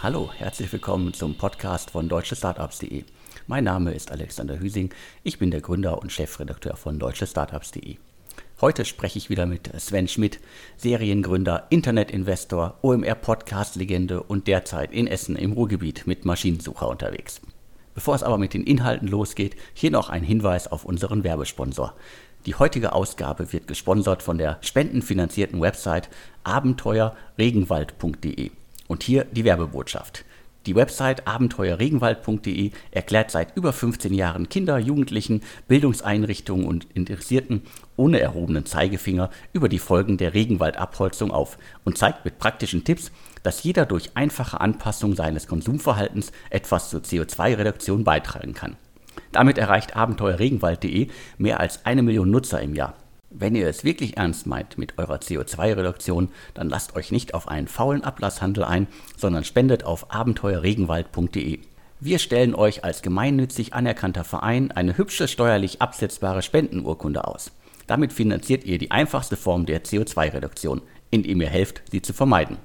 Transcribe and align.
Hallo, 0.00 0.30
herzlich 0.32 0.72
willkommen 0.72 1.12
zum 1.12 1.34
Podcast 1.34 1.90
von 1.90 2.08
deutschestartups.de. 2.08 3.02
Mein 3.48 3.64
Name 3.64 3.92
ist 3.92 4.12
Alexander 4.12 4.60
Hüsing, 4.60 4.94
ich 5.24 5.40
bin 5.40 5.50
der 5.50 5.60
Gründer 5.60 6.00
und 6.00 6.12
Chefredakteur 6.12 6.76
von 6.76 7.00
deutschestartups.de. 7.00 7.96
Heute 8.60 8.84
spreche 8.84 9.18
ich 9.18 9.28
wieder 9.28 9.46
mit 9.46 9.68
Sven 9.76 10.06
Schmidt, 10.06 10.38
Seriengründer, 10.76 11.66
Internetinvestor, 11.70 12.78
OMR-Podcast-Legende 12.82 14.22
und 14.22 14.46
derzeit 14.46 14.92
in 14.92 15.08
Essen 15.08 15.34
im 15.34 15.50
Ruhrgebiet 15.50 16.06
mit 16.06 16.24
Maschinensucher 16.24 16.88
unterwegs. 16.88 17.40
Bevor 17.96 18.14
es 18.14 18.22
aber 18.22 18.38
mit 18.38 18.54
den 18.54 18.62
Inhalten 18.62 19.08
losgeht, 19.08 19.56
hier 19.74 19.90
noch 19.90 20.10
ein 20.10 20.22
Hinweis 20.22 20.68
auf 20.68 20.84
unseren 20.84 21.24
Werbesponsor. 21.24 21.94
Die 22.46 22.54
heutige 22.54 22.92
Ausgabe 22.92 23.52
wird 23.52 23.66
gesponsert 23.66 24.22
von 24.22 24.38
der 24.38 24.58
spendenfinanzierten 24.60 25.60
Website 25.60 26.08
abenteuerregenwald.de. 26.44 28.52
Und 28.88 29.04
hier 29.04 29.24
die 29.26 29.44
Werbebotschaft. 29.44 30.24
Die 30.66 30.74
Website 30.74 31.26
abenteuerregenwald.de 31.26 32.72
erklärt 32.90 33.30
seit 33.30 33.56
über 33.56 33.72
15 33.72 34.12
Jahren 34.12 34.50
Kinder, 34.50 34.78
Jugendlichen, 34.78 35.40
Bildungseinrichtungen 35.66 36.66
und 36.66 36.86
Interessierten 36.92 37.62
ohne 37.96 38.20
erhobenen 38.20 38.66
Zeigefinger 38.66 39.30
über 39.54 39.70
die 39.70 39.78
Folgen 39.78 40.18
der 40.18 40.34
Regenwaldabholzung 40.34 41.30
auf 41.30 41.56
und 41.84 41.96
zeigt 41.96 42.26
mit 42.26 42.38
praktischen 42.38 42.84
Tipps, 42.84 43.12
dass 43.42 43.62
jeder 43.62 43.86
durch 43.86 44.10
einfache 44.14 44.60
Anpassung 44.60 45.14
seines 45.14 45.46
Konsumverhaltens 45.46 46.32
etwas 46.50 46.90
zur 46.90 47.00
CO2-Reduktion 47.00 48.04
beitragen 48.04 48.52
kann. 48.52 48.76
Damit 49.32 49.56
erreicht 49.56 49.96
abenteuerregenwald.de 49.96 51.08
mehr 51.38 51.60
als 51.60 51.86
eine 51.86 52.02
Million 52.02 52.30
Nutzer 52.30 52.60
im 52.60 52.74
Jahr. 52.74 52.94
Wenn 53.30 53.54
ihr 53.54 53.68
es 53.68 53.84
wirklich 53.84 54.16
ernst 54.16 54.46
meint 54.46 54.78
mit 54.78 54.96
eurer 54.96 55.16
CO2-Reduktion, 55.16 56.30
dann 56.54 56.70
lasst 56.70 56.96
euch 56.96 57.12
nicht 57.12 57.34
auf 57.34 57.46
einen 57.46 57.68
faulen 57.68 58.02
Ablasshandel 58.02 58.64
ein, 58.64 58.86
sondern 59.18 59.44
spendet 59.44 59.84
auf 59.84 60.10
abenteuerregenwald.de. 60.10 61.58
Wir 62.00 62.18
stellen 62.20 62.54
euch 62.54 62.84
als 62.84 63.02
gemeinnützig 63.02 63.74
anerkannter 63.74 64.24
Verein 64.24 64.70
eine 64.70 64.96
hübsche 64.96 65.28
steuerlich 65.28 65.82
absetzbare 65.82 66.40
Spendenurkunde 66.40 67.28
aus. 67.28 67.52
Damit 67.86 68.14
finanziert 68.14 68.64
ihr 68.64 68.78
die 68.78 68.90
einfachste 68.90 69.36
Form 69.36 69.66
der 69.66 69.84
CO2-Reduktion, 69.84 70.80
indem 71.10 71.42
ihr 71.42 71.50
helft, 71.50 71.82
sie 71.90 72.00
zu 72.00 72.14
vermeiden. 72.14 72.56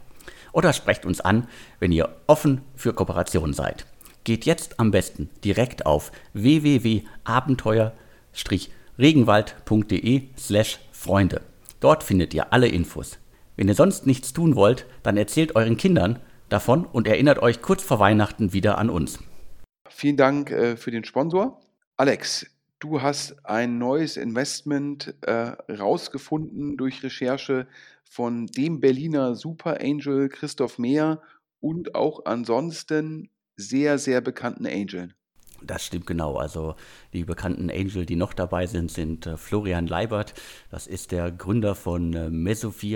Oder 0.53 0.71
sprecht 0.71 1.05
uns 1.05 1.19
an, 1.19 1.49
wenn 1.79 1.91
ihr 1.91 2.15
offen 2.27 2.61
für 2.75 2.93
Kooperationen 2.93 3.53
seid. 3.53 3.85
Geht 4.23 4.45
jetzt 4.45 4.79
am 4.79 4.91
besten 4.91 5.29
direkt 5.43 5.85
auf 5.85 6.13
www.abenteuer-regenwald.de 6.33 8.82
regenwald.de 8.97 10.29
slash 10.37 10.79
Freunde. 10.91 11.41
Dort 11.79 12.03
findet 12.03 12.33
ihr 12.33 12.53
alle 12.53 12.67
Infos. 12.67 13.19
Wenn 13.55 13.67
ihr 13.67 13.75
sonst 13.75 14.07
nichts 14.07 14.33
tun 14.33 14.55
wollt, 14.55 14.85
dann 15.03 15.17
erzählt 15.17 15.55
euren 15.55 15.77
Kindern 15.77 16.19
davon 16.49 16.85
und 16.85 17.07
erinnert 17.07 17.39
euch 17.39 17.61
kurz 17.61 17.83
vor 17.83 17.99
Weihnachten 17.99 18.53
wieder 18.53 18.77
an 18.77 18.89
uns. 18.89 19.19
Vielen 19.89 20.17
Dank 20.17 20.51
äh, 20.51 20.77
für 20.77 20.91
den 20.91 21.03
Sponsor. 21.03 21.61
Alex, 21.97 22.47
du 22.79 23.01
hast 23.01 23.45
ein 23.45 23.77
neues 23.77 24.17
Investment 24.17 25.13
äh, 25.21 25.51
rausgefunden 25.71 26.77
durch 26.77 27.03
Recherche 27.03 27.67
von 28.03 28.47
dem 28.47 28.79
Berliner 28.79 29.35
Super 29.35 29.79
Angel 29.81 30.29
Christoph 30.29 30.79
Mehr 30.79 31.21
und 31.59 31.95
auch 31.95 32.25
ansonsten 32.25 33.29
sehr, 33.55 33.97
sehr 33.97 34.21
bekannten 34.21 34.65
Angeln. 34.65 35.13
Das 35.65 35.85
stimmt 35.85 36.07
genau. 36.07 36.35
Also 36.35 36.75
die 37.13 37.23
bekannten 37.23 37.69
Angel, 37.69 38.05
die 38.05 38.15
noch 38.15 38.33
dabei 38.33 38.67
sind, 38.67 38.91
sind 38.91 39.25
äh, 39.25 39.37
Florian 39.37 39.87
Leibert. 39.87 40.33
Das 40.69 40.87
ist 40.87 41.11
der 41.11 41.31
Gründer 41.31 41.75
von 41.75 42.13
äh, 42.13 42.29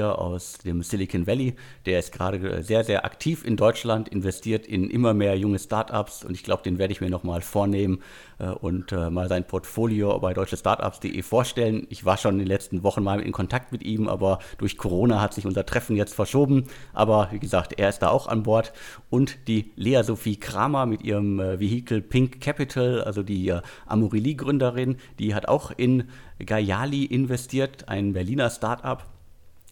aus 0.03 0.57
dem 0.59 0.83
Silicon 0.83 1.27
Valley. 1.27 1.55
Der 1.85 1.99
ist 1.99 2.11
gerade 2.11 2.37
äh, 2.37 2.63
sehr, 2.63 2.83
sehr 2.83 3.05
aktiv 3.05 3.45
in 3.45 3.55
Deutschland, 3.55 4.09
investiert 4.09 4.67
in 4.67 4.89
immer 4.89 5.13
mehr 5.13 5.37
junge 5.37 5.59
Startups 5.59 6.25
und 6.25 6.33
ich 6.33 6.43
glaube, 6.43 6.63
den 6.63 6.77
werde 6.77 6.91
ich 6.91 7.01
mir 7.01 7.09
nochmal 7.09 7.41
vornehmen 7.41 8.01
und 8.45 8.91
äh, 8.91 9.09
mal 9.09 9.29
sein 9.29 9.45
Portfolio 9.45 10.19
bei 10.19 10.33
deutschestartups.de 10.33 11.21
vorstellen. 11.23 11.87
Ich 11.89 12.05
war 12.05 12.17
schon 12.17 12.33
in 12.33 12.39
den 12.39 12.47
letzten 12.47 12.83
Wochen 12.83 13.03
mal 13.03 13.19
in 13.19 13.31
Kontakt 13.31 13.71
mit 13.71 13.83
ihm, 13.83 14.07
aber 14.07 14.39
durch 14.57 14.77
Corona 14.77 15.21
hat 15.21 15.33
sich 15.33 15.45
unser 15.45 15.65
Treffen 15.65 15.95
jetzt 15.95 16.13
verschoben. 16.13 16.65
Aber 16.93 17.29
wie 17.31 17.39
gesagt, 17.39 17.73
er 17.79 17.89
ist 17.89 17.99
da 17.99 18.09
auch 18.09 18.27
an 18.27 18.43
Bord 18.43 18.73
und 19.09 19.47
die 19.47 19.71
Lea 19.75 20.03
Sophie 20.03 20.37
Kramer 20.37 20.85
mit 20.85 21.03
ihrem 21.03 21.39
äh, 21.39 21.59
Vehikel 21.59 22.01
Pink 22.01 22.41
Capital 22.41 22.97
also 23.01 23.23
die 23.23 23.47
äh, 23.47 23.61
Amorelie-Gründerin, 23.87 24.97
die 25.19 25.33
hat 25.33 25.47
auch 25.47 25.71
in 25.75 26.09
Gayali 26.39 27.05
investiert, 27.05 27.87
ein 27.89 28.13
Berliner 28.13 28.49
Startup, 28.49 29.03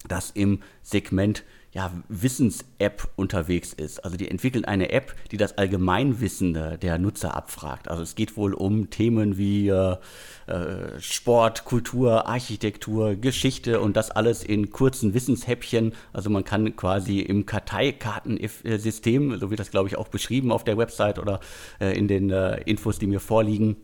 das 0.08 0.30
im 0.30 0.60
Segment 0.82 1.44
ja, 1.76 1.92
Wissens-App 2.08 3.06
unterwegs 3.16 3.74
ist. 3.74 4.02
Also 4.02 4.16
die 4.16 4.30
entwickeln 4.30 4.64
eine 4.64 4.92
App, 4.92 5.14
die 5.30 5.36
das 5.36 5.58
Allgemeinwissen 5.58 6.54
der 6.80 6.96
Nutzer 6.96 7.36
abfragt. 7.36 7.88
Also 7.88 8.02
es 8.02 8.14
geht 8.14 8.38
wohl 8.38 8.54
um 8.54 8.88
Themen 8.88 9.36
wie 9.36 9.68
äh, 9.68 9.96
äh, 10.46 10.98
Sport, 11.00 11.66
Kultur, 11.66 12.28
Architektur, 12.28 13.14
Geschichte 13.16 13.82
und 13.82 13.94
das 13.94 14.10
alles 14.10 14.42
in 14.42 14.70
kurzen 14.70 15.12
Wissenshäppchen. 15.12 15.92
Also 16.14 16.30
man 16.30 16.44
kann 16.44 16.74
quasi 16.76 17.20
im 17.20 17.44
Karteikartensystem, 17.44 19.38
so 19.38 19.50
wird 19.50 19.60
das 19.60 19.70
glaube 19.70 19.90
ich 19.90 19.98
auch 19.98 20.08
beschrieben 20.08 20.52
auf 20.52 20.64
der 20.64 20.78
Website 20.78 21.18
oder 21.18 21.40
äh, 21.78 21.94
in 21.94 22.08
den 22.08 22.30
äh, 22.30 22.58
Infos, 22.62 22.98
die 22.98 23.06
mir 23.06 23.20
vorliegen, 23.20 23.76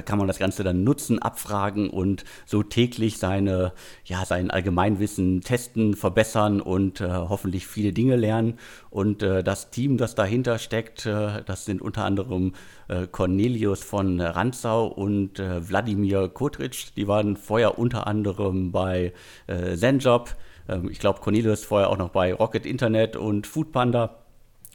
kann 0.00 0.18
man 0.18 0.26
das 0.26 0.38
Ganze 0.38 0.64
dann 0.64 0.84
nutzen, 0.84 1.18
abfragen 1.18 1.90
und 1.90 2.24
so 2.46 2.62
täglich 2.62 3.18
seine, 3.18 3.72
ja, 4.06 4.24
sein 4.24 4.50
Allgemeinwissen 4.50 5.42
testen, 5.42 5.94
verbessern 5.94 6.62
und 6.62 7.02
äh, 7.02 7.08
hoffentlich 7.08 7.66
viele 7.66 7.92
Dinge 7.92 8.16
lernen. 8.16 8.58
Und 8.88 9.22
äh, 9.22 9.44
das 9.44 9.70
Team, 9.70 9.98
das 9.98 10.14
dahinter 10.14 10.58
steckt, 10.58 11.04
äh, 11.04 11.42
das 11.44 11.64
sind 11.66 11.82
unter 11.82 12.04
anderem 12.04 12.54
äh, 12.88 13.06
Cornelius 13.06 13.82
von 13.84 14.20
Ranzau 14.20 14.86
und 14.86 15.38
äh, 15.38 15.68
Wladimir 15.68 16.28
Kotritsch. 16.28 16.92
Die 16.96 17.06
waren 17.06 17.36
vorher 17.36 17.78
unter 17.78 18.06
anderem 18.06 18.72
bei 18.72 19.12
Zenjob. 19.46 20.34
Ähm, 20.68 20.88
ich 20.90 20.98
glaube, 20.98 21.20
Cornelius 21.20 21.64
vorher 21.64 21.90
auch 21.90 21.98
noch 21.98 22.10
bei 22.10 22.32
Rocket 22.32 22.66
Internet 22.66 23.16
und 23.16 23.46
Foodpanda 23.46 24.18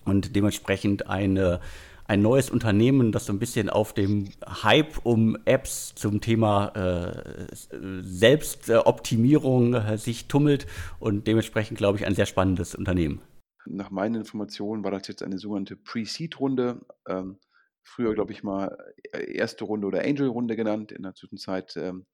und 0.05 0.35
dementsprechend 0.35 1.09
eine 1.09 1.59
ein 2.07 2.21
neues 2.21 2.49
Unternehmen, 2.49 3.11
das 3.11 3.25
so 3.25 3.33
ein 3.33 3.39
bisschen 3.39 3.69
auf 3.69 3.93
dem 3.93 4.29
Hype 4.45 5.05
um 5.05 5.37
Apps 5.45 5.93
zum 5.95 6.21
Thema 6.21 6.69
äh, 6.69 7.47
Selbstoptimierung 8.01 9.73
äh, 9.73 9.97
sich 9.97 10.27
tummelt 10.27 10.67
und 10.99 11.27
dementsprechend, 11.27 11.77
glaube 11.77 11.97
ich, 11.97 12.05
ein 12.05 12.15
sehr 12.15 12.25
spannendes 12.25 12.75
Unternehmen. 12.75 13.21
Nach 13.65 13.91
meinen 13.91 14.15
Informationen 14.15 14.85
war 14.85 14.91
das 14.91 15.07
jetzt 15.09 15.21
eine 15.21 15.37
sogenannte 15.37 15.75
Pre-Seed-Runde. 15.75 16.85
Ähm, 17.07 17.37
früher, 17.83 18.13
glaube 18.13 18.31
ich, 18.31 18.41
mal 18.41 18.77
äh, 19.11 19.33
erste 19.33 19.65
Runde 19.65 19.87
oder 19.87 20.03
Angel-Runde 20.03 20.55
genannt. 20.55 20.93
In 20.93 21.03
der 21.03 21.15
Zwischenzeit, 21.15 21.75
ähm, 21.75 22.05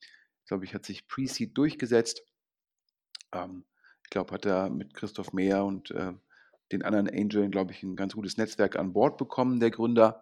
glaube 0.48 0.66
ich, 0.66 0.74
hat 0.74 0.86
sich 0.86 1.08
Pre-Seed 1.08 1.56
durchgesetzt. 1.56 2.24
Ähm, 3.32 3.66
ich 4.04 4.10
glaube, 4.10 4.34
hat 4.34 4.46
er 4.46 4.70
mit 4.70 4.96
Christoph 4.96 5.34
Mehr 5.34 5.64
und 5.64 5.92
äh, 5.92 6.14
den 6.74 6.84
anderen 6.84 7.10
Angeln, 7.10 7.52
glaube 7.52 7.72
ich, 7.72 7.84
ein 7.84 7.96
ganz 7.96 8.14
gutes 8.14 8.38
Netzwerk 8.38 8.76
an 8.76 8.94
Bord 8.94 9.18
bekommen, 9.18 9.60
der 9.60 9.72
Gründer. 9.72 10.22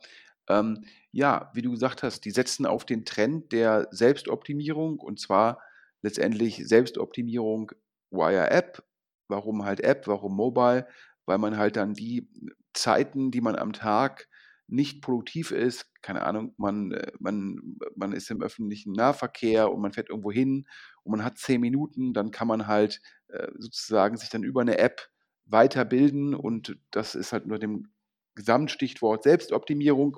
Ähm, 0.49 0.83
ja, 1.11 1.51
wie 1.53 1.61
du 1.61 1.71
gesagt 1.71 2.03
hast, 2.03 2.25
die 2.25 2.31
setzen 2.31 2.65
auf 2.65 2.85
den 2.85 3.05
Trend 3.05 3.51
der 3.51 3.87
Selbstoptimierung 3.91 4.99
und 4.99 5.19
zwar 5.19 5.59
letztendlich 6.01 6.67
Selbstoptimierung 6.67 7.71
via 8.11 8.45
App. 8.47 8.83
Warum 9.27 9.65
halt 9.65 9.81
App, 9.81 10.07
warum 10.07 10.35
Mobile? 10.35 10.87
Weil 11.25 11.37
man 11.37 11.57
halt 11.57 11.75
dann 11.77 11.93
die 11.93 12.29
Zeiten, 12.73 13.31
die 13.31 13.41
man 13.41 13.55
am 13.55 13.73
Tag 13.73 14.27
nicht 14.67 15.01
produktiv 15.01 15.51
ist, 15.51 15.85
keine 16.01 16.23
Ahnung, 16.23 16.53
man, 16.57 16.91
äh, 16.93 17.11
man, 17.19 17.77
man 17.95 18.13
ist 18.13 18.31
im 18.31 18.41
öffentlichen 18.41 18.93
Nahverkehr 18.93 19.71
und 19.71 19.81
man 19.81 19.91
fährt 19.91 20.09
irgendwo 20.09 20.31
hin 20.31 20.65
und 21.03 21.11
man 21.11 21.25
hat 21.25 21.37
zehn 21.37 21.59
Minuten, 21.59 22.13
dann 22.13 22.31
kann 22.31 22.47
man 22.47 22.67
halt 22.67 23.01
äh, 23.27 23.47
sozusagen 23.57 24.15
sich 24.15 24.29
dann 24.29 24.43
über 24.43 24.61
eine 24.61 24.77
App 24.77 25.09
weiterbilden 25.51 26.33
und 26.33 26.77
das 26.91 27.15
ist 27.15 27.33
halt 27.33 27.47
nur 27.47 27.59
dem 27.59 27.91
Gesamtstichwort 28.35 29.23
Selbstoptimierung. 29.23 30.17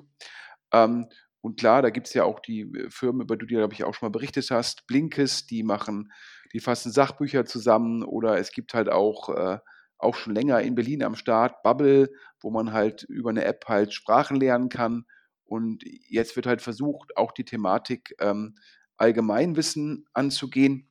Ähm, 0.72 1.08
und 1.40 1.58
klar, 1.58 1.82
da 1.82 1.90
gibt 1.90 2.06
es 2.06 2.14
ja 2.14 2.24
auch 2.24 2.40
die 2.40 2.62
äh, 2.62 2.90
Firmen, 2.90 3.22
über 3.22 3.36
die 3.36 3.46
du, 3.46 3.54
glaube 3.54 3.74
ich, 3.74 3.84
auch 3.84 3.94
schon 3.94 4.06
mal 4.08 4.12
berichtet 4.12 4.50
hast, 4.50 4.86
Blinkes, 4.86 5.46
die 5.46 5.62
machen, 5.62 6.10
die 6.52 6.60
fassen 6.60 6.90
Sachbücher 6.90 7.44
zusammen 7.44 8.02
oder 8.02 8.38
es 8.38 8.50
gibt 8.50 8.72
halt 8.72 8.88
auch, 8.88 9.28
äh, 9.28 9.58
auch 9.98 10.14
schon 10.14 10.34
länger 10.34 10.60
in 10.60 10.74
Berlin 10.74 11.02
am 11.02 11.16
Start 11.16 11.62
Bubble, 11.62 12.10
wo 12.40 12.50
man 12.50 12.72
halt 12.72 13.02
über 13.02 13.30
eine 13.30 13.44
App 13.44 13.66
halt 13.68 13.92
Sprachen 13.92 14.38
lernen 14.38 14.68
kann. 14.68 15.04
Und 15.44 15.84
jetzt 16.08 16.36
wird 16.36 16.46
halt 16.46 16.62
versucht, 16.62 17.16
auch 17.16 17.32
die 17.32 17.44
Thematik 17.44 18.14
ähm, 18.20 18.54
Allgemeinwissen 18.96 20.06
anzugehen. 20.12 20.88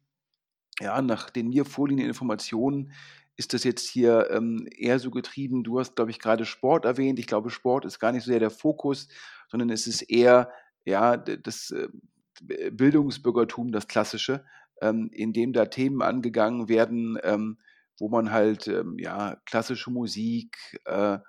Ja, 0.80 1.02
nach 1.02 1.30
den 1.30 1.50
mir 1.50 1.66
vorliegenden 1.66 2.10
Informationen 2.10 2.92
ist 3.44 3.54
das 3.54 3.66
jetzt 3.66 3.90
hier 3.90 4.30
ähm, 4.32 4.70
eher 4.74 5.00
so 5.00 5.12
getrieben? 5.12 5.66
Du 5.66 5.78
hast, 5.78 5.98
glaube 5.98 6.12
ich, 6.12 6.20
gerade 6.20 6.46
Sport 6.46 6.86
erwähnt. 6.86 7.20
Ich 7.20 7.28
glaube, 7.28 7.50
Sport 7.50 7.84
ist 7.84 8.00
gar 8.00 8.14
nicht 8.14 8.24
so 8.24 8.32
sehr 8.32 8.40
der 8.40 8.50
Fokus, 8.50 9.10
sondern 9.50 9.70
es 9.70 9.86
ist 9.86 10.02
eher 10.04 10.50
ja, 10.86 11.18
das 11.18 11.72
äh, 11.72 11.90
Bildungsbürgertum, 12.72 13.74
das 13.74 13.90
Klassische, 13.90 14.46
ähm, 14.82 15.10
in 15.12 15.34
dem 15.34 15.52
da 15.52 15.66
Themen 15.66 16.02
angegangen 16.02 16.70
werden, 16.70 17.18
ähm, 17.24 17.58
wo 18.00 18.08
man 18.08 18.32
halt 18.32 18.70
ähm, 18.70 18.96
ja, 18.98 19.36
klassische 19.46 19.92
Musik, 19.92 20.80
äh, 20.86 21.20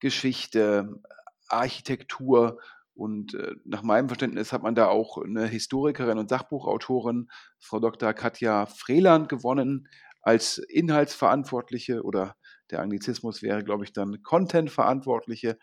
Geschichte, 0.00 1.02
Architektur. 1.48 2.60
Und 2.94 3.34
äh, 3.34 3.56
nach 3.66 3.82
meinem 3.82 4.08
Verständnis 4.08 4.54
hat 4.54 4.62
man 4.62 4.74
da 4.74 4.86
auch 4.86 5.18
eine 5.18 5.46
Historikerin 5.46 6.16
und 6.16 6.30
Sachbuchautorin, 6.30 7.28
Frau 7.58 7.78
Dr. 7.78 8.14
Katja 8.14 8.64
Freeland, 8.64 9.28
gewonnen 9.28 9.86
als 10.28 10.58
Inhaltsverantwortliche 10.58 12.02
oder 12.02 12.36
der 12.70 12.80
Anglizismus 12.80 13.42
wäre, 13.42 13.64
glaube 13.64 13.84
ich, 13.84 13.94
dann 13.94 14.22
Content-Verantwortliche. 14.22 15.58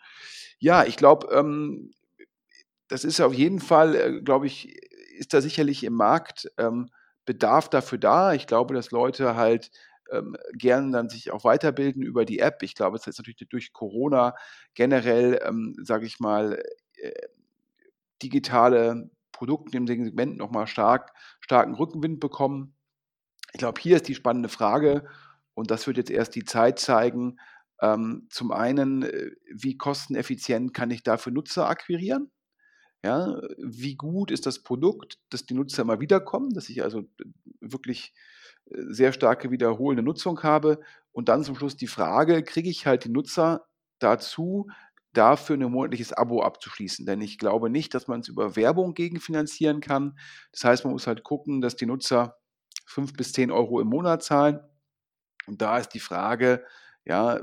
Ja, 0.58 0.84
ich 0.84 0.96
glaube, 0.96 1.28
ähm, 1.32 1.92
das 2.88 3.04
ist 3.04 3.20
auf 3.20 3.32
jeden 3.32 3.60
Fall, 3.60 3.94
äh, 3.94 4.20
glaube 4.22 4.46
ich, 4.46 4.76
ist 5.18 5.32
da 5.34 5.40
sicherlich 5.40 5.84
im 5.84 5.94
Markt 5.94 6.50
ähm, 6.58 6.90
Bedarf 7.24 7.68
dafür 7.70 7.98
da. 7.98 8.34
Ich 8.34 8.48
glaube, 8.48 8.74
dass 8.74 8.90
Leute 8.90 9.36
halt 9.36 9.70
ähm, 10.10 10.36
gern 10.52 10.90
dann 10.92 11.08
sich 11.08 11.30
auch 11.30 11.44
weiterbilden 11.44 12.02
über 12.02 12.24
die 12.24 12.40
App. 12.40 12.62
Ich 12.62 12.74
glaube, 12.74 12.96
es 12.96 13.06
ist 13.06 13.18
natürlich 13.18 13.48
durch 13.48 13.72
Corona 13.72 14.34
generell, 14.74 15.40
ähm, 15.44 15.76
sage 15.82 16.06
ich 16.06 16.18
mal, 16.18 16.60
äh, 16.96 17.12
digitale 18.22 19.10
Produkte 19.32 19.76
im 19.76 19.86
Segment 19.86 20.38
nochmal 20.38 20.66
stark, 20.66 21.12
starken 21.40 21.74
Rückenwind 21.74 22.20
bekommen. 22.20 22.75
Ich 23.56 23.58
glaube, 23.58 23.80
hier 23.80 23.96
ist 23.96 24.06
die 24.06 24.14
spannende 24.14 24.50
Frage, 24.50 25.08
und 25.54 25.70
das 25.70 25.86
wird 25.86 25.96
jetzt 25.96 26.10
erst 26.10 26.34
die 26.34 26.44
Zeit 26.44 26.78
zeigen, 26.78 27.38
ähm, 27.80 28.26
zum 28.28 28.52
einen, 28.52 29.02
äh, 29.02 29.30
wie 29.50 29.78
kosteneffizient 29.78 30.74
kann 30.74 30.90
ich 30.90 31.02
dafür 31.02 31.32
Nutzer 31.32 31.66
akquirieren? 31.66 32.30
Ja, 33.02 33.40
wie 33.56 33.94
gut 33.96 34.30
ist 34.30 34.44
das 34.44 34.62
Produkt, 34.62 35.18
dass 35.30 35.46
die 35.46 35.54
Nutzer 35.54 35.80
immer 35.84 36.00
wiederkommen, 36.00 36.50
dass 36.50 36.68
ich 36.68 36.82
also 36.82 37.04
wirklich 37.60 38.12
äh, 38.66 38.82
sehr 38.90 39.14
starke 39.14 39.50
wiederholende 39.50 40.02
Nutzung 40.02 40.42
habe. 40.42 40.80
Und 41.10 41.30
dann 41.30 41.42
zum 41.42 41.56
Schluss 41.56 41.78
die 41.78 41.86
Frage, 41.86 42.42
kriege 42.42 42.68
ich 42.68 42.86
halt 42.86 43.04
die 43.04 43.10
Nutzer 43.10 43.64
dazu, 44.00 44.68
dafür 45.14 45.56
ein 45.56 45.72
monatliches 45.72 46.12
Abo 46.12 46.42
abzuschließen. 46.42 47.06
Denn 47.06 47.22
ich 47.22 47.38
glaube 47.38 47.70
nicht, 47.70 47.94
dass 47.94 48.06
man 48.06 48.20
es 48.20 48.28
über 48.28 48.54
Werbung 48.54 48.92
gegenfinanzieren 48.92 49.80
kann. 49.80 50.18
Das 50.52 50.64
heißt, 50.64 50.84
man 50.84 50.92
muss 50.92 51.06
halt 51.06 51.22
gucken, 51.22 51.62
dass 51.62 51.74
die 51.76 51.86
Nutzer 51.86 52.36
fünf 52.86 53.12
bis 53.12 53.32
zehn 53.32 53.50
Euro 53.50 53.80
im 53.80 53.88
Monat 53.88 54.22
zahlen. 54.22 54.60
Und 55.46 55.60
da 55.60 55.78
ist 55.78 55.90
die 55.90 56.00
Frage, 56.00 56.64
ja, 57.04 57.40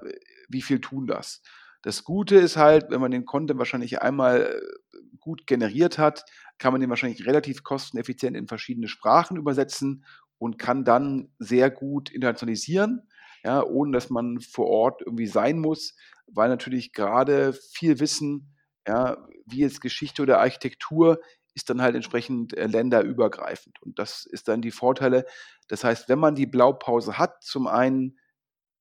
wie 0.50 0.62
viel 0.62 0.82
tun 0.82 1.08
das? 1.08 1.42
Das 1.84 2.04
Gute 2.04 2.38
ist 2.38 2.56
halt, 2.58 2.90
wenn 2.90 3.02
man 3.02 3.12
den 3.12 3.26
Content 3.26 3.60
wahrscheinlich 3.60 4.02
einmal 4.02 4.42
äh, 4.42 4.98
gut 5.20 5.46
generiert 5.46 5.98
hat, 5.98 6.26
kann 6.58 6.72
man 6.72 6.82
den 6.82 6.90
wahrscheinlich 6.90 7.26
relativ 7.26 7.64
kosteneffizient 7.64 8.38
in 8.38 8.48
verschiedene 8.48 8.88
Sprachen 8.88 9.38
übersetzen 9.38 10.06
und 10.38 10.58
kann 10.58 10.86
dann 10.86 11.30
sehr 11.40 11.70
gut 11.70 12.10
internationalisieren, 12.10 13.10
ja, 13.44 13.64
ohne 13.64 13.92
dass 13.92 14.10
man 14.10 14.40
vor 14.40 14.68
Ort 14.68 15.02
irgendwie 15.02 15.28
sein 15.28 15.60
muss, 15.60 15.96
weil 16.28 16.50
natürlich 16.50 16.94
gerade 16.94 17.54
viel 17.54 18.00
Wissen, 18.00 18.56
ja, 18.88 19.18
wie 19.46 19.60
jetzt 19.60 19.82
Geschichte 19.82 20.22
oder 20.22 20.40
Architektur, 20.40 21.20
ist 21.56 21.70
dann 21.70 21.82
halt 21.82 21.96
entsprechend 21.96 22.56
äh, 22.56 22.68
länderübergreifend. 22.68 23.82
Und 23.82 24.00
das 24.00 24.26
ist 24.26 24.48
dann 24.48 24.62
die 24.62 24.72
Vorteile. 24.72 25.26
Das 25.68 25.84
heißt, 25.84 26.10
wenn 26.10 26.20
man 26.20 26.36
die 26.36 26.48
Blaupause 26.48 27.18
hat, 27.18 27.44
zum 27.44 27.68
einen, 27.68 28.18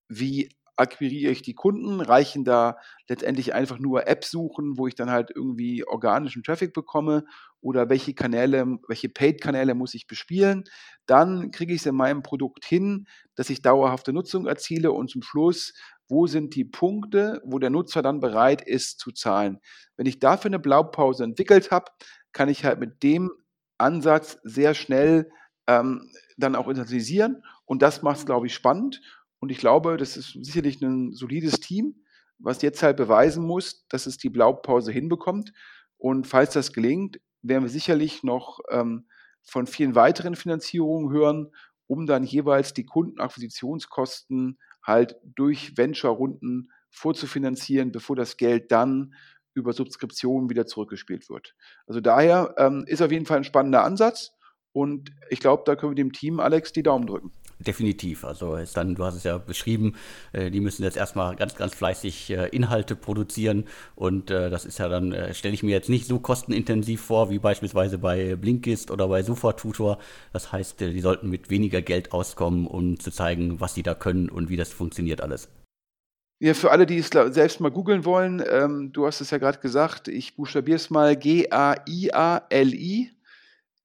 wie 0.08 0.50
akquiriere 0.76 1.32
ich 1.32 1.42
die 1.42 1.54
Kunden, 1.54 2.00
reichen 2.00 2.44
da 2.44 2.78
letztendlich 3.08 3.54
einfach 3.54 3.78
nur 3.78 4.06
Apps 4.06 4.30
suchen, 4.30 4.78
wo 4.78 4.86
ich 4.86 4.94
dann 4.94 5.10
halt 5.10 5.30
irgendwie 5.34 5.86
organischen 5.86 6.42
Traffic 6.42 6.72
bekomme 6.72 7.24
oder 7.60 7.88
welche 7.88 8.14
Kanäle, 8.14 8.78
welche 8.88 9.08
Paid-Kanäle 9.08 9.74
muss 9.74 9.94
ich 9.94 10.06
bespielen. 10.06 10.64
Dann 11.06 11.50
kriege 11.50 11.74
ich 11.74 11.80
es 11.80 11.86
in 11.86 11.94
meinem 11.94 12.22
Produkt 12.22 12.64
hin, 12.64 13.06
dass 13.34 13.50
ich 13.50 13.62
dauerhafte 13.62 14.12
Nutzung 14.12 14.46
erziele 14.46 14.92
und 14.92 15.10
zum 15.10 15.22
Schluss, 15.22 15.74
wo 16.08 16.26
sind 16.26 16.54
die 16.56 16.64
Punkte, 16.64 17.40
wo 17.44 17.58
der 17.58 17.70
Nutzer 17.70 18.02
dann 18.02 18.20
bereit 18.20 18.62
ist 18.62 18.98
zu 18.98 19.12
zahlen. 19.12 19.60
Wenn 19.96 20.06
ich 20.06 20.18
dafür 20.18 20.48
eine 20.48 20.58
Blaupause 20.58 21.24
entwickelt 21.24 21.70
habe, 21.70 21.92
kann 22.32 22.48
ich 22.48 22.64
halt 22.64 22.80
mit 22.80 23.02
dem 23.02 23.30
Ansatz 23.78 24.38
sehr 24.42 24.74
schnell 24.74 25.30
ähm, 25.66 26.10
dann 26.36 26.56
auch 26.56 26.68
internalisieren. 26.68 27.42
Und 27.64 27.82
das 27.82 28.02
macht 28.02 28.18
es, 28.18 28.26
glaube 28.26 28.46
ich, 28.46 28.54
spannend. 28.54 29.00
Und 29.38 29.50
ich 29.50 29.58
glaube, 29.58 29.96
das 29.96 30.16
ist 30.16 30.36
sicherlich 30.40 30.80
ein 30.82 31.12
solides 31.12 31.60
Team, 31.60 32.04
was 32.38 32.62
jetzt 32.62 32.82
halt 32.82 32.96
beweisen 32.96 33.44
muss, 33.44 33.86
dass 33.88 34.06
es 34.06 34.18
die 34.18 34.30
Blaupause 34.30 34.92
hinbekommt. 34.92 35.52
Und 35.96 36.26
falls 36.26 36.52
das 36.52 36.72
gelingt, 36.72 37.20
werden 37.42 37.64
wir 37.64 37.70
sicherlich 37.70 38.22
noch 38.22 38.60
ähm, 38.70 39.06
von 39.42 39.66
vielen 39.66 39.94
weiteren 39.94 40.36
Finanzierungen 40.36 41.12
hören, 41.12 41.52
um 41.86 42.06
dann 42.06 42.24
jeweils 42.24 42.72
die 42.72 42.86
Kundenakquisitionskosten 42.86 44.58
halt 44.82 45.16
durch 45.24 45.76
Venture-Runden 45.76 46.70
vorzufinanzieren, 46.90 47.92
bevor 47.92 48.16
das 48.16 48.36
Geld 48.36 48.70
dann 48.70 49.14
über 49.54 49.72
Subskriptionen 49.72 50.50
wieder 50.50 50.66
zurückgespielt 50.66 51.28
wird. 51.28 51.54
Also 51.86 52.00
daher 52.00 52.54
ähm, 52.58 52.84
ist 52.86 53.02
auf 53.02 53.12
jeden 53.12 53.26
Fall 53.26 53.38
ein 53.38 53.44
spannender 53.44 53.84
Ansatz 53.84 54.32
und 54.72 55.10
ich 55.28 55.40
glaube, 55.40 55.62
da 55.66 55.76
können 55.76 55.92
wir 55.92 55.96
dem 55.96 56.12
Team 56.12 56.40
Alex 56.40 56.72
die 56.72 56.82
Daumen 56.82 57.06
drücken. 57.06 57.32
Definitiv. 57.58 58.24
Also 58.24 58.56
ist 58.56 58.76
dann, 58.76 58.94
du 58.94 59.04
hast 59.04 59.14
es 59.14 59.24
ja 59.24 59.38
beschrieben, 59.38 59.94
äh, 60.32 60.50
die 60.50 60.60
müssen 60.60 60.82
jetzt 60.82 60.96
erstmal 60.96 61.36
ganz, 61.36 61.54
ganz 61.54 61.74
fleißig 61.74 62.30
äh, 62.30 62.48
Inhalte 62.48 62.96
produzieren 62.96 63.64
und 63.94 64.30
äh, 64.30 64.50
das 64.50 64.64
ist 64.64 64.78
ja 64.78 64.88
dann, 64.88 65.12
äh, 65.12 65.32
stelle 65.34 65.54
ich 65.54 65.62
mir 65.62 65.70
jetzt 65.70 65.88
nicht 65.88 66.06
so 66.06 66.18
kostenintensiv 66.18 67.00
vor, 67.00 67.30
wie 67.30 67.38
beispielsweise 67.38 67.98
bei 67.98 68.34
Blinkist 68.36 68.90
oder 68.90 69.08
bei 69.08 69.22
Sofa-Tutor. 69.22 69.98
Das 70.32 70.52
heißt, 70.52 70.82
äh, 70.82 70.92
die 70.92 71.00
sollten 71.00 71.28
mit 71.28 71.50
weniger 71.50 71.82
Geld 71.82 72.12
auskommen, 72.12 72.66
um 72.66 72.98
zu 72.98 73.10
zeigen, 73.10 73.60
was 73.60 73.74
sie 73.74 73.82
da 73.82 73.94
können 73.94 74.28
und 74.28 74.48
wie 74.48 74.56
das 74.56 74.72
funktioniert 74.72 75.20
alles. 75.20 75.48
Ja, 76.42 76.54
für 76.54 76.72
alle, 76.72 76.86
die 76.86 76.98
es 76.98 77.10
selbst 77.10 77.60
mal 77.60 77.70
googeln 77.70 78.04
wollen, 78.04 78.42
ähm, 78.50 78.90
du 78.92 79.06
hast 79.06 79.20
es 79.20 79.30
ja 79.30 79.38
gerade 79.38 79.58
gesagt, 79.58 80.08
ich 80.08 80.34
buchstabiere 80.34 80.76
es 80.76 80.90
mal 80.90 81.14
G-A-I-A-L-I 81.16 83.12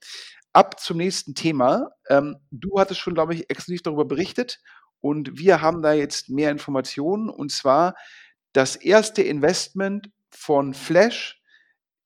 Ab 0.51 0.81
zum 0.81 0.97
nächsten 0.97 1.35
Thema. 1.35 1.91
Ähm, 2.09 2.35
du 2.51 2.79
hattest 2.79 2.99
schon, 2.99 3.13
glaube 3.13 3.33
ich, 3.33 3.49
exklusiv 3.49 3.81
darüber 3.81 4.03
berichtet 4.03 4.59
und 4.99 5.39
wir 5.39 5.61
haben 5.61 5.81
da 5.81 5.93
jetzt 5.93 6.29
mehr 6.29 6.51
Informationen 6.51 7.29
und 7.29 7.53
zwar 7.53 7.95
das 8.51 8.75
erste 8.75 9.21
Investment 9.21 10.11
von 10.31 10.73
Flash. 10.73 11.41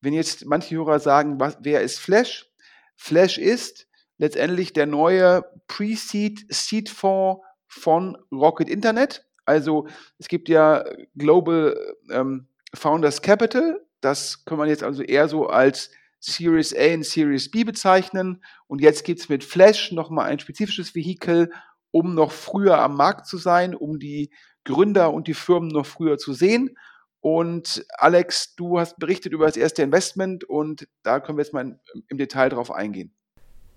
Wenn 0.02 0.14
jetzt 0.14 0.46
manche 0.46 0.76
Hörer 0.76 1.00
sagen, 1.00 1.40
was, 1.40 1.58
wer 1.62 1.82
ist 1.82 2.00
Flash? 2.00 2.50
Flash 2.96 3.38
ist 3.38 3.88
letztendlich 4.18 4.74
der 4.74 4.86
neue 4.86 5.44
Pre-Seed 5.68 6.46
Seed 6.50 6.90
Fonds 6.90 7.42
von 7.68 8.18
Rocket 8.32 8.70
Internet. 8.70 9.26
Also 9.46 9.88
es 10.18 10.28
gibt 10.28 10.50
ja 10.50 10.84
Global 11.16 11.96
ähm, 12.12 12.48
Founders 12.74 13.22
Capital. 13.22 13.82
Das 14.02 14.46
kann 14.46 14.58
man 14.58 14.70
jetzt 14.70 14.84
also 14.84 15.02
eher 15.04 15.28
so 15.28 15.48
als 15.48 15.92
Series 16.20 16.76
A 16.76 16.94
und 16.94 17.06
Series 17.06 17.50
B 17.50 17.64
bezeichnen. 17.64 18.44
Und 18.68 18.82
jetzt 18.82 19.04
gibt 19.04 19.22
es 19.22 19.30
mit 19.30 19.44
Flash 19.44 19.92
nochmal 19.92 20.30
ein 20.30 20.40
spezifisches 20.40 20.94
Vehikel, 20.96 21.52
um 21.92 22.14
noch 22.14 22.32
früher 22.32 22.80
am 22.80 22.96
Markt 22.96 23.26
zu 23.26 23.38
sein, 23.38 23.74
um 23.74 24.00
die 24.00 24.30
Gründer 24.66 25.14
und 25.14 25.28
die 25.28 25.34
Firmen 25.34 25.70
noch 25.70 25.86
früher 25.86 26.18
zu 26.18 26.34
sehen. 26.34 26.78
Und 27.22 27.86
Alex, 27.98 28.56
du 28.56 28.80
hast 28.80 28.98
berichtet 28.98 29.34
über 29.34 29.46
das 29.46 29.58
erste 29.58 29.84
Investment 29.84 30.44
und 30.44 30.88
da 31.04 31.20
können 31.20 31.38
wir 31.38 31.44
jetzt 31.44 31.54
mal 31.54 31.80
im 32.08 32.18
Detail 32.18 32.50
drauf 32.50 32.72
eingehen. 32.72 33.14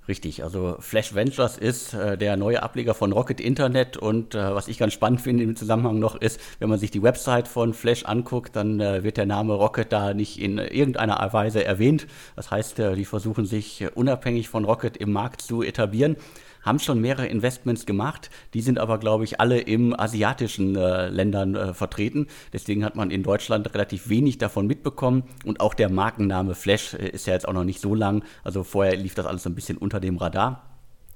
Richtig, 0.08 0.42
also 0.42 0.76
Flash 0.80 1.14
Ventures 1.14 1.58
ist 1.58 1.94
äh, 1.94 2.18
der 2.18 2.37
neue 2.37 2.61
Ableger 2.61 2.92
von 2.92 3.12
Rocket 3.12 3.40
Internet 3.40 3.96
und 3.96 4.34
äh, 4.34 4.52
was 4.52 4.66
ich 4.66 4.76
ganz 4.76 4.92
spannend 4.94 5.20
finde 5.20 5.44
im 5.44 5.54
Zusammenhang 5.54 6.00
noch 6.00 6.16
ist, 6.16 6.40
wenn 6.58 6.68
man 6.68 6.80
sich 6.80 6.90
die 6.90 7.04
Website 7.04 7.46
von 7.46 7.72
Flash 7.72 8.04
anguckt, 8.04 8.56
dann 8.56 8.80
äh, 8.80 9.04
wird 9.04 9.16
der 9.16 9.26
Name 9.26 9.54
Rocket 9.54 9.92
da 9.92 10.12
nicht 10.12 10.40
in 10.40 10.58
irgendeiner 10.58 11.32
Weise 11.32 11.64
erwähnt. 11.64 12.08
Das 12.34 12.50
heißt, 12.50 12.80
äh, 12.80 12.96
die 12.96 13.04
versuchen 13.04 13.46
sich 13.46 13.87
unabhängig 13.94 14.49
von 14.49 14.64
Rocket 14.64 14.96
im 14.96 15.12
Markt 15.12 15.40
zu 15.40 15.62
etablieren 15.62 16.16
haben 16.62 16.78
schon 16.78 17.00
mehrere 17.00 17.26
Investments 17.26 17.87
gemacht. 17.87 18.31
Die 18.54 18.62
sind 18.62 18.78
aber, 18.78 18.99
glaube 18.99 19.25
ich, 19.25 19.40
alle 19.40 19.61
im 19.61 19.99
asiatischen 19.99 20.76
äh, 20.76 21.09
Ländern 21.09 21.54
äh, 21.54 21.75
vertreten. 21.75 22.26
Deswegen 22.52 22.85
hat 22.85 22.97
man 22.97 23.11
in 23.11 23.23
Deutschland 23.23 23.73
relativ 23.75 24.09
wenig 24.09 24.38
davon 24.38 24.66
mitbekommen. 24.66 25.25
Und 25.45 25.61
auch 25.61 25.75
der 25.75 25.90
Markenname 25.90 26.54
Flash 26.54 26.95
äh, 26.95 27.09
ist 27.09 27.26
ja 27.26 27.35
jetzt 27.35 27.47
auch 27.47 27.52
noch 27.52 27.64
nicht 27.64 27.81
so 27.81 27.95
lang. 27.95 28.25
Also 28.45 28.64
vorher 28.64 28.97
lief 28.97 29.14
das 29.14 29.26
alles 29.26 29.42
so 29.42 29.50
ein 29.50 29.54
bisschen 29.54 29.76
unter 29.76 30.00
dem 30.00 30.16
Radar. 30.16 30.73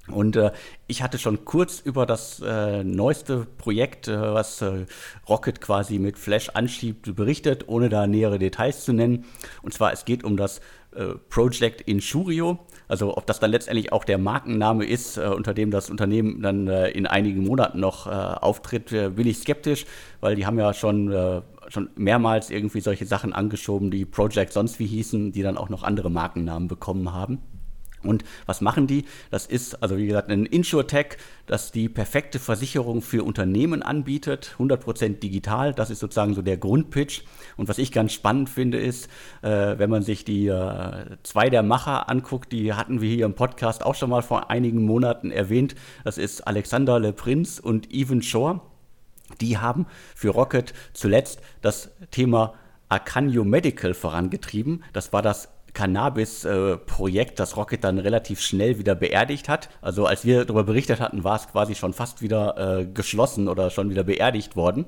Und 0.09 0.37
äh, 0.37 0.53
ich 0.87 1.03
hatte 1.03 1.19
schon 1.19 1.45
kurz 1.45 1.81
über 1.81 2.07
das 2.07 2.41
äh, 2.41 2.85
neueste 2.85 3.47
Projekt, 3.59 4.09
äh, 4.09 4.21
was 4.21 4.63
äh, 4.63 4.87
Rocket 5.29 5.61
quasi 5.61 5.99
mit 5.99 6.19
Flash 6.19 6.51
anschiebt, 6.51 7.17
berichtet, 7.17 7.65
ohne 7.69 7.89
da 7.89 8.07
nähere 8.07 8.39
Details 8.39 8.85
zu 8.85 8.93
nennen. 8.93 9.25
Und 9.63 9.75
zwar, 9.75 9.93
es 9.93 10.05
geht 10.05 10.23
um 10.23 10.37
das 10.37 10.61
äh, 10.95 11.15
Project 11.29 11.81
Insurio. 11.83 12.59
Also 12.89 13.17
ob 13.17 13.27
das 13.27 13.41
dann 13.41 13.51
letztendlich 13.51 13.93
auch 13.93 14.05
der 14.05 14.19
Markenname 14.19 14.85
ist, 14.85 15.17
äh, 15.17 15.27
unter 15.29 15.55
dem 15.55 15.71
das 15.71 15.91
Unternehmen 15.91 16.43
dann 16.43 16.69
in 16.69 17.07
einigen 17.07 17.45
Monaten 17.45 17.81
noch 17.81 18.07
auftritt, 18.07 18.91
bin 18.91 19.27
ich 19.27 19.39
skeptisch, 19.39 19.87
weil 20.21 20.37
die 20.37 20.47
haben 20.47 20.59
ja 20.59 20.73
schon 20.73 21.43
schon 21.69 21.91
mehrmals 21.97 22.51
irgendwie 22.51 22.81
solche 22.81 23.07
Sachen 23.07 23.33
angeschoben, 23.33 23.91
die 23.91 24.05
Project 24.05 24.53
sonst 24.53 24.79
wie 24.79 24.87
hießen, 24.87 25.33
die 25.33 25.43
dann 25.43 25.57
auch 25.57 25.69
noch 25.69 25.83
andere 25.83 26.11
Markennamen 26.11 26.69
bekommen 26.69 27.13
haben. 27.13 27.41
Und 28.09 28.25
was 28.47 28.61
machen 28.61 28.87
die? 28.87 29.05
Das 29.31 29.47
ist, 29.47 29.83
also 29.83 29.97
wie 29.97 30.07
gesagt, 30.07 30.31
ein 30.31 30.47
Insurtech, 30.47 31.17
das 31.47 31.73
die 31.73 31.89
perfekte 31.89 32.39
Versicherung 32.39 33.03
für 33.03 33.25
Unternehmen 33.25 33.83
anbietet, 33.83 34.55
100% 34.59 35.21
digital. 35.21 35.73
Das 35.73 35.91
ist 35.91 36.01
sozusagen 36.01 36.35
so 36.35 36.43
der 36.43 36.57
Grundpitch. 36.57 37.25
Und 37.57 37.69
was 37.69 37.79
ich 37.79 37.93
ganz 37.93 38.13
spannend 38.13 38.49
finde, 38.49 38.79
ist, 38.79 39.09
äh, 39.43 39.79
wenn 39.79 39.91
man 39.91 40.03
sich 40.03 40.25
die 40.25 40.49
äh, 40.49 41.17
zwei 41.23 41.51
der 41.51 41.63
Macher 41.63 42.09
anguckt, 42.09 42.53
die 42.53 42.73
hatten 42.73 43.01
wir 43.01 43.15
hier 43.15 43.27
im 43.27 43.35
Podcast 43.35 43.85
auch 43.85 43.95
schon 43.95 44.11
mal 44.11 44.23
vor 44.23 44.51
einigen 44.51 44.85
Monaten 44.85 45.31
erwähnt. 45.31 45.75
Das 46.05 46.19
ist 46.19 46.47
Alexander 46.47 46.99
Le 46.99 47.13
Prince 47.13 47.63
und 47.63 47.93
Evan 47.93 48.23
Shore. 48.23 48.61
Die 49.41 49.59
haben 49.59 49.87
für 50.15 50.31
Rocket 50.31 50.73
zuletzt 50.93 51.41
das 51.61 51.91
Thema 52.11 52.55
Arcanio 52.89 53.45
Medical 53.45 53.95
vorangetrieben. 53.95 54.85
Das 54.93 55.13
war 55.13 55.23
das 55.23 55.49
Cannabis-Projekt, 55.77 57.39
das 57.39 57.59
Rocket 57.59 57.85
dann 57.85 57.99
relativ 57.99 58.41
schnell 58.41 58.79
wieder 58.79 58.95
beerdigt 58.95 59.47
hat. 59.47 59.69
Also 59.83 60.07
als 60.07 60.25
wir 60.25 60.47
darüber 60.47 60.65
berichtet 60.65 61.01
hatten, 61.01 61.23
war 61.23 61.37
es 61.37 61.49
quasi 61.49 61.75
schon 61.75 61.93
fast 61.93 62.23
wieder 62.23 62.81
äh, 62.81 62.87
geschlossen 62.87 63.47
oder 63.47 63.69
schon 63.69 63.91
wieder 63.91 64.03
beerdigt 64.03 64.57
worden. 64.57 64.87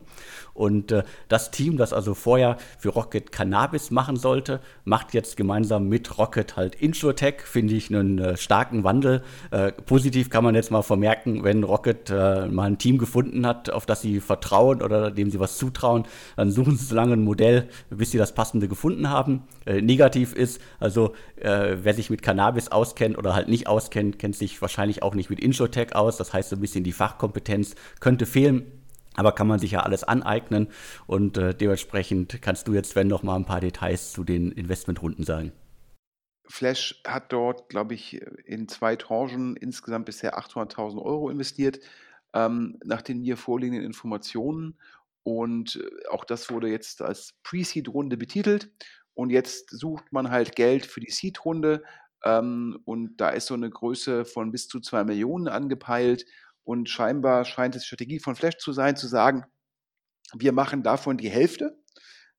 Und 0.59 0.90
äh, 0.90 1.04
das 1.28 1.52
Team, 1.52 1.76
das 1.76 1.92
also 1.92 2.14
vorher 2.14 2.57
für 2.78 2.88
Rocket 2.88 3.30
Cannabis 3.30 3.92
machen 3.92 4.16
sollte, 4.16 4.61
macht 4.85 5.14
jetzt 5.14 5.37
gemeinsam 5.37 5.88
mit 5.88 6.18
Rocket 6.18 6.57
halt 6.57 6.75
InsurTech, 6.75 7.42
finde 7.42 7.75
ich 7.75 7.95
einen 7.95 8.18
äh, 8.18 8.37
starken 8.37 8.83
Wandel. 8.83 9.23
Äh, 9.52 9.71
positiv 9.71 10.30
kann 10.30 10.42
man 10.42 10.57
jetzt 10.57 10.73
mal 10.73 10.83
vermerken, 10.83 11.45
wenn 11.45 11.62
Rocket 11.62 12.11
äh, 12.11 12.47
mal 12.47 12.64
ein 12.64 12.78
Team 12.78 12.99
gefunden 12.99 13.47
hat, 13.47 13.71
auf 13.71 13.87
das 13.87 14.02
sie 14.02 14.18
vertrauen 14.18 14.83
oder 14.83 15.12
dem 15.12 15.30
sie 15.30 15.38
was 15.38 15.59
zutrauen, 15.59 16.07
dann 16.35 16.50
suchen 16.50 16.76
sie 16.76 16.87
so 16.87 16.95
lange 16.97 17.12
ein 17.12 17.23
Modell, 17.23 17.68
bis 17.90 18.11
sie 18.11 18.18
das 18.18 18.33
passende 18.33 18.66
gefunden 18.66 19.11
haben. 19.11 19.45
Äh, 19.64 19.80
negativ 19.80 20.33
ist, 20.33 20.61
also 20.79 21.15
äh, 21.37 21.77
wer 21.81 21.95
sich 21.95 22.11
mit 22.11 22.23
Cannabis 22.23 22.69
auskennt 22.69 23.19
oder 23.19 23.35
halt 23.35 23.49
nicht 23.49 23.67
auskennt, 23.67 24.19
kennt 24.19 24.37
sich 24.37 24.61
wahrscheinlich 24.63 25.03
auch 25.03 25.15
nicht 25.15 25.31
mit 25.31 25.41
InsurTech 25.41 25.95
aus. 25.95 26.17
Das 26.17 26.33
heißt, 26.33 26.51
so 26.51 26.57
ein 26.57 26.61
bisschen 26.61 26.85
die 26.85 26.93
Fachkompetenz 26.93 27.75
könnte 28.01 28.27
fehlen. 28.27 28.73
Aber 29.17 29.33
kann 29.33 29.49
man 29.49 29.59
sich 29.59 29.73
ja 29.73 29.81
alles 29.81 30.05
aneignen 30.05 30.69
und 31.09 31.37
äh, 31.39 31.53
dementsprechend 31.53 32.41
kannst 32.41 32.69
du 32.69 32.75
jetzt, 32.75 32.95
wenn 32.95 33.09
noch 33.09 33.25
mal 33.25 33.35
ein 33.35 33.47
paar 33.47 33.61
Details 33.61 34.13
zu 34.13 34.23
den 34.23 34.53
Investmentrunden 34.53 35.25
sagen. 35.25 35.51
Flash 36.49 37.03
hat 37.05 37.33
dort, 37.33 37.69
glaube 37.69 37.95
ich, 37.95 38.23
in 38.45 38.69
zwei 38.69 38.95
Tranchen 38.95 39.57
insgesamt 39.57 40.07
bisher 40.07 40.39
800.000 40.39 41.03
Euro 41.03 41.31
investiert, 41.31 41.81
ähm, 42.33 42.79
nach 42.85 43.03
den 43.03 43.21
mir 43.21 43.37
vorliegenden 43.37 43.85
Informationen. 43.85 44.79
Und 45.25 45.77
äh, 45.77 46.09
auch 46.11 46.25
das 46.25 46.51
wurde 46.51 46.69
jetzt 46.69 47.03
als 47.03 47.35
Pre-Seed-Runde 47.43 48.17
betitelt. 48.17 48.71
Und 49.19 49.31
jetzt 49.31 49.71
sucht 49.71 50.13
man 50.13 50.31
halt 50.31 50.55
Geld 50.55 50.87
für 50.87 51.01
die 51.01 51.11
Seed-Runde. 51.11 51.83
Ähm, 52.25 52.79
und 52.85 53.17
da 53.17 53.31
ist 53.31 53.47
so 53.47 53.55
eine 53.55 53.69
Größe 53.69 54.25
von 54.25 54.53
bis 54.53 54.69
zu 54.69 54.79
zwei 54.79 55.03
Millionen 55.03 55.49
angepeilt. 55.49 56.25
Und 56.63 56.89
scheinbar 56.89 57.45
scheint 57.45 57.75
es 57.75 57.85
Strategie 57.85 58.21
von 58.21 58.37
Flash 58.37 58.59
zu 58.59 58.73
sein, 58.73 58.95
zu 58.95 59.09
sagen, 59.09 59.45
wir 60.37 60.53
machen 60.53 60.85
davon 60.85 61.17
die 61.17 61.31
Hälfte. 61.31 61.77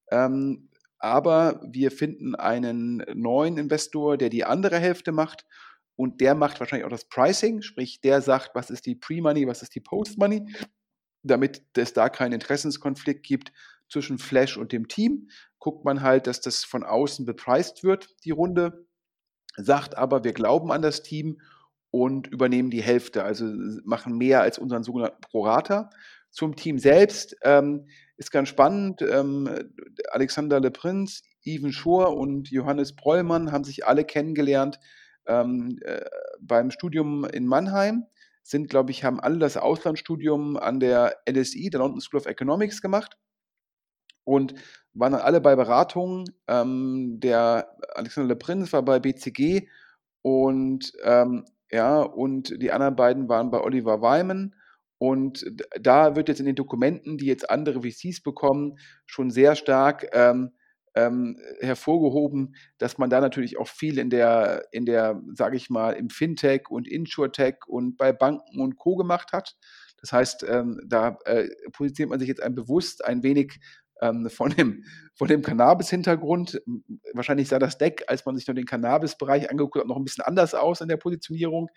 Ähm, 0.09 0.69
aber 0.99 1.59
wir 1.69 1.91
finden 1.91 2.35
einen 2.35 3.03
neuen 3.13 3.57
Investor, 3.57 4.15
der 4.15 4.29
die 4.29 4.45
andere 4.45 4.77
Hälfte 4.79 5.11
macht. 5.11 5.45
Und 5.97 6.21
der 6.21 6.33
macht 6.33 6.61
wahrscheinlich 6.61 6.85
auch 6.85 6.89
das 6.91 7.09
Pricing, 7.09 7.61
sprich, 7.61 7.99
der 7.99 8.21
sagt, 8.21 8.51
was 8.55 8.69
ist 8.69 8.85
die 8.85 8.95
Pre-Money, 8.95 9.47
was 9.47 9.63
ist 9.63 9.75
die 9.75 9.81
Post-Money, 9.81 10.45
damit 11.23 11.61
es 11.75 11.91
da 11.91 12.07
keinen 12.07 12.31
Interessenskonflikt 12.31 13.25
gibt 13.25 13.51
zwischen 13.89 14.17
Flash 14.17 14.57
und 14.57 14.71
dem 14.71 14.87
Team. 14.87 15.29
Guckt 15.59 15.83
man 15.83 16.01
halt, 16.01 16.27
dass 16.27 16.41
das 16.41 16.63
von 16.63 16.83
außen 16.83 17.25
bepreist 17.25 17.83
wird, 17.83 18.09
die 18.23 18.31
Runde, 18.31 18.85
sagt 19.57 19.97
aber, 19.97 20.23
wir 20.23 20.33
glauben 20.33 20.71
an 20.71 20.81
das 20.81 21.03
Team 21.03 21.41
und 21.91 22.27
übernehmen 22.27 22.69
die 22.69 22.83
Hälfte, 22.83 23.23
also 23.23 23.45
machen 23.83 24.17
mehr 24.17 24.41
als 24.41 24.57
unseren 24.59 24.83
sogenannten 24.83 25.21
Prorata. 25.21 25.89
Zum 26.31 26.55
Team 26.55 26.77
selbst 26.77 27.35
ähm, 27.43 27.87
ist 28.17 28.31
ganz 28.31 28.49
spannend. 28.49 29.01
Ähm, 29.01 29.49
Alexander 30.11 30.59
Le 30.59 30.71
Prince, 30.71 31.23
Even 31.43 31.73
Schor 31.73 32.15
und 32.15 32.51
Johannes 32.51 32.95
Brollmann 32.95 33.51
haben 33.51 33.63
sich 33.63 33.87
alle 33.87 34.05
kennengelernt 34.05 34.79
ähm, 35.25 35.79
äh, 35.81 36.05
beim 36.39 36.69
Studium 36.69 37.25
in 37.25 37.47
Mannheim. 37.47 38.05
Sind, 38.43 38.69
glaube 38.69 38.91
ich, 38.91 39.03
haben 39.03 39.19
alle 39.19 39.39
das 39.39 39.57
Auslandsstudium 39.57 40.57
an 40.57 40.79
der 40.79 41.17
LSI, 41.29 41.69
der 41.69 41.79
London 41.79 42.01
School 42.01 42.19
of 42.19 42.25
Economics, 42.27 42.81
gemacht 42.81 43.17
und 44.29 44.53
waren 44.93 45.13
dann 45.13 45.21
alle 45.21 45.41
bei 45.41 45.55
Beratungen. 45.55 46.25
Ähm, 46.47 47.19
der 47.19 47.75
Alexander 47.95 48.29
Le 48.29 48.35
Prince 48.35 48.71
war 48.73 48.83
bei 48.83 48.99
BCG 48.99 49.67
und 50.21 50.93
ähm, 51.03 51.45
ja, 51.71 52.01
und 52.01 52.61
die 52.61 52.71
anderen 52.71 52.95
beiden 52.95 53.27
waren 53.27 53.49
bei 53.49 53.59
Oliver 53.59 54.01
Wyman. 54.01 54.55
Und 54.99 55.45
da 55.79 56.15
wird 56.15 56.27
jetzt 56.27 56.39
in 56.39 56.45
den 56.45 56.55
Dokumenten, 56.55 57.17
die 57.17 57.25
jetzt 57.25 57.49
andere 57.49 57.81
VCs 57.81 58.21
bekommen, 58.21 58.77
schon 59.05 59.31
sehr 59.31 59.55
stark 59.55 60.07
ähm, 60.11 60.51
ähm, 60.95 61.37
hervorgehoben, 61.61 62.55
dass 62.77 62.97
man 62.97 63.09
da 63.09 63.21
natürlich 63.21 63.57
auch 63.57 63.67
viel 63.67 63.97
in 63.97 64.09
der, 64.09 64.65
in 64.71 64.85
der, 64.85 65.21
sage 65.33 65.55
ich 65.55 65.69
mal, 65.69 65.93
im 65.93 66.09
Fintech 66.09 66.69
und 66.69 66.87
Insurtech 66.87 67.55
und 67.67 67.97
bei 67.97 68.11
Banken 68.11 68.59
und 68.59 68.75
Co. 68.77 68.95
gemacht 68.95 69.31
hat. 69.31 69.55
Das 70.01 70.11
heißt, 70.11 70.45
ähm, 70.47 70.81
da 70.85 71.17
äh, 71.25 71.47
positioniert 71.71 72.09
man 72.09 72.19
sich 72.19 72.27
jetzt 72.27 72.43
ein 72.43 72.55
bewusst 72.55 73.03
ein 73.05 73.23
wenig 73.23 73.59
ähm, 74.01 74.29
von 74.29 74.51
dem, 74.51 74.83
von 75.15 75.27
dem 75.27 75.41
Cannabis-Hintergrund. 75.41 76.61
Wahrscheinlich 77.13 77.47
sah 77.47 77.59
das 77.59 77.77
Deck, 77.77 78.03
als 78.07 78.25
man 78.25 78.37
sich 78.37 78.47
noch 78.47 78.55
den 78.55 78.65
Cannabis-Bereich 78.65 79.49
angeguckt 79.49 79.77
hat, 79.77 79.87
noch 79.87 79.97
ein 79.97 80.03
bisschen 80.03 80.23
anders 80.23 80.53
aus 80.53 80.81
in 80.81 80.87
der 80.87 80.97
Positionierung. 80.97 81.69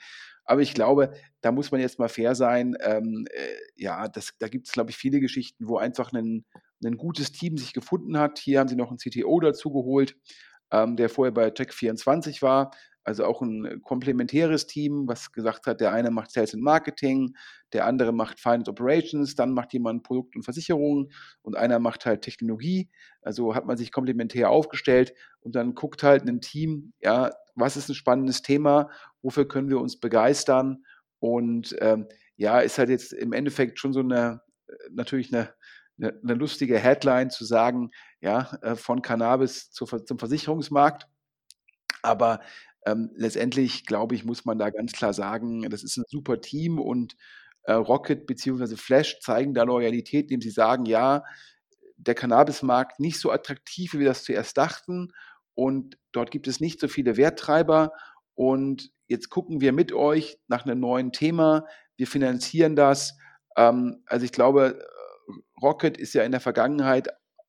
Aber 0.44 0.60
ich 0.60 0.74
glaube, 0.74 1.12
da 1.40 1.52
muss 1.52 1.70
man 1.70 1.80
jetzt 1.80 1.98
mal 1.98 2.08
fair 2.08 2.34
sein. 2.34 2.76
Ähm, 2.80 3.26
äh, 3.30 3.56
ja, 3.76 4.08
das, 4.08 4.32
da 4.38 4.48
gibt 4.48 4.66
es, 4.66 4.72
glaube 4.72 4.90
ich, 4.90 4.96
viele 4.96 5.20
Geschichten, 5.20 5.68
wo 5.68 5.78
einfach 5.78 6.12
ein, 6.12 6.44
ein 6.84 6.96
gutes 6.96 7.32
Team 7.32 7.56
sich 7.56 7.72
gefunden 7.72 8.18
hat. 8.18 8.38
Hier 8.38 8.58
haben 8.58 8.68
sie 8.68 8.76
noch 8.76 8.90
einen 8.90 8.98
CTO 8.98 9.38
dazu 9.40 9.70
geholt, 9.70 10.16
ähm, 10.72 10.96
der 10.96 11.08
vorher 11.08 11.32
bei 11.32 11.48
Tech24 11.48 12.42
war. 12.42 12.72
Also 13.04 13.24
auch 13.24 13.42
ein 13.42 13.82
komplementäres 13.82 14.66
Team, 14.66 15.08
was 15.08 15.32
gesagt 15.32 15.66
hat, 15.66 15.80
der 15.80 15.92
eine 15.92 16.10
macht 16.10 16.30
Sales 16.30 16.54
und 16.54 16.62
Marketing, 16.62 17.34
der 17.72 17.86
andere 17.86 18.12
macht 18.12 18.38
Finance 18.38 18.70
Operations, 18.70 19.34
dann 19.34 19.52
macht 19.52 19.72
jemand 19.72 20.04
Produkt 20.04 20.36
und 20.36 20.44
Versicherungen 20.44 21.12
und 21.42 21.56
einer 21.56 21.78
macht 21.78 22.06
halt 22.06 22.22
Technologie. 22.22 22.90
Also 23.22 23.54
hat 23.54 23.66
man 23.66 23.76
sich 23.76 23.90
komplementär 23.90 24.50
aufgestellt 24.50 25.14
und 25.40 25.56
dann 25.56 25.74
guckt 25.74 26.02
halt 26.02 26.28
ein 26.28 26.40
Team, 26.40 26.92
ja, 27.00 27.30
was 27.54 27.76
ist 27.76 27.88
ein 27.88 27.94
spannendes 27.94 28.42
Thema, 28.42 28.88
wofür 29.20 29.48
können 29.48 29.68
wir 29.68 29.80
uns 29.80 29.98
begeistern 29.98 30.84
und 31.18 31.76
ähm, 31.80 32.06
ja, 32.36 32.60
ist 32.60 32.78
halt 32.78 32.88
jetzt 32.88 33.12
im 33.12 33.32
Endeffekt 33.32 33.78
schon 33.78 33.92
so 33.92 34.00
eine, 34.00 34.40
äh, 34.66 34.72
natürlich 34.90 35.32
eine, 35.32 35.54
eine, 35.98 36.18
eine 36.22 36.34
lustige 36.34 36.78
Headline 36.78 37.30
zu 37.30 37.44
sagen, 37.44 37.90
ja, 38.20 38.58
äh, 38.62 38.74
von 38.74 39.02
Cannabis 39.02 39.70
zu, 39.70 39.86
zum 39.86 40.18
Versicherungsmarkt. 40.18 41.06
Aber 42.02 42.40
ähm, 42.86 43.10
letztendlich, 43.14 43.86
glaube 43.86 44.14
ich, 44.14 44.24
muss 44.24 44.44
man 44.44 44.58
da 44.58 44.70
ganz 44.70 44.92
klar 44.92 45.12
sagen, 45.12 45.68
das 45.70 45.82
ist 45.82 45.96
ein 45.96 46.04
super 46.08 46.40
Team 46.40 46.78
und 46.78 47.16
äh, 47.64 47.72
Rocket 47.72 48.26
bzw. 48.26 48.76
Flash 48.76 49.20
zeigen 49.20 49.54
da 49.54 49.62
Loyalität, 49.62 50.24
indem 50.24 50.40
sie 50.40 50.50
sagen, 50.50 50.84
ja, 50.86 51.22
der 51.96 52.14
Cannabismarkt 52.14 52.98
nicht 52.98 53.20
so 53.20 53.30
attraktiv, 53.30 53.94
wie 53.94 54.00
wir 54.00 54.06
das 54.06 54.24
zuerst 54.24 54.56
dachten 54.58 55.12
und 55.54 55.96
dort 56.10 56.30
gibt 56.30 56.48
es 56.48 56.60
nicht 56.60 56.80
so 56.80 56.88
viele 56.88 57.16
Werttreiber 57.16 57.92
und 58.34 58.90
jetzt 59.06 59.28
gucken 59.28 59.60
wir 59.60 59.72
mit 59.72 59.92
euch 59.92 60.38
nach 60.48 60.64
einem 60.64 60.80
neuen 60.80 61.12
Thema, 61.12 61.66
wir 61.96 62.06
finanzieren 62.06 62.74
das. 62.74 63.16
Ähm, 63.56 64.02
also 64.06 64.24
ich 64.24 64.32
glaube, 64.32 64.84
Rocket 65.62 65.96
ist 65.96 66.14
ja 66.14 66.24
in 66.24 66.32
der 66.32 66.40
Vergangenheit 66.40 67.08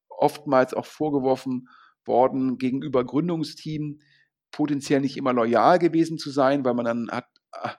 oftmals 0.09 0.73
auch 0.73 0.85
vorgeworfen 0.85 1.69
worden 2.05 2.57
gegenüber 2.57 3.03
Gründungsteam, 3.03 3.99
potenziell 4.53 5.01
nicht 5.01 5.17
immer 5.17 5.33
loyal 5.33 5.79
gewesen 5.79 6.17
zu 6.17 6.31
sein, 6.31 6.63
weil 6.63 6.73
man 6.73 6.85
dann 6.85 7.11
hat 7.11 7.25
äh, 7.51 7.69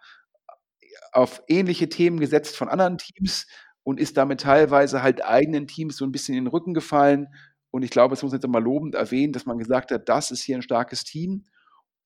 auf 1.13 1.43
ähnliche 1.49 1.89
Themen 1.89 2.21
gesetzt 2.21 2.57
von 2.57 2.69
anderen 2.69 2.99
Teams 2.99 3.47
und 3.85 4.01
ist 4.01 4.17
damit 4.17 4.41
teilweise 4.41 5.03
halt 5.03 5.25
eigenen 5.25 5.67
Teams 5.67 5.97
so 5.97 6.05
ein 6.05 6.13
bisschen 6.13 6.35
in 6.37 6.45
den 6.45 6.51
Rücken 6.51 6.75
gefallen. 6.75 7.29
Und 7.71 7.83
ich 7.83 7.91
glaube, 7.91 8.15
es 8.15 8.23
muss 8.23 8.33
jetzt 8.33 8.47
mal 8.47 8.63
lobend 8.63 8.95
erwähnen, 8.95 9.33
dass 9.33 9.47
man 9.47 9.59
gesagt 9.59 9.91
hat, 9.91 10.09
das 10.09 10.31
ist 10.31 10.43
hier 10.43 10.57
ein 10.57 10.63
starkes 10.63 11.05
Team. 11.05 11.45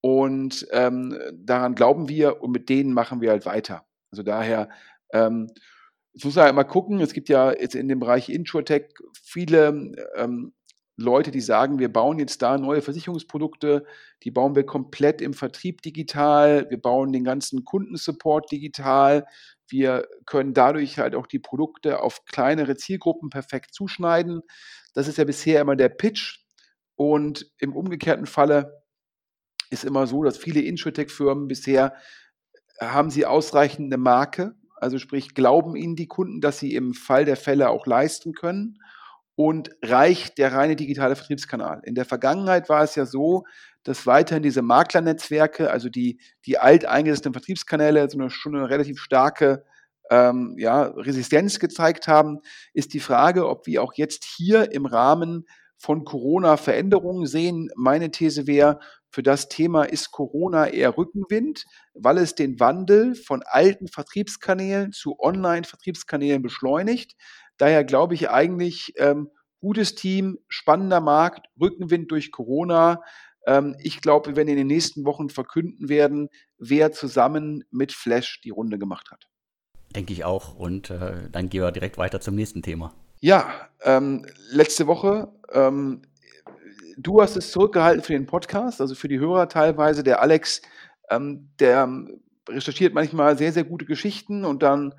Und 0.01 0.67
ähm, 0.71 1.19
daran 1.33 1.75
glauben 1.75 2.09
wir 2.09 2.43
und 2.43 2.53
mit 2.53 2.69
denen 2.69 2.93
machen 2.93 3.21
wir 3.21 3.31
halt 3.31 3.47
weiter. 3.47 3.87
Also 4.11 4.23
daher, 4.23 4.69
ähm, 5.13 5.49
jetzt 6.13 6.25
muss 6.25 6.37
man 6.37 6.45
halt 6.45 6.55
mal 6.55 6.65
gucken, 6.65 7.01
es 7.01 7.13
gibt 7.13 7.29
ja 7.29 7.53
jetzt 7.53 7.75
in 7.75 7.89
dem 7.89 8.01
Bereich 8.01 8.29
Insurtech 8.29 8.89
viele 9.23 9.93
ähm, 10.17 10.53
Leute, 11.01 11.31
die 11.31 11.41
sagen, 11.41 11.79
wir 11.79 11.93
bauen 11.93 12.19
jetzt 12.19 12.43
da 12.43 12.59
neue 12.59 12.83
Versicherungsprodukte, 12.83 13.87
die 14.25 14.33
bauen 14.33 14.57
wir 14.57 14.67
komplett 14.67 15.21
im 15.21 15.33
Vertrieb 15.33 15.81
digital, 15.81 16.69
wir 16.71 16.83
bauen 16.83 17.13
den 17.13 17.23
ganzen 17.23 17.65
Kundensupport 17.65 18.51
digital, 18.51 19.25
wir 19.69 20.09
können 20.27 20.55
dadurch 20.55 20.99
halt 20.99 21.15
auch 21.15 21.29
die 21.29 21.39
Produkte 21.39 22.03
auf 22.03 22.25
kleinere 22.25 22.77
Zielgruppen 22.77 23.31
perfekt 23.31 23.75
zuschneiden. 23.75 24.41
Das 24.93 25.07
ist 25.07 25.19
ja 25.19 25.25
bisher 25.25 25.61
immer 25.61 25.77
der 25.77 25.89
Pitch. 25.89 26.41
Und 26.97 27.49
im 27.59 27.77
umgekehrten 27.77 28.27
Falle 28.27 28.83
ist 29.71 29.85
immer 29.85 30.09
so, 30.09 30.25
dass 30.25 30.37
viele 30.37 30.63
Insurtech-Firmen 30.63 31.47
bisher 31.47 31.95
haben 32.81 33.11
sie 33.11 33.25
ausreichende 33.25 33.99
Marke, 33.99 34.57
also 34.75 34.99
sprich 34.99 35.35
glauben 35.35 35.77
ihnen 35.77 35.95
die 35.95 36.09
Kunden, 36.09 36.41
dass 36.41 36.59
sie 36.59 36.75
im 36.75 36.93
Fall 36.93 37.25
der 37.25 37.37
Fälle 37.37 37.69
auch 37.69 37.87
leisten 37.87 38.33
können 38.33 38.81
und 39.39 39.71
reicht 39.85 40.37
der 40.39 40.53
reine 40.53 40.75
digitale 40.75 41.15
Vertriebskanal. 41.15 41.81
In 41.85 41.95
der 41.95 42.05
Vergangenheit 42.05 42.69
war 42.69 42.83
es 42.83 42.97
ja 42.97 43.07
so, 43.07 43.45
dass 43.85 44.05
weiterhin 44.05 44.43
diese 44.43 44.63
Maklernetzwerke, 44.63 45.71
also 45.71 45.89
die, 45.89 46.21
die 46.45 46.59
alteingesessenen 46.59 47.35
Vertriebskanäle, 47.35 48.11
so 48.11 48.19
eine, 48.19 48.31
schon 48.31 48.57
eine 48.57 48.69
relativ 48.69 48.99
starke 48.99 49.65
ähm, 50.11 50.57
ja, 50.59 50.83
Resistenz 50.83 51.61
gezeigt 51.61 52.09
haben, 52.09 52.41
ist 52.75 52.95
die 52.95 52.99
Frage, 52.99 53.49
ob 53.49 53.69
wir 53.69 53.85
auch 53.85 53.93
jetzt 53.95 54.25
hier 54.25 54.73
im 54.73 54.87
Rahmen 54.87 55.47
von 55.77 56.05
Corona 56.05 56.57
Veränderungen 56.57 57.27
sehen. 57.27 57.71
Meine 57.77 58.11
These 58.11 58.49
wäre, 58.49 58.81
für 59.09 59.23
das 59.23 59.49
Thema 59.49 59.85
ist 59.85 60.11
Corona 60.11 60.67
eher 60.67 60.99
Rückenwind, 60.99 61.65
weil 61.95 62.19
es 62.19 62.35
den 62.35 62.59
Wandel 62.59 63.15
von 63.15 63.45
alten 63.47 63.87
Vertriebskanälen 63.87 64.91
zu 64.91 65.17
Online-Vertriebskanälen 65.21 66.43
beschleunigt. 66.43 67.15
Daher 67.59 67.85
glaube 67.85 68.15
ich 68.15 68.31
eigentlich, 68.31 68.95
ähm, 68.97 69.31
gutes 69.61 69.95
Team, 69.95 70.39
spannender 70.49 71.01
Markt, 71.01 71.47
Rückenwind 71.61 72.11
durch 72.11 72.33
Corona. 72.33 73.03
Ähm, 73.47 73.77
ich 73.81 74.01
glaube, 74.01 74.31
wir 74.31 74.37
werden 74.37 74.49
in 74.49 74.57
den 74.57 74.67
nächsten 74.67 75.05
Wochen 75.05 75.29
verkünden 75.29 75.89
werden, 75.89 76.29
wer 76.59 76.93
zusammen 76.93 77.65
mit 77.71 77.93
Flash 77.93 78.41
die 78.43 78.51
Runde 78.51 78.79
gemacht 78.79 79.11
hat. 79.11 79.29
Denke 79.95 80.13
ich 80.13 80.25
auch. 80.25 80.55
Und 80.55 80.91
äh, 80.91 81.29
dann 81.33 81.49
gehen 81.49 81.63
wir 81.63 81.73
direkt 81.73 81.99
weiter 81.99 82.21
zum 82.21 82.35
nächsten 82.35 82.63
Thema. 82.63 82.95
Ja, 83.21 83.69
ähm, 83.83 84.27
letzte 84.51 84.87
Woche, 84.87 85.33
ähm, 85.53 86.03
du 86.97 87.21
hast 87.21 87.37
es 87.37 87.51
zurückgehalten 87.51 88.03
für 88.03 88.13
den 88.13 88.27
Podcast, 88.27 88.81
also 88.81 88.95
für 88.95 89.09
die 89.09 89.19
Hörer 89.19 89.49
teilweise. 89.49 90.05
Der 90.05 90.23
Alex, 90.23 90.63
ähm, 91.11 91.49
der 91.59 91.89
recherchiert 92.49 92.95
manchmal 92.95 93.37
sehr, 93.37 93.53
sehr 93.53 93.65
gute 93.65 93.87
Geschichten 93.87 94.45
und 94.45 94.63
dann 94.63 94.95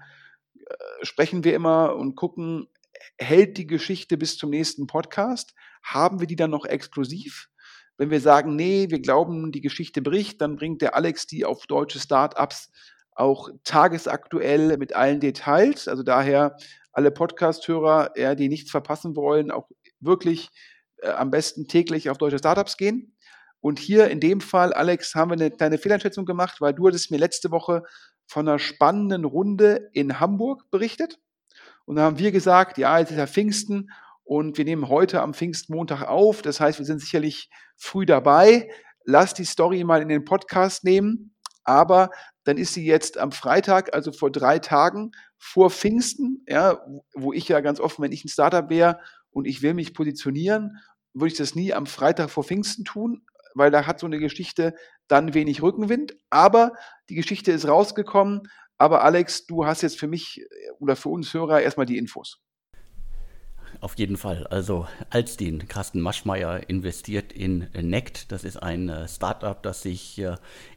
sprechen 1.02 1.44
wir 1.44 1.56
immer 1.56 1.96
und 1.96 2.16
gucken, 2.16 2.68
hält 3.18 3.58
die 3.58 3.68
Geschichte 3.68 4.18
bis 4.18 4.38
zum 4.38 4.50
nächsten 4.50 4.88
Podcast? 4.88 5.54
Haben 5.84 6.20
wir 6.20 6.28
die 6.28 6.36
dann 6.36 6.52
noch 6.52 6.66
exklusiv? 6.66 7.50
Wenn 7.98 8.12
wir 8.12 8.22
sagen, 8.22 8.56
nee, 8.56 8.88
wir 8.90 9.02
glauben, 9.02 9.52
die 9.52 9.62
Geschichte 9.62 10.02
bricht, 10.02 10.42
dann 10.42 10.56
bringt 10.56 10.82
der 10.82 10.96
Alex 10.96 11.28
die 11.28 11.46
auf 11.46 11.68
deutsche 11.68 12.00
Startups 12.00 12.72
auch 13.12 13.50
tagesaktuell 13.66 14.78
mit 14.78 14.96
allen 14.96 15.20
Details. 15.20 15.88
Also 15.90 16.04
daher 16.04 16.56
alle 16.94 17.12
Podcast-Hörer, 17.12 18.12
ja, 18.16 18.36
die 18.36 18.48
nichts 18.48 18.72
verpassen 18.72 19.16
wollen, 19.16 19.52
auch 19.52 19.68
wirklich 20.00 20.50
äh, 20.98 21.10
am 21.10 21.30
besten 21.30 21.68
täglich 21.68 22.10
auf 22.10 22.18
deutsche 22.18 22.40
Startups 22.40 22.78
gehen. 22.78 23.16
Und 23.62 23.78
hier 23.78 24.10
in 24.10 24.22
dem 24.22 24.40
Fall, 24.40 24.72
Alex, 24.72 25.16
haben 25.16 25.32
wir 25.32 25.34
eine 25.34 25.52
kleine 25.52 25.78
Fehleinschätzung 25.78 26.26
gemacht, 26.26 26.62
weil 26.62 26.74
du 26.74 26.88
hattest 26.88 27.12
mir 27.12 27.18
letzte 27.18 27.52
Woche 27.52 27.84
von 28.30 28.48
einer 28.48 28.60
spannenden 28.60 29.26
Runde 29.26 29.90
in 29.92 30.20
Hamburg 30.20 30.70
berichtet. 30.70 31.20
Und 31.86 31.96
da 31.96 32.04
haben 32.04 32.20
wir 32.20 32.32
gesagt, 32.32 32.78
ja, 32.78 33.00
jetzt 33.00 33.10
ist 33.10 33.18
ja 33.18 33.26
Pfingsten 33.26 33.90
und 34.24 34.60
wir 34.60 34.66
nehmen 34.66 34.88
heute 34.88 35.22
am 35.22 35.34
Pfingstmontag 35.34 36.04
auf. 36.08 36.44
Das 36.44 36.60
heißt, 36.60 36.78
wir 36.78 36.86
sind 36.86 37.02
sicherlich 37.02 37.50
früh 37.76 38.06
dabei. 38.06 38.70
Lass 39.04 39.34
die 39.34 39.46
Story 39.46 39.84
mal 39.84 40.04
in 40.04 40.10
den 40.10 40.26
Podcast 40.26 40.84
nehmen. 40.84 41.34
Aber 41.64 42.12
dann 42.44 42.58
ist 42.58 42.76
sie 42.76 42.86
jetzt 42.86 43.18
am 43.18 43.32
Freitag, 43.32 43.96
also 43.96 44.12
vor 44.12 44.32
drei 44.32 44.60
Tagen, 44.60 45.12
vor 45.40 45.72
Pfingsten, 45.72 46.46
ja, 46.48 46.80
wo 47.16 47.34
ich 47.34 47.48
ja 47.48 47.62
ganz 47.62 47.80
offen, 47.80 48.04
wenn 48.04 48.12
ich 48.12 48.24
ein 48.24 48.30
Startup 48.30 48.70
wäre 48.70 49.00
und 49.32 49.46
ich 49.46 49.64
will 49.64 49.74
mich 49.74 49.96
positionieren, 49.96 50.78
würde 51.16 51.32
ich 51.32 51.38
das 51.38 51.56
nie 51.56 51.74
am 51.74 51.88
Freitag 51.88 52.30
vor 52.30 52.44
Pfingsten 52.44 52.86
tun, 52.86 53.24
weil 53.56 53.72
da 53.72 53.86
hat 53.86 54.00
so 54.00 54.06
eine 54.06 54.20
Geschichte 54.20 54.74
dann 55.08 55.34
wenig 55.34 55.62
Rückenwind. 55.62 56.16
Aber 56.30 56.74
die 57.10 57.16
Geschichte 57.16 57.52
ist 57.52 57.68
rausgekommen. 57.68 58.50
Aber 58.78 59.04
Alex, 59.04 59.46
du 59.46 59.66
hast 59.66 59.82
jetzt 59.82 60.00
für 60.00 60.08
mich 60.08 60.42
äh, 60.42 60.46
oder 60.80 60.96
für 60.96 61.10
uns 61.10 61.34
Hörer 61.34 61.62
erstmal 61.62 61.86
die 61.86 61.98
Infos. 61.98 62.40
Auf 63.82 63.96
jeden 63.96 64.18
Fall. 64.18 64.46
Also 64.48 64.88
Alstin, 65.10 65.68
Carsten 65.68 66.02
Maschmeyer 66.02 66.70
investiert 66.70 67.32
in 67.32 67.68
Nect. 67.74 68.32
Das 68.32 68.44
ist 68.44 68.58
ein 68.58 68.90
äh, 68.90 69.08
Startup, 69.08 69.62
das 69.62 69.84
sich 69.84 70.20
äh, 70.20 70.36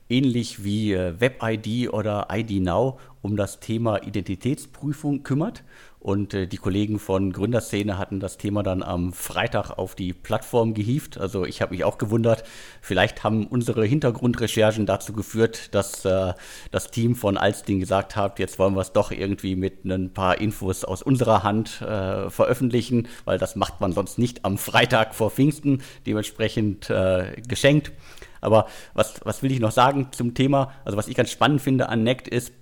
ähnlich 0.08 0.62
wie 0.62 0.94
WebID 0.94 1.92
oder 1.92 2.28
IDNow 2.30 3.00
um 3.22 3.36
das 3.36 3.60
Thema 3.60 4.02
Identitätsprüfung 4.02 5.22
kümmert. 5.22 5.64
Und 6.02 6.34
äh, 6.34 6.48
die 6.48 6.56
Kollegen 6.56 6.98
von 6.98 7.32
Gründerszene 7.32 7.96
hatten 7.96 8.18
das 8.18 8.36
Thema 8.36 8.64
dann 8.64 8.82
am 8.82 9.12
Freitag 9.12 9.78
auf 9.78 9.94
die 9.94 10.12
Plattform 10.12 10.74
gehievt. 10.74 11.16
Also 11.16 11.44
ich 11.44 11.62
habe 11.62 11.74
mich 11.74 11.84
auch 11.84 11.96
gewundert, 11.96 12.42
vielleicht 12.80 13.22
haben 13.22 13.46
unsere 13.46 13.84
Hintergrundrecherchen 13.84 14.84
dazu 14.84 15.12
geführt, 15.12 15.72
dass 15.76 16.04
äh, 16.04 16.34
das 16.72 16.90
Team 16.90 17.14
von 17.14 17.36
Alstin 17.36 17.78
gesagt 17.78 18.16
hat, 18.16 18.40
jetzt 18.40 18.58
wollen 18.58 18.74
wir 18.74 18.80
es 18.80 18.92
doch 18.92 19.12
irgendwie 19.12 19.54
mit 19.54 19.84
ein 19.84 20.12
paar 20.12 20.40
Infos 20.40 20.84
aus 20.84 21.02
unserer 21.02 21.44
Hand 21.44 21.80
äh, 21.82 22.28
veröffentlichen, 22.30 23.06
weil 23.24 23.38
das 23.38 23.54
macht 23.54 23.80
man 23.80 23.92
sonst 23.92 24.18
nicht 24.18 24.44
am 24.44 24.58
Freitag 24.58 25.14
vor 25.14 25.30
Pfingsten, 25.30 25.82
dementsprechend 26.04 26.90
äh, 26.90 27.40
geschenkt. 27.46 27.92
Aber 28.40 28.66
was, 28.92 29.20
was 29.22 29.44
will 29.44 29.52
ich 29.52 29.60
noch 29.60 29.70
sagen 29.70 30.08
zum 30.10 30.34
Thema? 30.34 30.72
Also 30.84 30.98
was 30.98 31.06
ich 31.06 31.14
ganz 31.14 31.30
spannend 31.30 31.62
finde 31.62 31.88
an 31.88 32.02
Nect 32.02 32.26
ist, 32.26 32.52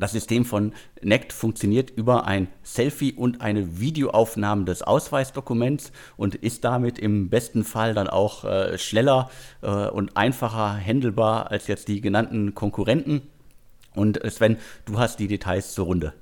das 0.00 0.12
System 0.12 0.44
von 0.44 0.72
NECT 1.02 1.32
funktioniert 1.32 1.90
über 1.90 2.26
ein 2.26 2.48
Selfie 2.62 3.12
und 3.12 3.40
eine 3.40 3.80
Videoaufnahme 3.80 4.64
des 4.64 4.82
Ausweisdokuments 4.82 5.92
und 6.16 6.34
ist 6.34 6.64
damit 6.64 6.98
im 6.98 7.30
besten 7.30 7.64
Fall 7.64 7.94
dann 7.94 8.08
auch 8.08 8.44
äh, 8.44 8.78
schneller 8.78 9.30
äh, 9.62 9.88
und 9.88 10.16
einfacher 10.16 10.76
handelbar 10.76 11.50
als 11.50 11.66
jetzt 11.66 11.88
die 11.88 12.00
genannten 12.00 12.54
Konkurrenten. 12.54 13.22
Und 13.94 14.22
äh, 14.22 14.30
Sven, 14.30 14.58
du 14.84 14.98
hast 14.98 15.18
die 15.18 15.28
Details 15.28 15.74
zur 15.74 15.86
Runde. 15.86 16.14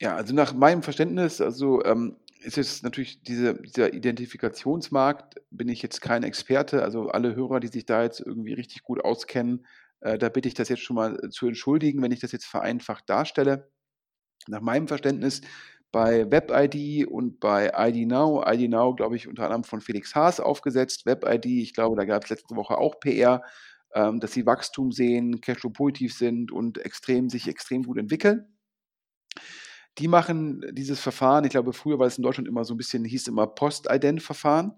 Ja, 0.00 0.14
also 0.14 0.34
nach 0.34 0.54
meinem 0.54 0.82
Verständnis, 0.82 1.40
also 1.40 1.82
ähm, 1.84 2.16
ist 2.46 2.58
es 2.58 2.82
natürlich 2.82 3.22
diese, 3.22 3.54
dieser 3.54 3.92
Identifikationsmarkt, 3.92 5.40
bin 5.50 5.68
ich 5.68 5.82
jetzt 5.82 6.00
kein 6.00 6.22
Experte. 6.22 6.82
Also 6.82 7.08
alle 7.08 7.34
Hörer, 7.34 7.60
die 7.60 7.68
sich 7.68 7.86
da 7.86 8.02
jetzt 8.02 8.20
irgendwie 8.20 8.52
richtig 8.52 8.82
gut 8.82 9.04
auskennen, 9.04 9.66
äh, 10.00 10.18
da 10.18 10.28
bitte 10.28 10.48
ich 10.48 10.54
das 10.54 10.68
jetzt 10.68 10.82
schon 10.82 10.96
mal 10.96 11.18
äh, 11.22 11.30
zu 11.30 11.46
entschuldigen, 11.46 12.02
wenn 12.02 12.12
ich 12.12 12.20
das 12.20 12.32
jetzt 12.32 12.46
vereinfacht 12.46 13.08
darstelle. 13.08 13.70
Nach 14.48 14.60
meinem 14.60 14.88
Verständnis 14.88 15.40
bei 15.92 16.30
WebID 16.30 17.06
und 17.06 17.40
bei 17.40 17.72
ID 17.74 18.06
Now, 18.08 18.44
ID 18.46 18.68
Now, 18.70 18.94
glaube 18.94 19.16
ich, 19.16 19.28
unter 19.28 19.44
anderem 19.44 19.64
von 19.64 19.80
Felix 19.80 20.14
Haas 20.14 20.40
aufgesetzt. 20.40 21.06
WebID, 21.06 21.46
ich 21.46 21.74
glaube, 21.74 21.96
da 21.96 22.04
gab 22.04 22.24
es 22.24 22.30
letzte 22.30 22.56
Woche 22.56 22.76
auch 22.78 23.00
PR, 23.00 23.42
ähm, 23.94 24.20
dass 24.20 24.32
sie 24.32 24.46
Wachstum 24.46 24.92
sehen, 24.92 25.40
Cashflow 25.40 25.70
positiv 25.70 26.14
sind 26.14 26.52
und 26.52 26.78
extrem, 26.78 27.30
sich 27.30 27.48
extrem 27.48 27.82
gut 27.84 27.98
entwickeln. 27.98 28.46
Die 29.98 30.08
machen 30.08 30.62
dieses 30.72 31.00
Verfahren, 31.00 31.44
ich 31.44 31.50
glaube, 31.50 31.72
früher 31.72 31.98
war 31.98 32.06
es 32.06 32.18
in 32.18 32.22
Deutschland 32.22 32.48
immer 32.48 32.64
so 32.64 32.74
ein 32.74 32.76
bisschen, 32.76 33.04
hieß 33.04 33.28
immer 33.28 33.46
Post-Ident-Verfahren, 33.46 34.72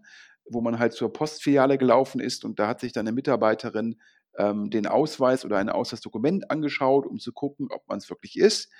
wo 0.48 0.60
man 0.60 0.78
halt 0.78 0.92
zur 0.92 1.12
Postfiliale 1.12 1.78
gelaufen 1.78 2.20
ist 2.20 2.44
und 2.44 2.60
da 2.60 2.68
hat 2.68 2.80
sich 2.80 2.92
dann 2.92 3.08
eine 3.08 3.14
Mitarbeiterin 3.14 3.96
ähm, 4.38 4.70
den 4.70 4.86
Ausweis 4.86 5.44
oder 5.44 5.58
ein 5.58 5.68
Ausweisdokument 5.68 6.50
angeschaut, 6.50 7.06
um 7.06 7.18
zu 7.18 7.32
gucken, 7.32 7.68
ob 7.70 7.86
man 7.88 7.98
es 7.98 8.08
wirklich 8.08 8.38
ist. 8.38 8.70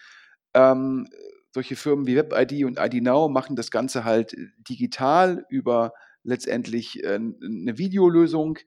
Ähm, 0.54 1.06
solche 1.52 1.76
Firmen 1.76 2.06
wie 2.06 2.16
WebID 2.16 2.64
und 2.64 2.78
IDNow 2.78 3.30
machen 3.30 3.56
das 3.56 3.70
Ganze 3.70 4.04
halt 4.04 4.36
digital 4.58 5.44
über 5.50 5.92
letztendlich 6.22 7.02
äh, 7.04 7.14
eine 7.16 7.78
Videolösung 7.78 8.58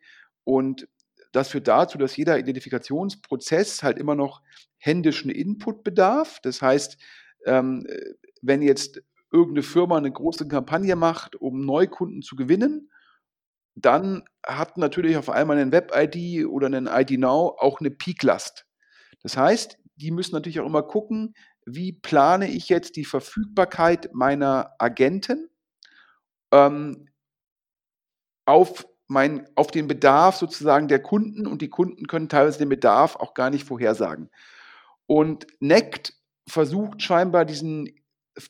und 0.43 0.87
das 1.31 1.49
führt 1.49 1.67
dazu, 1.67 1.97
dass 1.97 2.17
jeder 2.17 2.37
Identifikationsprozess 2.37 3.83
halt 3.83 3.97
immer 3.97 4.15
noch 4.15 4.41
händischen 4.77 5.31
Input 5.31 5.83
bedarf. 5.83 6.39
Das 6.43 6.61
heißt, 6.61 6.97
ähm, 7.45 7.87
wenn 8.41 8.61
jetzt 8.61 9.01
irgendeine 9.31 9.63
Firma 9.63 9.97
eine 9.97 10.11
große 10.11 10.47
Kampagne 10.49 10.97
macht, 10.97 11.37
um 11.37 11.65
Neukunden 11.65 12.21
zu 12.21 12.35
gewinnen 12.35 12.89
dann 13.75 14.23
hat 14.45 14.77
natürlich 14.77 15.17
auf 15.17 15.29
einmal 15.29 15.57
ein 15.57 15.71
Web-ID 15.71 16.45
oder 16.47 16.67
ein 16.67 16.87
ID 16.87 17.19
Now 17.19 17.55
auch 17.57 17.79
eine 17.79 17.91
Peak-Last. 17.91 18.65
Das 19.23 19.37
heißt, 19.37 19.77
die 19.95 20.11
müssen 20.11 20.33
natürlich 20.33 20.59
auch 20.59 20.65
immer 20.65 20.83
gucken, 20.83 21.35
wie 21.65 21.93
plane 21.93 22.49
ich 22.49 22.69
jetzt 22.69 22.95
die 22.95 23.05
Verfügbarkeit 23.05 24.09
meiner 24.13 24.75
Agenten 24.79 25.49
ähm, 26.51 27.07
auf 28.45 28.87
mein, 29.07 29.47
auf 29.55 29.67
den 29.67 29.87
Bedarf 29.87 30.37
sozusagen 30.37 30.87
der 30.87 31.01
Kunden 31.01 31.45
und 31.45 31.61
die 31.61 31.69
Kunden 31.69 32.07
können 32.07 32.29
teilweise 32.29 32.59
den 32.59 32.69
Bedarf 32.69 33.15
auch 33.17 33.33
gar 33.33 33.49
nicht 33.49 33.65
vorhersagen. 33.65 34.29
Und 35.05 35.45
NECT 35.59 36.13
versucht 36.47 37.01
scheinbar 37.01 37.45
diesen, 37.45 37.89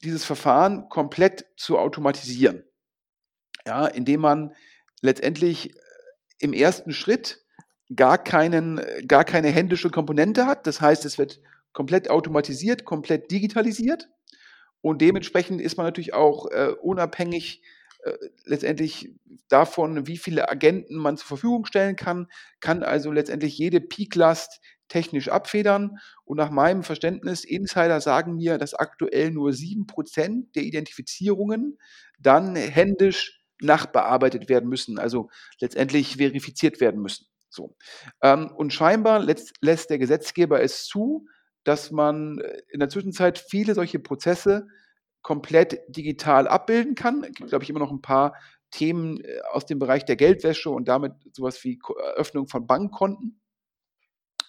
dieses 0.03 0.23
Verfahren 0.23 0.87
komplett 0.89 1.47
zu 1.57 1.79
automatisieren. 1.79 2.63
Ja, 3.65 3.87
indem 3.87 4.21
man 4.21 4.55
letztendlich 5.01 5.73
im 6.39 6.53
ersten 6.53 6.93
Schritt 6.93 7.43
gar, 7.95 8.17
keinen, 8.17 8.81
gar 9.07 9.25
keine 9.25 9.49
händische 9.49 9.89
Komponente 9.89 10.45
hat. 10.45 10.65
Das 10.67 10.81
heißt, 10.81 11.05
es 11.05 11.17
wird 11.17 11.39
komplett 11.73 12.09
automatisiert, 12.09 12.85
komplett 12.85 13.31
digitalisiert. 13.31 14.09
Und 14.81 15.01
dementsprechend 15.01 15.61
ist 15.61 15.77
man 15.77 15.85
natürlich 15.85 16.13
auch 16.13 16.49
äh, 16.49 16.73
unabhängig 16.81 17.61
äh, 18.03 18.13
letztendlich 18.45 19.13
davon, 19.47 20.07
wie 20.07 20.17
viele 20.17 20.49
Agenten 20.49 20.95
man 20.95 21.17
zur 21.17 21.27
Verfügung 21.27 21.65
stellen 21.65 21.95
kann, 21.95 22.27
kann 22.59 22.83
also 22.83 23.11
letztendlich 23.11 23.57
jede 23.57 23.79
Peak-Last 23.79 24.59
technisch 24.87 25.29
abfedern. 25.29 25.99
Und 26.25 26.37
nach 26.37 26.49
meinem 26.49 26.83
Verständnis, 26.83 27.45
Insider 27.45 28.01
sagen 28.01 28.35
mir, 28.35 28.57
dass 28.57 28.73
aktuell 28.73 29.31
nur 29.31 29.51
7% 29.51 30.51
der 30.55 30.63
Identifizierungen 30.63 31.77
dann 32.19 32.55
händisch 32.55 33.40
nachbearbeitet 33.61 34.49
werden 34.49 34.69
müssen, 34.69 34.99
also 34.99 35.29
letztendlich 35.59 36.17
verifiziert 36.17 36.81
werden 36.81 37.01
müssen. 37.01 37.27
So. 37.49 37.75
Ähm, 38.21 38.51
und 38.55 38.73
scheinbar 38.73 39.19
lässt, 39.19 39.89
der 39.89 39.97
Gesetzgeber 39.97 40.61
es 40.61 40.85
zu, 40.85 41.27
dass 41.63 41.91
man 41.91 42.39
äh, 42.39 42.61
in 42.69 42.79
der 42.79 42.89
Zwischenzeit 42.89 43.37
viele 43.37 43.75
solche 43.75 43.99
Prozesse 43.99 44.67
komplett 45.21 45.81
digital 45.87 46.47
abbilden 46.47 46.95
kann. 46.95 47.23
Es 47.23 47.33
gibt, 47.33 47.49
glaube 47.49 47.63
ich, 47.63 47.69
immer 47.69 47.79
noch 47.79 47.91
ein 47.91 48.01
paar 48.01 48.35
Themen 48.71 49.21
äh, 49.23 49.41
aus 49.51 49.65
dem 49.65 49.79
Bereich 49.79 50.05
der 50.05 50.15
Geldwäsche 50.15 50.69
und 50.69 50.87
damit 50.87 51.13
sowas 51.33 51.63
wie 51.63 51.79
Eröffnung 52.15 52.47
von 52.47 52.65
Bankkonten, 52.65 53.41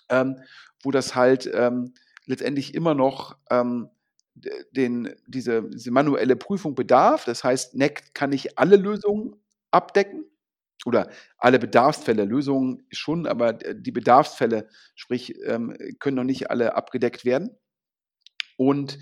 ähm, 0.08 0.40
wo 0.82 0.90
das 0.90 1.14
halt 1.14 1.50
ähm, 1.52 1.94
letztendlich 2.24 2.74
immer 2.74 2.94
noch 2.94 3.36
ähm, 3.50 3.90
den, 4.34 5.14
diese, 5.26 5.62
diese 5.68 5.90
manuelle 5.90 6.36
Prüfung 6.36 6.74
bedarf. 6.74 7.24
Das 7.24 7.44
heißt, 7.44 7.74
NEC 7.74 8.14
kann 8.14 8.30
nicht 8.30 8.58
alle 8.58 8.76
Lösungen 8.76 9.36
abdecken 9.70 10.24
oder 10.84 11.10
alle 11.38 11.58
Bedarfsfälle. 11.58 12.24
Lösungen 12.24 12.86
schon, 12.90 13.26
aber 13.26 13.52
die 13.52 13.92
Bedarfsfälle, 13.92 14.68
sprich, 14.94 15.34
ähm, 15.44 15.76
können 15.98 16.16
noch 16.16 16.24
nicht 16.24 16.50
alle 16.50 16.74
abgedeckt 16.74 17.24
werden. 17.24 17.50
Und 18.56 18.98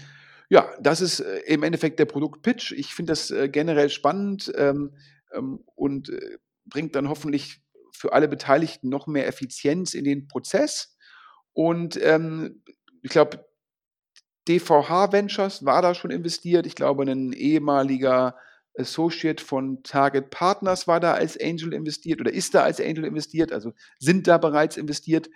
ja, 0.49 0.69
das 0.81 1.01
ist 1.01 1.21
äh, 1.21 1.39
im 1.47 1.63
Endeffekt 1.63 1.99
der 1.99 2.07
Produktpitch. 2.07 2.73
Ich 2.73 2.95
finde 2.95 3.13
das 3.13 3.31
äh, 3.31 3.49
generell 3.49 3.89
spannend 3.89 4.53
ähm, 4.57 4.97
ähm, 5.33 5.65
und 5.77 6.11
äh, 6.11 6.39
bringt 6.67 6.97
dann 6.97 7.09
hoffentlich 7.09 7.63
für 7.93 8.13
alle 8.13 8.29
Beteiligten 8.29 8.89
noch 8.89 9.07
mehr 9.07 9.27
Effizienz 9.29 9.95
in 9.95 10.05
den 10.05 10.27
Prozess. 10.29 10.97
Und 11.53 11.97
ich 11.97 13.11
glaube, 13.11 13.45
DVH 14.49 15.13
Ventures 15.13 15.65
war 15.65 15.83
da 15.83 15.95
schon 15.95 16.11
investiert. 16.11 16.67
Ich 16.67 16.75
glaube, 16.75 17.05
ein 17.05 17.33
ehemaliger 17.33 18.37
Associate 18.77 19.43
von 19.43 19.83
Target 19.83 20.31
Partners 20.31 20.87
war 20.87 21.01
da 21.01 21.15
als 21.15 21.39
Angel 21.41 21.73
investiert 21.73 22.21
oder 22.21 22.33
ist 22.33 22.55
da 22.55 22.63
als 22.63 22.81
Angel 22.81 23.05
investiert, 23.05 23.53
also 23.53 23.73
sind 23.99 24.27
da 24.27 24.39
bereits 24.39 24.77
investiert. 24.77 25.29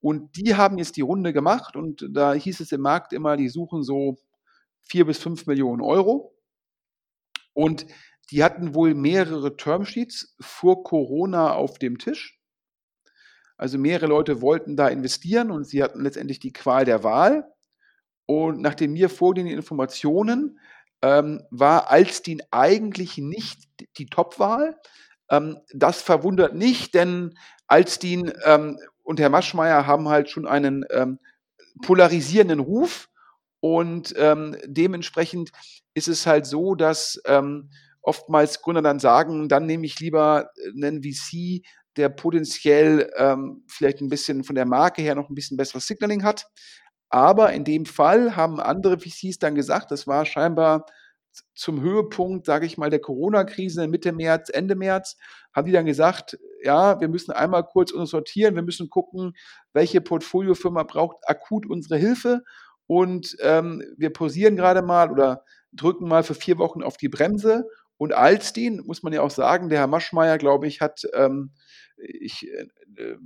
Und 0.00 0.36
die 0.36 0.56
haben 0.56 0.78
jetzt 0.78 0.96
die 0.96 1.02
Runde 1.02 1.32
gemacht 1.32 1.76
und 1.76 2.06
da 2.10 2.34
hieß 2.34 2.60
es 2.60 2.72
im 2.72 2.80
Markt 2.80 3.12
immer, 3.12 3.36
die 3.36 3.48
suchen 3.48 3.82
so 3.82 4.18
vier 4.82 5.06
bis 5.06 5.18
fünf 5.18 5.46
Millionen 5.46 5.80
Euro. 5.80 6.34
Und 7.54 7.86
die 8.30 8.42
hatten 8.42 8.74
wohl 8.74 8.94
mehrere 8.94 9.56
Termsheets 9.56 10.36
vor 10.40 10.82
Corona 10.84 11.52
auf 11.52 11.78
dem 11.78 11.98
Tisch. 11.98 12.40
Also 13.56 13.78
mehrere 13.78 14.06
Leute 14.06 14.40
wollten 14.40 14.76
da 14.76 14.88
investieren 14.88 15.50
und 15.50 15.64
sie 15.64 15.82
hatten 15.82 16.02
letztendlich 16.02 16.40
die 16.40 16.52
Qual 16.52 16.84
der 16.84 17.04
Wahl. 17.04 17.51
Und 18.26 18.60
nach 18.60 18.74
den 18.74 18.92
mir 18.92 19.08
vorliegenden 19.08 19.58
Informationen 19.58 20.58
ähm, 21.02 21.42
war 21.50 21.90
Alstin 21.90 22.42
eigentlich 22.50 23.18
nicht 23.18 23.68
die 23.98 24.06
Topwahl. 24.06 24.78
Ähm, 25.30 25.58
das 25.72 26.00
verwundert 26.02 26.54
nicht, 26.54 26.94
denn 26.94 27.36
Alstin 27.66 28.32
ähm, 28.44 28.78
und 29.02 29.18
Herr 29.18 29.30
Maschmeyer 29.30 29.86
haben 29.86 30.08
halt 30.08 30.30
schon 30.30 30.46
einen 30.46 30.84
ähm, 30.90 31.18
polarisierenden 31.82 32.60
Ruf. 32.60 33.08
Und 33.60 34.14
ähm, 34.16 34.56
dementsprechend 34.64 35.50
ist 35.94 36.08
es 36.08 36.26
halt 36.26 36.46
so, 36.46 36.74
dass 36.74 37.20
ähm, 37.26 37.70
oftmals 38.00 38.60
Gründer 38.60 38.82
dann 38.82 38.98
sagen, 38.98 39.48
dann 39.48 39.66
nehme 39.66 39.86
ich 39.86 40.00
lieber 40.00 40.50
einen 40.74 41.02
VC, 41.02 41.62
der 41.96 42.08
potenziell 42.08 43.10
ähm, 43.16 43.64
vielleicht 43.68 44.00
ein 44.00 44.08
bisschen 44.08 44.44
von 44.44 44.54
der 44.54 44.66
Marke 44.66 45.02
her 45.02 45.14
noch 45.14 45.28
ein 45.28 45.34
bisschen 45.34 45.56
besseres 45.56 45.86
Signaling 45.86 46.24
hat. 46.24 46.46
Aber 47.12 47.52
in 47.52 47.64
dem 47.64 47.84
Fall 47.84 48.36
haben 48.36 48.58
andere 48.58 48.98
VCs 48.98 49.38
dann 49.38 49.54
gesagt, 49.54 49.90
das 49.90 50.06
war 50.06 50.24
scheinbar 50.24 50.86
zum 51.54 51.82
Höhepunkt, 51.82 52.46
sage 52.46 52.64
ich 52.64 52.78
mal, 52.78 52.88
der 52.88 53.00
Corona-Krise 53.00 53.86
Mitte 53.86 54.12
März, 54.12 54.48
Ende 54.48 54.74
März, 54.74 55.18
haben 55.54 55.66
die 55.66 55.72
dann 55.72 55.84
gesagt, 55.84 56.38
ja, 56.62 57.00
wir 57.00 57.08
müssen 57.08 57.30
einmal 57.30 57.64
kurz 57.64 57.92
uns 57.92 58.10
sortieren, 58.10 58.54
wir 58.54 58.62
müssen 58.62 58.88
gucken, 58.88 59.34
welche 59.74 60.00
Portfoliofirma 60.00 60.84
braucht 60.84 61.18
akut 61.26 61.66
unsere 61.66 61.98
Hilfe. 61.98 62.44
Und 62.86 63.36
ähm, 63.40 63.82
wir 63.98 64.10
pausieren 64.10 64.56
gerade 64.56 64.80
mal 64.80 65.10
oder 65.10 65.44
drücken 65.72 66.08
mal 66.08 66.22
für 66.22 66.34
vier 66.34 66.56
Wochen 66.56 66.82
auf 66.82 66.96
die 66.96 67.10
Bremse. 67.10 67.68
Und 67.98 68.14
Alstin, 68.14 68.82
muss 68.86 69.02
man 69.02 69.12
ja 69.12 69.20
auch 69.20 69.30
sagen, 69.30 69.68
der 69.68 69.80
Herr 69.80 69.86
Maschmeyer, 69.86 70.38
glaube 70.38 70.66
ich, 70.66 70.80
hat, 70.80 71.02
ähm, 71.12 71.52
ich 71.98 72.48
äh, 72.50 73.02
äh 73.02 73.16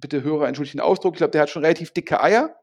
bitte 0.00 0.22
höre 0.22 0.46
entschuldigen 0.46 0.80
Ausdruck, 0.80 1.14
ich 1.14 1.18
glaube, 1.18 1.30
der 1.30 1.42
hat 1.42 1.50
schon 1.50 1.62
relativ 1.64 1.90
dicke 1.90 2.22
Eier 2.22 2.54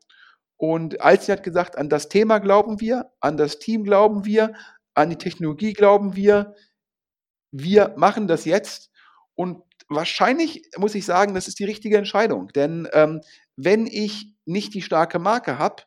und 0.62 1.02
Alstin 1.02 1.38
hat 1.38 1.44
gesagt, 1.44 1.76
an 1.76 1.90
das 1.90 2.08
Thema 2.08 2.38
glauben 2.38 2.80
wir, 2.80 3.12
an 3.20 3.36
das 3.36 3.58
Team 3.58 3.84
glauben 3.84 4.26
wir, 4.26 4.54
an 4.94 5.10
die 5.10 5.16
Technologie 5.16 5.74
glauben 5.74 6.16
wir. 6.16 6.54
Wir 7.52 7.96
machen 7.98 8.28
das 8.28 8.46
jetzt. 8.46 8.92
Und 9.34 9.64
wahrscheinlich 9.90 10.70
muss 10.78 10.94
ich 10.94 11.04
sagen, 11.04 11.34
das 11.34 11.48
ist 11.48 11.58
die 11.58 11.66
richtige 11.66 11.98
Entscheidung. 11.98 12.50
Denn 12.50 12.88
ähm, 12.94 13.22
wenn 13.56 13.88
ich 13.88 14.36
nicht 14.46 14.76
die 14.76 14.84
starke 14.84 15.18
Marke 15.18 15.58
habe, 15.58 15.82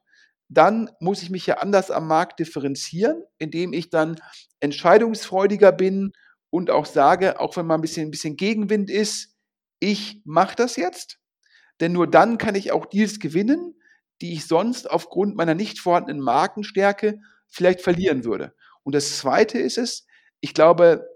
dann 0.48 0.90
muss 0.98 1.22
ich 1.22 1.30
mich 1.30 1.46
ja 1.46 1.58
anders 1.58 1.92
am 1.92 2.08
Markt 2.08 2.40
differenzieren, 2.40 3.22
indem 3.38 3.72
ich 3.72 3.90
dann 3.90 4.20
entscheidungsfreudiger 4.58 5.70
bin 5.70 6.10
und 6.50 6.72
auch 6.72 6.86
sage, 6.86 7.38
auch 7.38 7.56
wenn 7.56 7.66
mal 7.66 7.76
ein 7.76 7.80
bisschen, 7.80 8.08
ein 8.08 8.10
bisschen 8.10 8.36
Gegenwind 8.36 8.90
ist, 8.90 9.36
ich 9.78 10.20
mache 10.24 10.56
das 10.56 10.74
jetzt. 10.74 11.20
Denn 11.80 11.92
nur 11.92 12.10
dann 12.10 12.38
kann 12.38 12.56
ich 12.56 12.72
auch 12.72 12.86
Deals 12.86 13.20
gewinnen, 13.20 13.76
die 14.20 14.32
ich 14.32 14.46
sonst 14.46 14.90
aufgrund 14.90 15.36
meiner 15.36 15.54
nicht 15.54 15.78
vorhandenen 15.80 16.22
Markenstärke 16.22 17.20
vielleicht 17.48 17.80
verlieren 17.80 18.24
würde. 18.24 18.54
Und 18.82 18.94
das 18.94 19.18
Zweite 19.18 19.58
ist 19.58 19.78
es, 19.78 20.06
ich 20.40 20.54
glaube, 20.54 21.06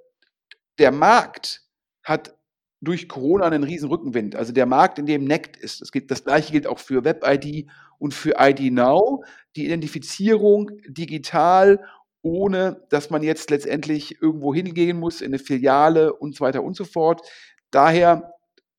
der 0.79 0.93
Markt 0.93 1.63
hat 2.03 2.39
durch 2.81 3.09
Corona 3.09 3.47
einen 3.47 3.65
riesen 3.65 3.89
Rückenwind. 3.89 4.37
Also 4.37 4.53
der 4.53 4.67
Markt, 4.67 4.99
in 4.99 5.07
dem 5.07 5.25
NECT 5.25 5.57
ist. 5.57 5.81
Das, 5.81 5.91
geht, 5.91 6.11
das 6.11 6.25
gleiche 6.25 6.53
gilt 6.53 6.67
auch 6.67 6.79
für 6.79 7.05
WebID 7.05 7.69
und 7.99 8.15
für 8.15 8.37
ID 8.39 8.73
Now. 8.73 9.25
Die 9.57 9.67
Identifizierung 9.67 10.71
digital, 10.87 11.85
ohne 12.23 12.87
dass 12.91 13.11
man 13.11 13.23
jetzt 13.23 13.51
letztendlich 13.51 14.23
irgendwo 14.23 14.55
hingehen 14.55 14.99
muss, 14.99 15.21
in 15.21 15.29
eine 15.29 15.39
Filiale 15.39 16.13
und 16.15 16.37
so 16.37 16.45
weiter 16.45 16.63
und 16.63 16.77
so 16.77 16.85
fort. 16.85 17.29
Daher, 17.71 18.33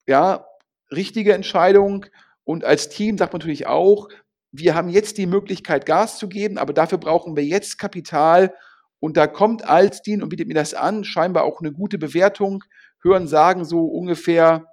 ja, 0.08 0.46
richtige 0.92 1.34
Entscheidung 1.34 2.06
und 2.50 2.66
als 2.66 2.90
Team 2.90 3.16
sagt 3.16 3.32
man 3.32 3.42
natürlich 3.42 3.68
auch, 3.68 4.10
wir 4.52 4.74
haben 4.74 4.90
jetzt 4.90 5.20
die 5.20 5.28
Möglichkeit, 5.28 5.86
Gas 5.86 6.18
zu 6.18 6.28
geben, 6.28 6.58
aber 6.58 6.74
dafür 6.74 6.98
brauchen 6.98 7.36
wir 7.36 7.46
jetzt 7.46 7.78
Kapital. 7.78 8.56
Und 9.00 9.18
da 9.18 9.28
kommt 9.28 9.70
Alstin 9.70 10.24
und 10.24 10.30
bietet 10.30 10.48
mir 10.48 10.56
das 10.56 10.74
an, 10.74 11.04
scheinbar 11.04 11.44
auch 11.44 11.60
eine 11.60 11.72
gute 11.72 12.00
Bewertung. 12.00 12.64
Hören 13.04 13.28
sagen 13.28 13.66
so 13.66 13.86
ungefähr 13.86 14.66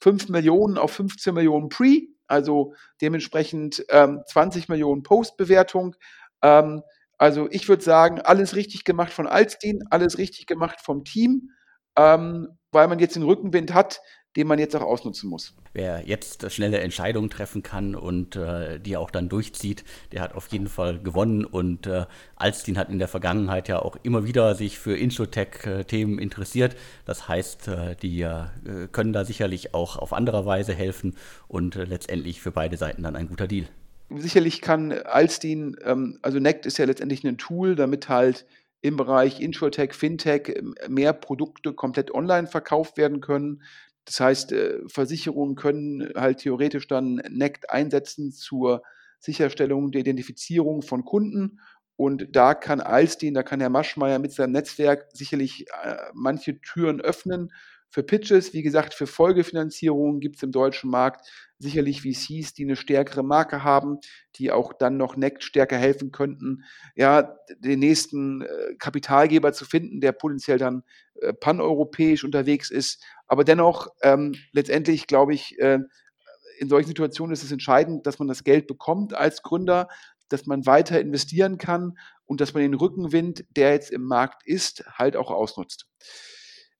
5 0.00 0.30
Millionen 0.30 0.76
auf 0.76 0.94
15 0.94 1.32
Millionen 1.32 1.68
Pre, 1.68 2.00
also 2.26 2.74
dementsprechend 3.00 3.84
ähm, 3.90 4.22
20 4.26 4.68
Millionen 4.68 5.04
Post-Bewertung. 5.04 5.94
Ähm, 6.42 6.82
also 7.18 7.46
ich 7.52 7.68
würde 7.68 7.84
sagen, 7.84 8.20
alles 8.20 8.56
richtig 8.56 8.82
gemacht 8.82 9.12
von 9.12 9.28
Alstin, 9.28 9.84
alles 9.90 10.18
richtig 10.18 10.48
gemacht 10.48 10.80
vom 10.82 11.04
Team, 11.04 11.50
ähm, 11.96 12.58
weil 12.72 12.88
man 12.88 12.98
jetzt 12.98 13.14
den 13.14 13.22
Rückenwind 13.22 13.72
hat, 13.72 14.00
den 14.36 14.46
man 14.46 14.58
jetzt 14.58 14.74
auch 14.74 14.82
ausnutzen 14.82 15.28
muss. 15.28 15.54
Wer 15.74 16.06
jetzt 16.06 16.50
schnelle 16.52 16.80
Entscheidungen 16.80 17.28
treffen 17.28 17.62
kann 17.62 17.94
und 17.94 18.36
äh, 18.36 18.78
die 18.80 18.96
auch 18.96 19.10
dann 19.10 19.28
durchzieht, 19.28 19.84
der 20.12 20.22
hat 20.22 20.34
auf 20.34 20.48
jeden 20.48 20.68
Fall 20.68 20.98
gewonnen. 20.98 21.44
Und 21.44 21.86
äh, 21.86 22.06
Alstin 22.36 22.78
hat 22.78 22.88
in 22.88 22.98
der 22.98 23.08
Vergangenheit 23.08 23.68
ja 23.68 23.80
auch 23.80 23.96
immer 24.02 24.26
wieder 24.26 24.54
sich 24.54 24.78
für 24.78 24.96
Introtech-Themen 24.96 26.18
interessiert. 26.18 26.76
Das 27.04 27.28
heißt, 27.28 27.68
äh, 27.68 27.96
die 27.96 28.22
äh, 28.22 28.46
können 28.90 29.12
da 29.12 29.24
sicherlich 29.24 29.74
auch 29.74 29.96
auf 29.96 30.12
andere 30.12 30.46
Weise 30.46 30.74
helfen 30.74 31.14
und 31.48 31.76
äh, 31.76 31.84
letztendlich 31.84 32.40
für 32.40 32.52
beide 32.52 32.76
Seiten 32.76 33.02
dann 33.02 33.16
ein 33.16 33.28
guter 33.28 33.46
Deal. 33.46 33.66
Sicherlich 34.10 34.60
kann 34.60 34.92
Alstin, 34.92 35.76
ähm, 35.84 36.18
also 36.22 36.38
NECT 36.38 36.66
ist 36.66 36.78
ja 36.78 36.84
letztendlich 36.84 37.24
ein 37.24 37.38
Tool, 37.38 37.76
damit 37.76 38.08
halt 38.08 38.46
im 38.82 38.96
Bereich 38.96 39.40
Insurtech, 39.40 39.94
Fintech 39.94 40.60
mehr 40.88 41.12
Produkte 41.12 41.72
komplett 41.72 42.12
online 42.12 42.48
verkauft 42.48 42.96
werden 42.96 43.20
können. 43.20 43.62
Das 44.04 44.20
heißt, 44.20 44.52
äh, 44.52 44.80
Versicherungen 44.86 45.54
können 45.54 46.12
halt 46.16 46.38
theoretisch 46.38 46.88
dann 46.88 47.16
NECT 47.30 47.70
einsetzen 47.70 48.32
zur 48.32 48.82
Sicherstellung 49.18 49.92
der 49.92 50.00
Identifizierung 50.00 50.82
von 50.82 51.04
Kunden. 51.04 51.60
Und 51.96 52.34
da 52.34 52.54
kann 52.54 52.80
Alstein, 52.80 53.34
da 53.34 53.42
kann 53.42 53.60
Herr 53.60 53.68
Maschmeyer 53.68 54.18
mit 54.18 54.32
seinem 54.32 54.52
Netzwerk 54.52 55.06
sicherlich 55.12 55.66
äh, 55.82 55.96
manche 56.14 56.60
Türen 56.60 57.00
öffnen 57.00 57.52
für 57.92 58.02
Pitches. 58.02 58.54
Wie 58.54 58.62
gesagt, 58.62 58.94
für 58.94 59.06
Folgefinanzierungen 59.06 60.18
gibt 60.18 60.36
es 60.36 60.42
im 60.42 60.50
deutschen 60.50 60.90
Markt 60.90 61.28
sicherlich 61.58 62.02
VCs, 62.02 62.54
die 62.54 62.64
eine 62.64 62.74
stärkere 62.74 63.22
Marke 63.22 63.62
haben, 63.62 63.98
die 64.36 64.50
auch 64.50 64.72
dann 64.72 64.96
noch 64.96 65.16
NECT 65.16 65.44
stärker 65.44 65.76
helfen 65.76 66.10
könnten, 66.10 66.64
ja, 66.96 67.36
den 67.58 67.78
nächsten 67.78 68.42
äh, 68.42 68.74
Kapitalgeber 68.78 69.52
zu 69.52 69.64
finden, 69.64 70.00
der 70.00 70.12
potenziell 70.12 70.58
dann 70.58 70.82
äh, 71.20 71.32
paneuropäisch 71.32 72.24
unterwegs 72.24 72.70
ist. 72.70 73.04
Aber 73.32 73.44
dennoch, 73.44 73.88
ähm, 74.02 74.34
letztendlich 74.52 75.06
glaube 75.06 75.32
ich, 75.32 75.58
äh, 75.58 75.78
in 76.58 76.68
solchen 76.68 76.88
Situationen 76.88 77.32
ist 77.32 77.42
es 77.42 77.50
entscheidend, 77.50 78.06
dass 78.06 78.18
man 78.18 78.28
das 78.28 78.44
Geld 78.44 78.66
bekommt 78.66 79.14
als 79.14 79.40
Gründer, 79.40 79.88
dass 80.28 80.44
man 80.44 80.66
weiter 80.66 81.00
investieren 81.00 81.56
kann 81.56 81.96
und 82.26 82.42
dass 82.42 82.52
man 82.52 82.62
den 82.62 82.74
Rückenwind, 82.74 83.46
der 83.56 83.72
jetzt 83.72 83.90
im 83.90 84.04
Markt 84.04 84.46
ist, 84.46 84.84
halt 84.98 85.16
auch 85.16 85.30
ausnutzt. 85.30 85.86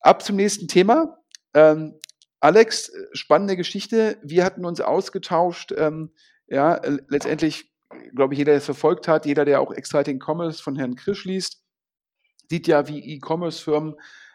Ab 0.01 0.23
zum 0.23 0.37
nächsten 0.37 0.69
Thema. 0.69 1.17
Ähm, 1.55 1.99
Alex, 2.41 2.91
äh, 2.91 3.07
spannende 3.15 3.57
Geschichte. 3.57 4.19
Wir 4.23 4.45
hatten 4.45 4.67
uns 4.67 4.83
ausgetauscht. 4.83 5.73
Ähm, 5.75 6.13
ja, 6.49 6.83
letztendlich, 7.09 7.73
glaube 8.15 8.35
ich, 8.35 8.39
jeder, 8.39 8.53
der 8.53 8.59
es 8.59 8.67
verfolgt 8.67 9.09
hat, 9.09 9.25
jeder, 9.25 9.47
der 9.47 9.63
auch 9.63 9.73
Exciting 9.73 10.21
Commerce 10.23 10.63
von 10.63 10.77
Herrn 10.77 10.97
Krisch 10.97 11.25
liest, 11.25 11.65
sieht 12.51 12.67
ja, 12.67 12.89
wie 12.89 13.15
E-Commerce-Firmen 13.15 13.95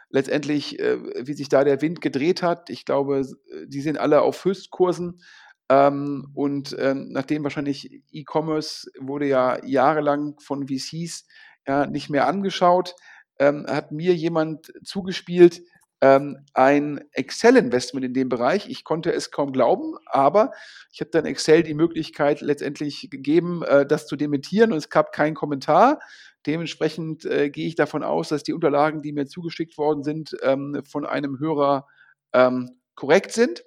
letztendlich, 0.10 0.80
äh, 0.80 0.98
wie 1.26 1.34
sich 1.34 1.50
da 1.50 1.64
der 1.64 1.82
Wind 1.82 2.02
gedreht 2.02 2.42
hat. 2.42 2.70
Ich 2.70 2.86
glaube, 2.86 3.24
die 3.66 3.82
sind 3.82 3.98
alle 3.98 4.22
auf 4.22 4.44
Höchstkursen. 4.44 5.22
Ähm, 5.70 6.32
und 6.34 6.76
ähm, 6.80 7.10
nachdem 7.10 7.44
wahrscheinlich 7.44 8.02
E-Commerce 8.12 8.90
wurde 9.00 9.28
ja 9.28 9.64
jahrelang 9.66 10.40
von 10.40 10.68
VCs 10.68 11.28
ja, 11.68 11.86
nicht 11.86 12.10
mehr 12.10 12.28
angeschaut, 12.28 12.96
ähm, 13.40 13.66
hat 13.68 13.92
mir 13.92 14.16
jemand 14.16 14.72
zugespielt, 14.84 15.62
ähm, 16.00 16.38
ein 16.54 17.02
Excel-Investment 17.12 18.06
in 18.06 18.14
dem 18.14 18.30
Bereich. 18.30 18.70
Ich 18.70 18.84
konnte 18.84 19.12
es 19.12 19.32
kaum 19.32 19.52
glauben, 19.52 19.96
aber 20.06 20.52
ich 20.92 21.02
habe 21.02 21.10
dann 21.12 21.26
Excel 21.26 21.64
die 21.64 21.74
Möglichkeit 21.74 22.42
letztendlich 22.42 23.10
gegeben, 23.10 23.64
äh, 23.64 23.86
das 23.86 24.06
zu 24.06 24.16
dementieren 24.16 24.72
und 24.72 24.78
es 24.78 24.90
gab 24.90 25.12
keinen 25.12 25.34
Kommentar. 25.34 26.00
Dementsprechend 26.48 27.26
äh, 27.26 27.50
gehe 27.50 27.68
ich 27.68 27.76
davon 27.76 28.04
aus, 28.04 28.30
dass 28.30 28.42
die 28.42 28.54
Unterlagen, 28.54 29.02
die 29.02 29.12
mir 29.12 29.28
zugeschickt 29.28 29.78
worden 29.78 30.04
sind, 30.04 30.36
ähm, 30.42 30.82
von 30.90 31.06
einem 31.06 31.40
Hörer 31.40 31.86
ähm, 32.34 32.72
korrekt 32.96 33.34
sind. 33.34 33.64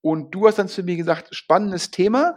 Und 0.00 0.34
du 0.34 0.46
hast 0.46 0.58
dann 0.58 0.68
zu 0.68 0.82
mir 0.82 0.96
gesagt, 0.96 1.34
spannendes 1.34 1.90
Thema. 1.90 2.36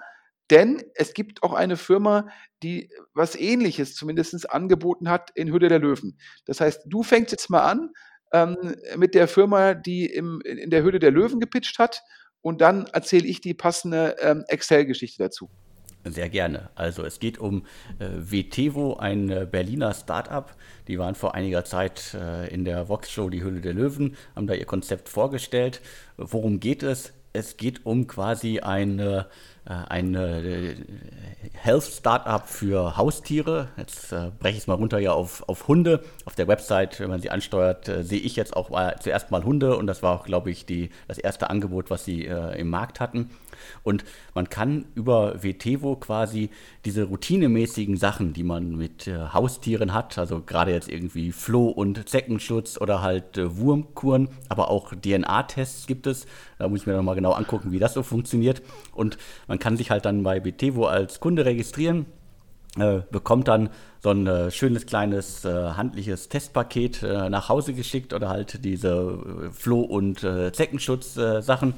Denn 0.52 0.84
es 0.94 1.14
gibt 1.14 1.42
auch 1.42 1.54
eine 1.54 1.78
Firma, 1.78 2.28
die 2.62 2.90
was 3.14 3.36
Ähnliches 3.36 3.96
zumindest 3.96 4.52
angeboten 4.52 5.10
hat 5.10 5.32
in 5.34 5.52
Hütte 5.52 5.70
der 5.70 5.80
Löwen. 5.80 6.20
Das 6.46 6.62
heißt, 6.62 6.84
du 6.86 7.02
fängst 7.02 7.32
jetzt 7.32 7.50
mal 7.50 7.64
an 7.64 7.90
ähm, 8.32 8.76
mit 8.98 9.16
der 9.16 9.28
Firma, 9.28 9.74
die 9.74 10.06
im, 10.06 10.42
in 10.42 10.70
der 10.70 10.84
Hütte 10.84 11.00
der 11.00 11.12
Löwen 11.12 11.40
gepitcht 11.40 11.80
hat. 11.80 12.04
Und 12.42 12.62
dann 12.62 12.86
erzähle 12.88 13.28
ich 13.28 13.42
die 13.42 13.56
passende 13.56 14.18
ähm, 14.20 14.44
Excel-Geschichte 14.48 15.24
dazu. 15.24 15.50
Sehr 16.08 16.30
gerne. 16.30 16.70
Also 16.76 17.04
es 17.04 17.20
geht 17.20 17.40
um 17.40 17.66
äh, 17.98 18.22
VTevo, 18.22 18.98
ein 18.98 19.30
äh, 19.32 19.48
Berliner 19.50 19.92
Startup. 19.96 20.54
Die 20.88 21.00
waren 21.00 21.16
vor 21.16 21.34
einiger 21.34 21.66
Zeit 21.66 22.14
äh, 22.14 22.48
in 22.54 22.64
der 22.64 22.90
Vox-Show 22.90 23.30
Die 23.30 23.44
Hülle 23.44 23.60
der 23.60 23.74
Löwen, 23.74 24.16
haben 24.36 24.46
da 24.46 24.54
ihr 24.54 24.66
Konzept 24.66 25.10
vorgestellt. 25.10 25.82
Worum 26.18 26.60
geht 26.60 26.84
es? 26.84 27.12
Es 27.34 27.58
geht 27.58 27.88
um 27.88 28.06
quasi 28.06 28.60
eine 28.60 29.26
äh, 29.66 29.74
ein 29.90 30.14
äh, 30.14 30.76
Health-Startup 31.54 32.48
für 32.48 32.98
Haustiere. 32.98 33.70
Jetzt 33.76 34.12
breche 34.38 34.58
ich 34.58 34.60
es 34.60 34.68
mal 34.68 34.76
runter 34.76 35.00
ja 35.00 35.14
auf, 35.14 35.50
auf 35.50 35.68
Hunde. 35.68 36.04
Auf 36.26 36.36
der 36.36 36.48
Website, 36.48 37.00
wenn 37.00 37.10
man 37.10 37.20
sie 37.20 37.32
ansteuert, 37.32 37.86
sehe 37.86 38.20
ich 38.20 38.36
jetzt 38.36 38.56
auch 38.56 38.70
mal, 38.70 38.96
zuerst 39.00 39.32
mal 39.32 39.44
Hunde 39.44 39.76
und 39.76 39.88
das 39.88 40.04
war 40.04 40.20
auch, 40.20 40.26
glaube 40.26 40.52
ich, 40.52 40.68
die, 40.68 40.92
das 41.08 41.18
erste 41.18 41.50
Angebot, 41.50 41.90
was 41.90 42.06
sie 42.06 42.26
im 42.26 42.70
Markt 42.70 43.00
hatten. 43.00 43.32
Und 43.84 44.04
man 44.34 44.50
kann 44.50 44.86
über 44.96 45.44
Vetevo 45.44 45.96
quasi 45.96 46.50
diese 46.86 47.04
routinemäßigen 47.04 47.98
Sachen, 47.98 48.34
die 48.34 48.44
man 48.44 48.76
mit 48.76 49.08
äh, 49.08 49.18
Haustieren 49.34 49.94
hat, 49.94 50.18
also 50.18 50.42
gerade 50.42 50.72
jetzt 50.72 50.90
irgendwie 50.90 51.32
Floh- 51.32 51.70
und 51.70 52.08
Zeckenschutz 52.08 52.80
oder 52.80 53.02
halt 53.02 53.38
äh, 53.38 53.58
Wurmkuren, 53.58 54.30
aber 54.50 54.70
auch 54.70 54.94
DNA-Tests 54.94 55.88
gibt 55.88 56.08
es. 56.08 56.26
Da 56.58 56.68
muss 56.68 56.82
ich 56.82 56.88
mir 56.88 56.94
nochmal 56.94 57.16
genau 57.16 57.32
angucken, 57.32 57.72
wie 57.72 57.80
das 57.80 57.94
so 57.94 58.04
funktioniert. 58.04 58.62
Und 58.94 59.18
man 59.48 59.60
kann 59.60 59.78
sich 59.78 59.92
halt 59.92 60.06
dann 60.06 60.24
bei 60.24 60.44
Vetevo 60.44 60.86
als 60.86 61.20
Kunde 61.20 61.46
registrieren. 61.46 62.06
Äh, 62.78 63.04
bekommt 63.10 63.48
dann 63.48 63.70
so 64.04 64.10
ein 64.10 64.28
äh, 64.28 64.52
schönes 64.52 64.86
kleines 64.86 65.46
äh, 65.46 65.50
handliches 65.50 66.28
Testpaket 66.28 67.04
äh, 67.04 67.30
nach 67.30 67.48
Hause 67.48 67.74
geschickt 67.74 68.14
oder 68.14 68.28
halt 68.28 68.66
diese 68.66 69.50
Floh- 69.54 69.82
und 69.82 70.20
Zeckenschutz-Sachen 70.20 71.74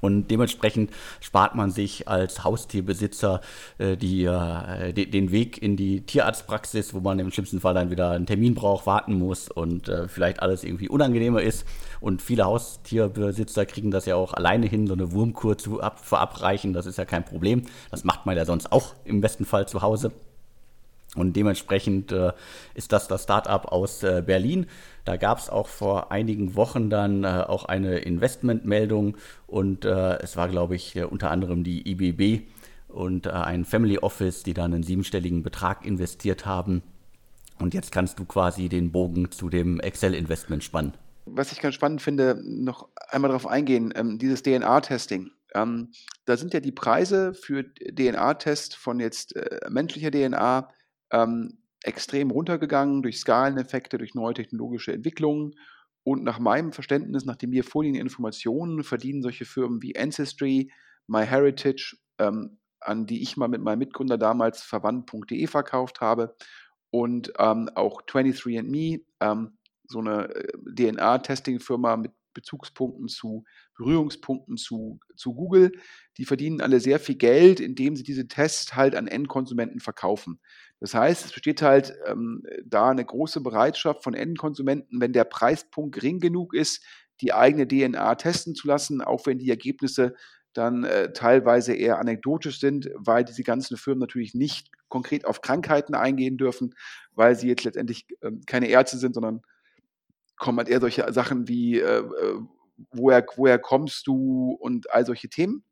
und 0.00 0.30
dementsprechend 0.30 0.90
spart 1.20 1.54
man 1.54 1.70
sich 1.70 2.08
als 2.08 2.44
Haustierbesitzer 2.44 3.40
äh, 3.78 3.96
die, 3.96 4.24
äh, 4.24 4.92
de, 4.92 5.06
den 5.06 5.30
Weg 5.30 5.60
in 5.62 5.76
die 5.76 6.02
Tierarztpraxis, 6.02 6.94
wo 6.94 7.00
man 7.00 7.18
im 7.18 7.30
schlimmsten 7.30 7.60
Fall 7.60 7.74
dann 7.74 7.90
wieder 7.90 8.10
einen 8.10 8.26
Termin 8.26 8.54
braucht, 8.54 8.86
warten 8.86 9.14
muss 9.14 9.48
und 9.48 9.88
äh, 9.88 10.08
vielleicht 10.08 10.40
alles 10.40 10.64
irgendwie 10.64 10.88
unangenehmer 10.88 11.42
ist. 11.42 11.66
Und 12.00 12.22
viele 12.22 12.44
Haustierbesitzer 12.44 13.66
kriegen 13.66 13.90
das 13.90 14.06
ja 14.06 14.16
auch 14.16 14.34
alleine 14.34 14.66
hin, 14.66 14.86
so 14.86 14.94
eine 14.94 15.12
Wurmkur 15.12 15.58
zu 15.58 15.80
ab, 15.80 16.00
verabreichen. 16.04 16.72
Das 16.72 16.86
ist 16.86 16.98
ja 16.98 17.04
kein 17.04 17.24
Problem. 17.24 17.62
Das 17.90 18.04
macht 18.04 18.26
man 18.26 18.36
ja 18.36 18.44
sonst 18.44 18.72
auch 18.72 18.94
im 19.04 19.20
besten 19.20 19.44
Fall 19.44 19.68
zu 19.68 19.82
Hause. 19.82 20.12
Und 21.16 21.34
dementsprechend 21.34 22.12
äh, 22.12 22.32
ist 22.74 22.92
das 22.92 23.08
das 23.08 23.24
Startup 23.24 23.64
aus 23.66 24.02
äh, 24.04 24.22
Berlin. 24.24 24.66
Da 25.04 25.16
gab 25.16 25.38
es 25.38 25.48
auch 25.48 25.68
vor 25.68 26.12
einigen 26.12 26.54
Wochen 26.56 26.90
dann 26.90 27.24
äh, 27.24 27.44
auch 27.46 27.64
eine 27.64 27.98
Investmentmeldung 27.98 29.16
und 29.46 29.84
äh, 29.84 30.18
es 30.18 30.36
war, 30.36 30.48
glaube 30.48 30.76
ich, 30.76 30.96
äh, 30.96 31.04
unter 31.04 31.30
anderem 31.30 31.64
die 31.64 31.90
IBB 31.90 32.46
und 32.88 33.26
äh, 33.26 33.30
ein 33.30 33.64
Family 33.64 33.98
Office, 33.98 34.42
die 34.42 34.54
dann 34.54 34.74
einen 34.74 34.82
siebenstelligen 34.82 35.42
Betrag 35.42 35.84
investiert 35.84 36.46
haben. 36.46 36.82
Und 37.58 37.74
jetzt 37.74 37.92
kannst 37.92 38.18
du 38.18 38.24
quasi 38.24 38.68
den 38.68 38.90
Bogen 38.90 39.30
zu 39.30 39.48
dem 39.48 39.80
Excel-Investment 39.80 40.64
spannen. 40.64 40.94
Was 41.26 41.52
ich 41.52 41.60
ganz 41.60 41.74
spannend 41.74 42.00
finde, 42.00 42.40
noch 42.42 42.88
einmal 43.08 43.28
darauf 43.28 43.46
eingehen, 43.46 43.92
ähm, 43.94 44.18
dieses 44.18 44.42
DNA-Testing. 44.42 45.30
Ähm, 45.54 45.92
da 46.24 46.36
sind 46.36 46.54
ja 46.54 46.60
die 46.60 46.72
Preise 46.72 47.34
für 47.34 47.64
DNA-Test 47.64 48.76
von 48.76 49.00
jetzt 49.00 49.34
menschlicher 49.68 50.10
DNA 50.10 50.68
ähm, 51.10 51.59
extrem 51.82 52.30
runtergegangen 52.30 53.02
durch 53.02 53.18
Skaleneffekte, 53.18 53.98
durch 53.98 54.14
neue 54.14 54.34
technologische 54.34 54.92
Entwicklungen. 54.92 55.54
Und 56.02 56.24
nach 56.24 56.38
meinem 56.38 56.72
Verständnis, 56.72 57.24
nachdem 57.24 57.50
mir 57.50 57.64
vorliegende 57.64 58.00
Informationen, 58.00 58.84
verdienen 58.84 59.22
solche 59.22 59.44
Firmen 59.44 59.82
wie 59.82 59.96
Ancestry, 59.96 60.70
MyHeritage, 61.06 61.96
ähm, 62.18 62.58
an 62.80 63.06
die 63.06 63.22
ich 63.22 63.36
mal 63.36 63.48
mit 63.48 63.62
meinem 63.62 63.80
Mitgründer 63.80 64.16
damals 64.16 64.62
verwandt.de 64.62 65.46
verkauft 65.46 66.00
habe, 66.00 66.34
und 66.90 67.32
ähm, 67.38 67.70
auch 67.74 68.02
23andMe, 68.02 69.02
ähm, 69.20 69.58
so 69.86 70.00
eine 70.00 70.34
äh, 70.34 70.52
DNA-Testing-Firma 70.74 71.96
mit 71.96 72.12
Bezugspunkten 72.34 73.08
zu, 73.08 73.44
Berührungspunkten 73.76 74.56
zu, 74.56 75.00
zu 75.16 75.34
Google. 75.34 75.72
Die 76.16 76.24
verdienen 76.24 76.60
alle 76.60 76.80
sehr 76.80 77.00
viel 77.00 77.16
Geld, 77.16 77.60
indem 77.60 77.96
sie 77.96 78.02
diese 78.02 78.28
Tests 78.28 78.74
halt 78.76 78.94
an 78.94 79.08
Endkonsumenten 79.08 79.80
verkaufen. 79.80 80.40
Das 80.80 80.94
heißt, 80.94 81.26
es 81.26 81.32
besteht 81.32 81.62
halt 81.62 81.94
ähm, 82.06 82.42
da 82.64 82.90
eine 82.90 83.04
große 83.04 83.42
Bereitschaft 83.42 84.02
von 84.02 84.14
Endkonsumenten, 84.14 85.00
wenn 85.00 85.12
der 85.12 85.24
Preispunkt 85.24 85.94
gering 85.94 86.20
genug 86.20 86.54
ist, 86.54 86.82
die 87.20 87.34
eigene 87.34 87.68
DNA 87.68 88.14
testen 88.14 88.54
zu 88.54 88.66
lassen, 88.66 89.02
auch 89.02 89.26
wenn 89.26 89.38
die 89.38 89.50
Ergebnisse 89.50 90.14
dann 90.54 90.84
äh, 90.84 91.12
teilweise 91.12 91.74
eher 91.74 91.98
anekdotisch 91.98 92.58
sind, 92.58 92.90
weil 92.94 93.24
diese 93.24 93.42
ganzen 93.42 93.76
Firmen 93.76 94.00
natürlich 94.00 94.34
nicht 94.34 94.70
konkret 94.88 95.24
auf 95.24 95.42
Krankheiten 95.42 95.94
eingehen 95.94 96.38
dürfen, 96.38 96.74
weil 97.12 97.36
sie 97.36 97.48
jetzt 97.48 97.64
letztendlich 97.64 98.06
äh, 98.22 98.32
keine 98.46 98.68
Ärzte 98.68 98.98
sind, 98.98 99.14
sondern 99.14 99.42
kommen 100.36 100.58
halt 100.58 100.68
eher 100.68 100.80
solche 100.80 101.12
Sachen 101.12 101.46
wie, 101.46 101.78
äh, 101.78 102.00
äh, 102.00 102.40
woher, 102.90 103.24
woher 103.36 103.58
kommst 103.58 104.06
du 104.06 104.56
und 104.58 104.90
all 104.90 105.06
solche 105.06 105.28
Themen. 105.28 105.62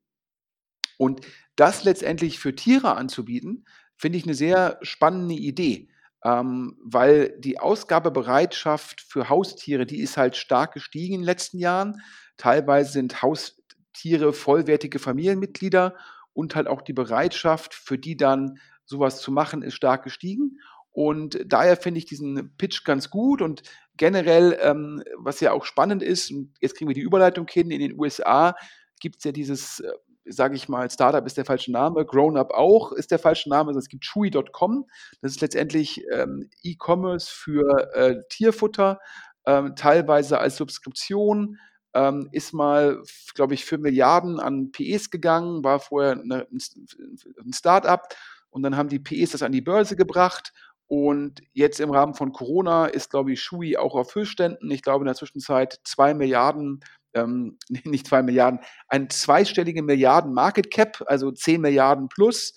Und 0.98 1.22
das 1.56 1.84
letztendlich 1.84 2.38
für 2.38 2.54
Tiere 2.54 2.96
anzubieten, 2.96 3.64
finde 3.98 4.18
ich 4.18 4.24
eine 4.24 4.34
sehr 4.34 4.78
spannende 4.82 5.34
Idee, 5.34 5.88
ähm, 6.24 6.76
weil 6.82 7.38
die 7.38 7.58
Ausgabebereitschaft 7.58 9.00
für 9.00 9.28
Haustiere, 9.28 9.84
die 9.84 10.00
ist 10.00 10.16
halt 10.16 10.36
stark 10.36 10.72
gestiegen 10.72 11.14
in 11.14 11.20
den 11.20 11.26
letzten 11.26 11.58
Jahren. 11.58 12.00
Teilweise 12.36 12.92
sind 12.92 13.22
Haustiere 13.22 14.32
vollwertige 14.32 14.98
Familienmitglieder 14.98 15.96
und 16.32 16.54
halt 16.54 16.68
auch 16.68 16.82
die 16.82 16.92
Bereitschaft, 16.92 17.74
für 17.74 17.98
die 17.98 18.16
dann 18.16 18.60
sowas 18.84 19.20
zu 19.20 19.32
machen, 19.32 19.62
ist 19.62 19.74
stark 19.74 20.04
gestiegen. 20.04 20.58
Und 20.92 21.38
daher 21.46 21.76
finde 21.76 21.98
ich 21.98 22.06
diesen 22.06 22.56
Pitch 22.56 22.84
ganz 22.84 23.10
gut 23.10 23.42
und 23.42 23.62
generell, 23.96 24.58
ähm, 24.60 25.02
was 25.16 25.40
ja 25.40 25.52
auch 25.52 25.64
spannend 25.64 26.02
ist, 26.02 26.30
und 26.30 26.54
jetzt 26.60 26.76
kriegen 26.76 26.88
wir 26.88 26.94
die 26.94 27.02
Überleitung 27.02 27.46
hin, 27.48 27.70
in 27.70 27.80
den 27.80 27.98
USA 27.98 28.54
gibt 29.00 29.18
es 29.18 29.24
ja 29.24 29.32
dieses, 29.32 29.80
äh, 29.80 29.92
sage 30.28 30.56
ich 30.56 30.68
mal, 30.68 30.90
Startup 30.90 31.24
ist 31.26 31.36
der 31.36 31.44
falsche 31.44 31.72
Name, 31.72 32.04
Grown 32.04 32.36
Up 32.36 32.52
auch 32.52 32.92
ist 32.92 33.10
der 33.10 33.18
falsche 33.18 33.48
Name, 33.48 33.68
also 33.68 33.78
es 33.78 33.88
gibt 33.88 34.04
Chewy.com, 34.04 34.86
das 35.20 35.32
ist 35.32 35.40
letztendlich 35.40 36.04
ähm, 36.12 36.48
E-Commerce 36.62 37.28
für 37.30 37.94
äh, 37.94 38.22
Tierfutter, 38.28 39.00
ähm, 39.46 39.74
teilweise 39.76 40.38
als 40.38 40.56
Subskription, 40.56 41.58
ähm, 41.94 42.28
ist 42.32 42.52
mal, 42.52 43.02
glaube 43.34 43.54
ich, 43.54 43.64
für 43.64 43.78
Milliarden 43.78 44.40
an 44.40 44.72
PEs 44.72 45.10
gegangen, 45.10 45.64
war 45.64 45.80
vorher 45.80 46.12
eine, 46.12 46.46
ein 46.50 47.52
Startup 47.52 48.02
und 48.50 48.62
dann 48.62 48.76
haben 48.76 48.88
die 48.88 48.98
PEs 48.98 49.32
das 49.32 49.42
an 49.42 49.52
die 49.52 49.62
Börse 49.62 49.96
gebracht 49.96 50.52
und 50.88 51.42
jetzt 51.52 51.80
im 51.80 51.90
Rahmen 51.90 52.14
von 52.14 52.32
Corona 52.32 52.86
ist, 52.86 53.10
glaube 53.10 53.32
ich, 53.32 53.42
Shui 53.42 53.76
auch 53.76 53.94
auf 53.94 54.14
Höchstständen. 54.14 54.70
Ich 54.70 54.80
glaube 54.80 55.02
in 55.02 55.06
der 55.06 55.14
Zwischenzeit 55.14 55.78
zwei 55.84 56.14
Milliarden, 56.14 56.80
ähm, 57.14 57.58
nicht 57.84 58.06
zwei 58.06 58.22
Milliarden, 58.22 58.60
ein 58.88 59.10
zweistellige 59.10 59.82
Milliarden 59.82 60.32
Market 60.32 60.70
Cap, 60.70 61.02
also 61.06 61.30
zehn 61.30 61.60
Milliarden 61.60 62.08
plus. 62.08 62.54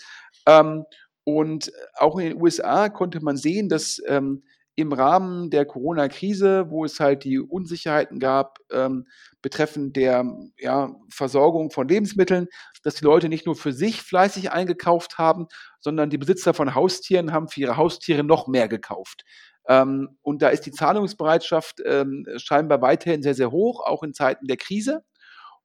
Ähm, 0.47 0.85
und 1.23 1.71
auch 1.95 2.17
in 2.17 2.29
den 2.29 2.41
USA 2.41 2.89
konnte 2.89 3.23
man 3.23 3.37
sehen, 3.37 3.69
dass 3.69 4.01
ähm, 4.07 4.43
im 4.75 4.93
Rahmen 4.93 5.49
der 5.49 5.65
Corona-Krise, 5.65 6.69
wo 6.69 6.85
es 6.85 6.99
halt 6.99 7.23
die 7.23 7.39
Unsicherheiten 7.39 8.19
gab 8.19 8.59
ähm, 8.71 9.05
betreffend 9.41 9.95
der 9.95 10.25
ja, 10.57 10.95
Versorgung 11.09 11.71
von 11.71 11.87
Lebensmitteln, 11.87 12.47
dass 12.83 12.95
die 12.95 13.03
Leute 13.03 13.29
nicht 13.29 13.45
nur 13.45 13.55
für 13.55 13.73
sich 13.73 14.01
fleißig 14.01 14.51
eingekauft 14.51 15.17
haben, 15.17 15.47
sondern 15.79 16.09
die 16.09 16.17
Besitzer 16.17 16.53
von 16.53 16.73
Haustieren 16.73 17.33
haben 17.33 17.49
für 17.49 17.61
ihre 17.61 17.77
Haustiere 17.77 18.23
noch 18.23 18.47
mehr 18.47 18.67
gekauft. 18.67 19.23
Ähm, 19.67 20.17
und 20.21 20.41
da 20.41 20.50
ist 20.50 20.65
die 20.65 20.71
Zahlungsbereitschaft 20.71 21.82
ähm, 21.86 22.26
scheinbar 22.38 22.82
weiterhin 22.82 23.24
sehr, 23.24 23.36
sehr 23.36 23.52
hoch, 23.52 23.86
auch 23.86 24.04
in 24.04 24.13
Zeiten 24.13 24.47
der 24.47 24.58
Krise. 24.58 25.04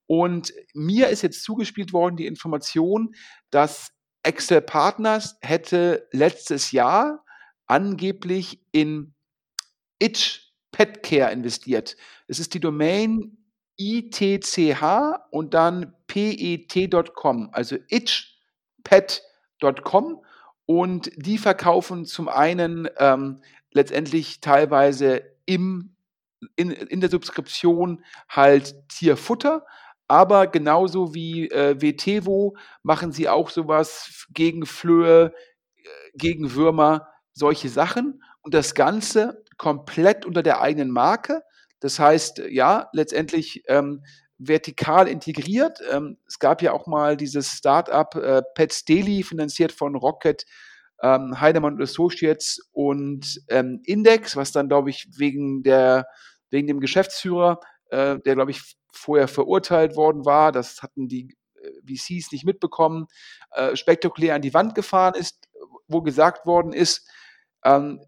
Und 0.07 0.53
mir 0.75 1.09
ist 1.09 1.23
jetzt 1.23 1.43
zugespielt 1.43 1.93
worden 1.93 2.17
die 2.17 2.27
Information, 2.27 3.15
dass 3.51 3.93
Excel 4.23 4.61
Partners 4.61 5.37
hätte 5.41 6.09
letztes 6.13 6.73
Jahr 6.73 7.25
angeblich 7.67 8.63
in 8.73 9.15
Itch 9.99 10.53
Pet 10.73 11.03
Care 11.03 11.33
investiert. 11.33 11.97
Es 12.29 12.39
ist 12.39 12.53
die 12.55 12.61
Domain 12.61 13.39
itch 13.79 14.77
und 15.31 15.55
dann 15.55 15.95
pet.com, 16.07 17.49
also 17.53 17.77
itchpet.com 17.89 19.25
und 20.67 21.11
die 21.17 21.39
verkaufen 21.39 22.05
zum 22.05 22.29
einen 22.29 22.89
ähm, 22.99 23.41
letztendlich 23.77 24.41
teilweise 24.41 25.23
im, 25.45 25.95
in, 26.57 26.71
in 26.71 27.01
der 27.01 27.11
Subskription 27.11 28.05
halt 28.29 28.89
Tierfutter, 28.89 29.65
aber 30.09 30.47
genauso 30.47 31.15
wie 31.15 31.51
äh, 31.51 31.81
Vetevo 31.81 32.57
machen 32.83 33.13
sie 33.13 33.29
auch 33.29 33.51
sowas 33.51 34.27
gegen 34.31 34.67
Flöhe, 34.67 35.33
äh, 35.77 35.83
gegen 36.15 36.55
Würmer, 36.55 37.09
solche 37.33 37.69
Sachen 37.69 38.23
und 38.41 38.55
das 38.55 38.75
Ganze 38.75 39.45
komplett 39.59 40.25
unter 40.25 40.43
der 40.43 40.61
eigenen 40.61 40.91
Marke. 40.91 41.43
Das 41.81 41.99
heißt, 41.99 42.43
ja, 42.49 42.89
letztendlich 42.93 43.63
ähm, 43.69 44.03
vertikal 44.39 45.09
integriert. 45.09 45.81
Ähm, 45.91 46.19
es 46.27 46.39
gab 46.39 46.63
ja 46.63 46.73
auch 46.73 46.87
mal 46.87 47.17
dieses 47.17 47.51
Startup 47.51 48.15
äh, 48.15 48.43
Pets 48.55 48.85
Daily, 48.85 49.23
finanziert 49.23 49.73
von 49.73 49.97
Rocket, 49.97 50.47
ähm, 51.03 51.41
Heidemann 51.41 51.81
Associates 51.81 52.69
und 52.73 53.41
ähm, 53.49 53.81
Index, 53.85 54.37
was 54.37 54.53
dann, 54.53 54.69
glaube 54.69 54.91
ich, 54.91 55.07
wegen, 55.17 55.63
der, 55.63 56.07
wegen 56.51 56.67
dem 56.67 56.81
Geschäftsführer, 56.81 57.61
äh, 57.91 58.19
der, 58.19 58.35
glaube 58.35 58.51
ich, 58.51 58.77
vorher 58.93 59.29
verurteilt 59.29 59.97
worden 59.97 60.25
war, 60.25 60.53
das 60.53 60.83
hatten 60.83 61.09
die 61.09 61.37
äh, 61.61 61.71
VCs 61.87 62.33
nicht 62.33 62.45
mitbekommen, 62.45 63.07
äh, 63.53 63.77
spektakulär 63.77 64.35
an 64.35 64.43
die 64.43 64.55
Wand 64.55 64.75
gefahren 64.75 65.15
ist, 65.15 65.49
wo 65.87 66.03
gesagt 66.03 66.47
worden 66.47 66.73
ist, 66.73 67.09
ähm, 67.65 68.01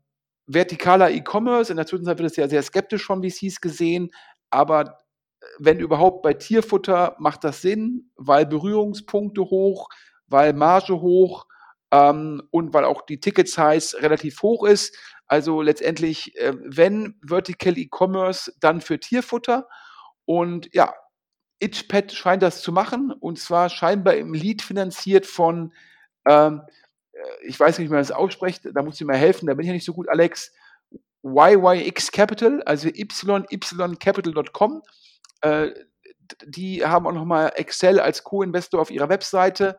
vertikaler 0.46 1.10
E-Commerce, 1.10 1.70
in 1.70 1.76
der 1.76 1.86
Zwischenzeit 1.86 2.18
wird 2.18 2.30
es 2.30 2.36
ja 2.36 2.48
sehr 2.48 2.62
skeptisch 2.62 3.04
von 3.04 3.22
VCs 3.22 3.60
gesehen, 3.60 4.10
aber 4.50 4.98
äh, 5.40 5.46
wenn 5.58 5.78
überhaupt 5.78 6.22
bei 6.22 6.32
Tierfutter 6.32 7.16
macht 7.18 7.44
das 7.44 7.60
Sinn, 7.60 8.10
weil 8.16 8.46
Berührungspunkte 8.46 9.42
hoch, 9.42 9.88
weil 10.26 10.54
Marge 10.54 11.00
hoch 11.00 11.46
ähm, 11.90 12.42
und 12.50 12.74
weil 12.74 12.84
auch 12.84 13.02
die 13.02 13.20
Ticket-Size 13.20 14.02
relativ 14.02 14.42
hoch 14.42 14.64
ist. 14.64 14.96
Also 15.26 15.62
letztendlich, 15.62 16.36
äh, 16.38 16.54
wenn 16.62 17.18
Vertical 17.26 17.76
E-Commerce, 17.76 18.52
dann 18.60 18.80
für 18.80 18.98
Tierfutter. 18.98 19.68
Und 20.24 20.72
ja, 20.74 20.94
Itchpad 21.60 22.12
scheint 22.12 22.42
das 22.42 22.62
zu 22.62 22.72
machen 22.72 23.12
und 23.12 23.38
zwar 23.38 23.68
scheinbar 23.68 24.14
im 24.14 24.32
Lead 24.32 24.62
finanziert 24.62 25.26
von 25.26 25.72
ähm, 26.28 26.62
äh, 27.18 27.46
ich 27.46 27.58
weiß 27.58 27.78
nicht, 27.78 27.88
wie 27.88 27.92
man 27.92 28.00
das 28.00 28.12
ausspricht, 28.12 28.62
da 28.72 28.82
muss 28.82 29.00
ich 29.00 29.06
mir 29.06 29.16
helfen, 29.16 29.46
da 29.46 29.54
bin 29.54 29.62
ich 29.64 29.68
ja 29.68 29.74
nicht 29.74 29.84
so 29.84 29.94
gut, 29.94 30.08
Alex. 30.08 30.52
YYX 31.22 32.12
Capital, 32.12 32.62
also 32.62 32.88
ycapital.com. 32.88 34.82
Äh, 35.40 35.70
die 36.44 36.84
haben 36.84 37.06
auch 37.06 37.12
nochmal 37.12 37.52
Excel 37.56 37.98
als 37.98 38.22
Co-Investor 38.22 38.80
auf 38.80 38.90
ihrer 38.90 39.08
Webseite. 39.08 39.78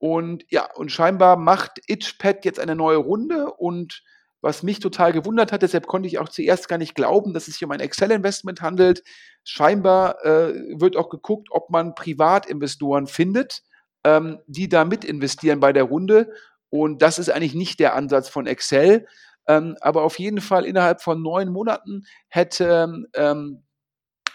Und 0.00 0.46
ja, 0.48 0.66
und 0.74 0.90
scheinbar 0.90 1.36
macht 1.36 1.72
Itchpad 1.86 2.46
jetzt 2.46 2.58
eine 2.58 2.74
neue 2.74 2.96
Runde 2.96 3.52
und 3.52 4.02
was 4.40 4.62
mich 4.62 4.80
total 4.80 5.12
gewundert 5.12 5.52
hat, 5.52 5.60
deshalb 5.60 5.86
konnte 5.86 6.08
ich 6.08 6.18
auch 6.18 6.30
zuerst 6.30 6.68
gar 6.68 6.78
nicht 6.78 6.94
glauben, 6.94 7.34
dass 7.34 7.46
es 7.46 7.54
sich 7.54 7.64
um 7.64 7.70
ein 7.70 7.80
Excel-Investment 7.80 8.62
handelt. 8.62 9.02
Scheinbar 9.44 10.24
äh, 10.24 10.80
wird 10.80 10.96
auch 10.96 11.10
geguckt, 11.10 11.48
ob 11.50 11.68
man 11.68 11.94
Privatinvestoren 11.94 13.06
findet, 13.06 13.62
ähm, 14.02 14.38
die 14.46 14.70
da 14.70 14.86
mit 14.86 15.04
investieren 15.04 15.60
bei 15.60 15.74
der 15.74 15.84
Runde. 15.84 16.32
Und 16.70 17.02
das 17.02 17.18
ist 17.18 17.28
eigentlich 17.28 17.54
nicht 17.54 17.78
der 17.80 17.94
Ansatz 17.94 18.30
von 18.30 18.46
Excel. 18.46 19.06
Ähm, 19.46 19.76
aber 19.82 20.04
auf 20.04 20.18
jeden 20.18 20.40
Fall 20.40 20.64
innerhalb 20.64 21.02
von 21.02 21.20
neun 21.20 21.50
Monaten 21.50 22.06
hätte 22.28 23.04
ähm, 23.12 23.64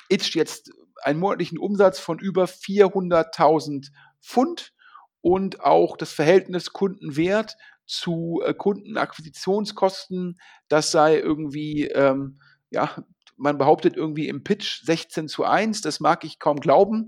Itch 0.10 0.36
jetzt 0.36 0.72
einen 1.02 1.20
monatlichen 1.20 1.58
Umsatz 1.58 1.98
von 1.98 2.20
über 2.20 2.46
400.000 2.46 3.90
Pfund 4.22 4.75
und 5.26 5.62
auch 5.62 5.98
das 5.98 6.12
Verhältnis 6.12 6.72
Kundenwert 6.72 7.58
zu 7.88 8.44
äh, 8.46 8.54
Kundenakquisitionskosten, 8.54 10.40
das 10.68 10.92
sei 10.92 11.18
irgendwie, 11.18 11.88
ähm, 11.88 12.40
ja, 12.70 12.96
man 13.36 13.58
behauptet 13.58 13.98
irgendwie 13.98 14.28
im 14.28 14.44
Pitch 14.44 14.84
16 14.84 15.28
zu 15.28 15.44
1, 15.44 15.82
das 15.82 16.00
mag 16.00 16.24
ich 16.26 16.38
kaum 16.38 16.58
glauben. 16.60 17.08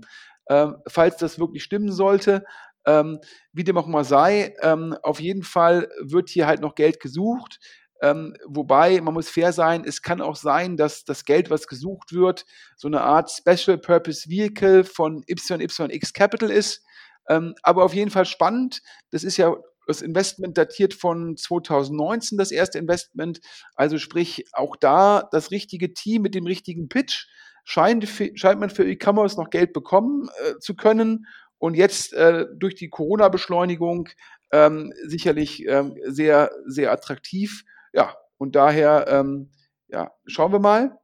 Ähm, 0.50 0.78
falls 0.88 1.18
das 1.18 1.38
wirklich 1.38 1.62
stimmen 1.62 1.92
sollte, 1.92 2.44
ähm, 2.86 3.20
wie 3.52 3.62
dem 3.62 3.78
auch 3.78 3.86
mal 3.86 4.02
sei, 4.02 4.52
ähm, 4.62 4.96
auf 5.04 5.20
jeden 5.20 5.44
Fall 5.44 5.88
wird 6.00 6.28
hier 6.28 6.48
halt 6.48 6.60
noch 6.60 6.74
Geld 6.74 6.98
gesucht. 6.98 7.60
Ähm, 8.02 8.34
wobei, 8.48 9.00
man 9.00 9.14
muss 9.14 9.30
fair 9.30 9.52
sein, 9.52 9.84
es 9.86 10.02
kann 10.02 10.20
auch 10.20 10.36
sein, 10.36 10.76
dass 10.76 11.04
das 11.04 11.24
Geld, 11.24 11.50
was 11.50 11.68
gesucht 11.68 12.12
wird, 12.12 12.46
so 12.76 12.88
eine 12.88 13.02
Art 13.02 13.30
Special 13.30 13.78
Purpose 13.78 14.28
Vehicle 14.28 14.82
von 14.82 15.22
YYX 15.28 16.12
Capital 16.12 16.50
ist. 16.50 16.82
Ähm, 17.28 17.54
aber 17.62 17.84
auf 17.84 17.94
jeden 17.94 18.10
Fall 18.10 18.24
spannend. 18.24 18.82
Das 19.10 19.24
ist 19.24 19.36
ja 19.36 19.54
das 19.86 20.02
Investment 20.02 20.58
datiert 20.58 20.94
von 20.94 21.36
2019, 21.36 22.36
das 22.36 22.50
erste 22.50 22.78
Investment. 22.78 23.40
Also 23.74 23.98
sprich, 23.98 24.46
auch 24.52 24.76
da 24.76 25.28
das 25.32 25.50
richtige 25.50 25.94
Team 25.94 26.22
mit 26.22 26.34
dem 26.34 26.46
richtigen 26.46 26.88
Pitch. 26.88 27.26
Scheint, 27.64 28.06
scheint 28.34 28.60
man 28.60 28.70
für 28.70 28.88
E-Commerce 28.88 29.36
noch 29.38 29.50
Geld 29.50 29.74
bekommen 29.74 30.28
äh, 30.44 30.58
zu 30.58 30.74
können 30.74 31.26
und 31.58 31.74
jetzt 31.74 32.14
äh, 32.14 32.46
durch 32.56 32.74
die 32.74 32.88
Corona-Beschleunigung 32.88 34.08
ähm, 34.52 34.92
sicherlich 35.06 35.66
ähm, 35.66 35.94
sehr, 36.04 36.50
sehr 36.66 36.92
attraktiv. 36.92 37.64
Ja, 37.92 38.16
und 38.38 38.56
daher 38.56 39.06
ähm, 39.08 39.50
ja, 39.88 40.12
schauen 40.26 40.52
wir 40.52 40.60
mal, 40.60 40.98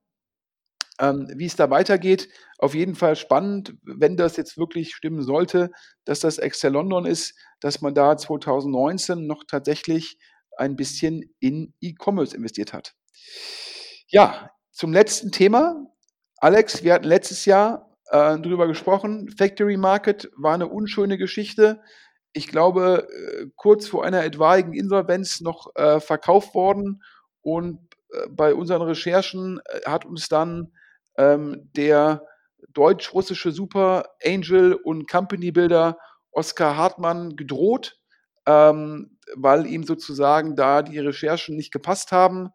ähm, 1.00 1.28
wie 1.34 1.46
es 1.46 1.56
da 1.56 1.70
weitergeht. 1.70 2.28
Auf 2.58 2.74
jeden 2.74 2.94
Fall 2.94 3.16
spannend, 3.16 3.74
wenn 3.82 4.16
das 4.16 4.36
jetzt 4.36 4.56
wirklich 4.56 4.94
stimmen 4.94 5.22
sollte, 5.22 5.70
dass 6.04 6.20
das 6.20 6.38
Excel 6.38 6.72
London 6.72 7.06
ist, 7.06 7.34
dass 7.60 7.80
man 7.80 7.94
da 7.94 8.16
2019 8.16 9.26
noch 9.26 9.44
tatsächlich 9.44 10.18
ein 10.56 10.76
bisschen 10.76 11.34
in 11.40 11.74
E-Commerce 11.80 12.36
investiert 12.36 12.72
hat. 12.72 12.94
Ja, 14.08 14.50
zum 14.70 14.92
letzten 14.92 15.32
Thema. 15.32 15.86
Alex, 16.38 16.84
wir 16.84 16.94
hatten 16.94 17.06
letztes 17.06 17.44
Jahr 17.44 17.96
äh, 18.10 18.38
drüber 18.38 18.66
gesprochen. 18.66 19.30
Factory 19.36 19.76
Market 19.76 20.30
war 20.36 20.54
eine 20.54 20.68
unschöne 20.68 21.18
Geschichte. 21.18 21.80
Ich 22.32 22.48
glaube, 22.48 23.08
äh, 23.10 23.46
kurz 23.56 23.88
vor 23.88 24.04
einer 24.04 24.24
etwaigen 24.24 24.74
Insolvenz 24.74 25.40
noch 25.40 25.74
äh, 25.74 26.00
verkauft 26.00 26.54
worden. 26.54 27.02
Und 27.40 27.80
äh, 28.12 28.28
bei 28.28 28.54
unseren 28.54 28.82
Recherchen 28.82 29.60
äh, 29.66 29.80
hat 29.86 30.04
uns 30.04 30.28
dann 30.28 30.72
ähm, 31.16 31.70
der 31.76 32.26
deutsch-russische 32.68 33.52
Super 33.52 34.10
Angel 34.24 34.74
und 34.74 35.08
Company 35.08 35.52
Builder 35.52 35.98
Oskar 36.32 36.76
Hartmann 36.76 37.36
gedroht. 37.36 37.98
Ähm, 38.46 39.14
weil 39.34 39.66
ihm 39.66 39.84
sozusagen 39.84 40.56
da 40.56 40.82
die 40.82 40.98
Recherchen 40.98 41.56
nicht 41.56 41.72
gepasst 41.72 42.12
haben. 42.12 42.50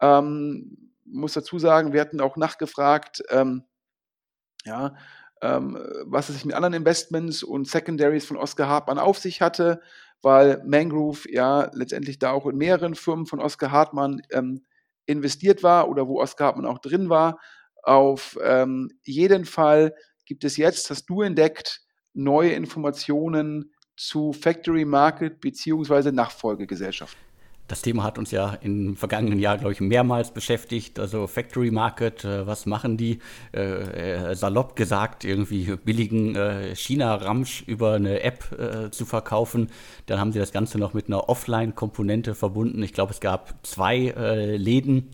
Ähm, 0.00 0.92
muss 1.04 1.32
dazu 1.32 1.58
sagen, 1.58 1.92
wir 1.92 2.00
hatten 2.00 2.20
auch 2.20 2.36
nachgefragt, 2.36 3.22
ähm, 3.30 3.64
ja, 4.64 4.94
ähm, 5.42 5.78
was 6.04 6.28
es 6.28 6.36
sich 6.36 6.44
mit 6.44 6.54
anderen 6.54 6.74
Investments 6.74 7.42
und 7.42 7.66
Secondaries 7.66 8.26
von 8.26 8.36
Oscar 8.36 8.68
Hartmann 8.68 8.98
auf 8.98 9.18
sich 9.18 9.40
hatte, 9.40 9.80
weil 10.22 10.62
Mangrove 10.66 11.30
ja 11.30 11.70
letztendlich 11.72 12.18
da 12.18 12.30
auch 12.30 12.46
in 12.46 12.56
mehreren 12.56 12.94
Firmen 12.94 13.26
von 13.26 13.40
Oscar 13.40 13.70
Hartmann 13.70 14.20
ähm, 14.30 14.64
investiert 15.06 15.62
war 15.62 15.88
oder 15.88 16.06
wo 16.06 16.20
Oscar 16.20 16.48
Hartmann 16.48 16.66
auch 16.66 16.78
drin 16.78 17.08
war. 17.08 17.40
Auf 17.82 18.38
ähm, 18.42 18.90
jeden 19.04 19.44
Fall 19.44 19.94
gibt 20.26 20.44
es 20.44 20.56
jetzt, 20.56 20.90
hast 20.90 21.06
du 21.06 21.22
entdeckt, 21.22 21.80
neue 22.14 22.50
Informationen 22.52 23.72
zu 23.96 24.32
Factory 24.32 24.84
Market 24.84 25.40
beziehungsweise 25.40 26.12
Nachfolgegesellschaften. 26.12 27.30
Das 27.70 27.82
Thema 27.82 28.02
hat 28.02 28.18
uns 28.18 28.32
ja 28.32 28.54
im 28.62 28.96
vergangenen 28.96 29.38
Jahr, 29.38 29.56
glaube 29.56 29.72
ich, 29.72 29.80
mehrmals 29.80 30.32
beschäftigt. 30.32 30.98
Also 30.98 31.28
Factory 31.28 31.70
Market, 31.70 32.24
äh, 32.24 32.44
was 32.44 32.66
machen 32.66 32.96
die? 32.96 33.20
Äh, 33.54 34.30
äh, 34.30 34.34
salopp 34.34 34.74
gesagt, 34.74 35.24
irgendwie 35.24 35.76
billigen 35.76 36.34
äh, 36.34 36.74
China-Ramsch 36.74 37.62
über 37.68 37.92
eine 37.92 38.22
App 38.22 38.50
äh, 38.58 38.90
zu 38.90 39.06
verkaufen. 39.06 39.70
Dann 40.06 40.18
haben 40.18 40.32
sie 40.32 40.40
das 40.40 40.50
Ganze 40.50 40.78
noch 40.78 40.94
mit 40.94 41.06
einer 41.06 41.28
Offline-Komponente 41.28 42.34
verbunden. 42.34 42.82
Ich 42.82 42.92
glaube, 42.92 43.12
es 43.12 43.20
gab 43.20 43.64
zwei 43.64 44.14
äh, 44.16 44.56
Läden 44.56 45.10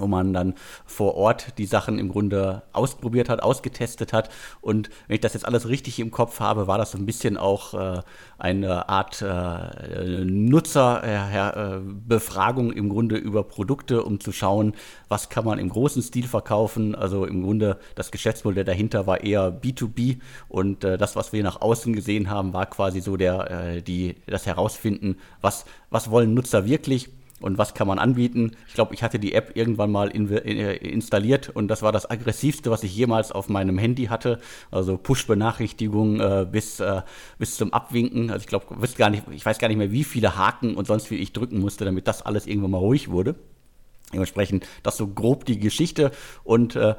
wo 0.00 0.06
man 0.06 0.32
dann 0.32 0.54
vor 0.86 1.14
Ort 1.14 1.58
die 1.58 1.66
Sachen 1.66 1.98
im 1.98 2.08
Grunde 2.08 2.62
ausprobiert 2.72 3.28
hat, 3.28 3.42
ausgetestet 3.42 4.12
hat. 4.12 4.30
Und 4.60 4.90
wenn 5.06 5.16
ich 5.16 5.20
das 5.20 5.34
jetzt 5.34 5.46
alles 5.46 5.68
richtig 5.68 5.98
im 5.98 6.10
Kopf 6.10 6.40
habe, 6.40 6.66
war 6.66 6.78
das 6.78 6.92
so 6.92 6.98
ein 6.98 7.06
bisschen 7.06 7.36
auch 7.36 7.74
äh, 7.74 8.00
eine 8.38 8.88
Art 8.88 9.22
äh, 9.22 10.24
Nutzerbefragung 10.24 12.72
äh, 12.72 12.78
im 12.78 12.88
Grunde 12.88 13.16
über 13.16 13.44
Produkte, 13.44 14.04
um 14.04 14.20
zu 14.20 14.32
schauen, 14.32 14.74
was 15.08 15.28
kann 15.28 15.44
man 15.44 15.58
im 15.58 15.68
großen 15.68 16.02
Stil 16.02 16.26
verkaufen. 16.26 16.94
Also 16.94 17.26
im 17.26 17.42
Grunde 17.42 17.78
das 17.94 18.10
Geschäftsmodell 18.10 18.64
dahinter 18.64 19.06
war 19.06 19.22
eher 19.22 19.60
B2B 19.60 20.20
und 20.48 20.84
äh, 20.84 20.96
das, 20.98 21.16
was 21.16 21.32
wir 21.32 21.42
nach 21.42 21.60
außen 21.60 21.92
gesehen 21.92 22.30
haben, 22.30 22.52
war 22.52 22.66
quasi 22.66 23.00
so 23.00 23.16
der, 23.16 23.50
äh, 23.50 23.82
die, 23.82 24.16
das 24.26 24.46
Herausfinden, 24.46 25.16
was, 25.40 25.64
was 25.90 26.10
wollen 26.10 26.34
Nutzer 26.34 26.66
wirklich 26.66 27.10
und 27.40 27.58
was 27.58 27.74
kann 27.74 27.86
man 27.86 27.98
anbieten. 27.98 28.52
Ich 28.66 28.74
glaube, 28.74 28.94
ich 28.94 29.02
hatte 29.02 29.18
die 29.18 29.34
App 29.34 29.52
irgendwann 29.54 29.90
mal 29.90 30.08
in, 30.08 30.28
in, 30.28 30.58
installiert 30.58 31.50
und 31.50 31.68
das 31.68 31.82
war 31.82 31.92
das 31.92 32.10
aggressivste, 32.10 32.70
was 32.70 32.82
ich 32.82 32.94
jemals 32.96 33.32
auf 33.32 33.48
meinem 33.48 33.78
Handy 33.78 34.06
hatte. 34.06 34.40
Also 34.70 34.96
Push-Benachrichtigungen 34.96 36.20
äh, 36.20 36.46
bis, 36.50 36.80
äh, 36.80 37.02
bis 37.38 37.56
zum 37.56 37.72
Abwinken. 37.72 38.30
Also 38.30 38.42
ich 38.42 38.48
glaube, 38.48 38.66
ich 38.80 39.46
weiß 39.46 39.58
gar 39.58 39.68
nicht 39.68 39.78
mehr, 39.78 39.92
wie 39.92 40.04
viele 40.04 40.36
Haken 40.36 40.74
und 40.74 40.86
sonst 40.86 41.10
wie 41.10 41.16
ich 41.16 41.32
drücken 41.32 41.60
musste, 41.60 41.84
damit 41.84 42.08
das 42.08 42.22
alles 42.22 42.46
irgendwann 42.46 42.72
mal 42.72 42.78
ruhig 42.78 43.10
wurde. 43.10 43.36
Dementsprechend 44.12 44.66
das 44.82 44.96
so 44.96 45.06
grob 45.06 45.44
die 45.44 45.58
Geschichte 45.58 46.10
und 46.42 46.76
äh, 46.76 46.94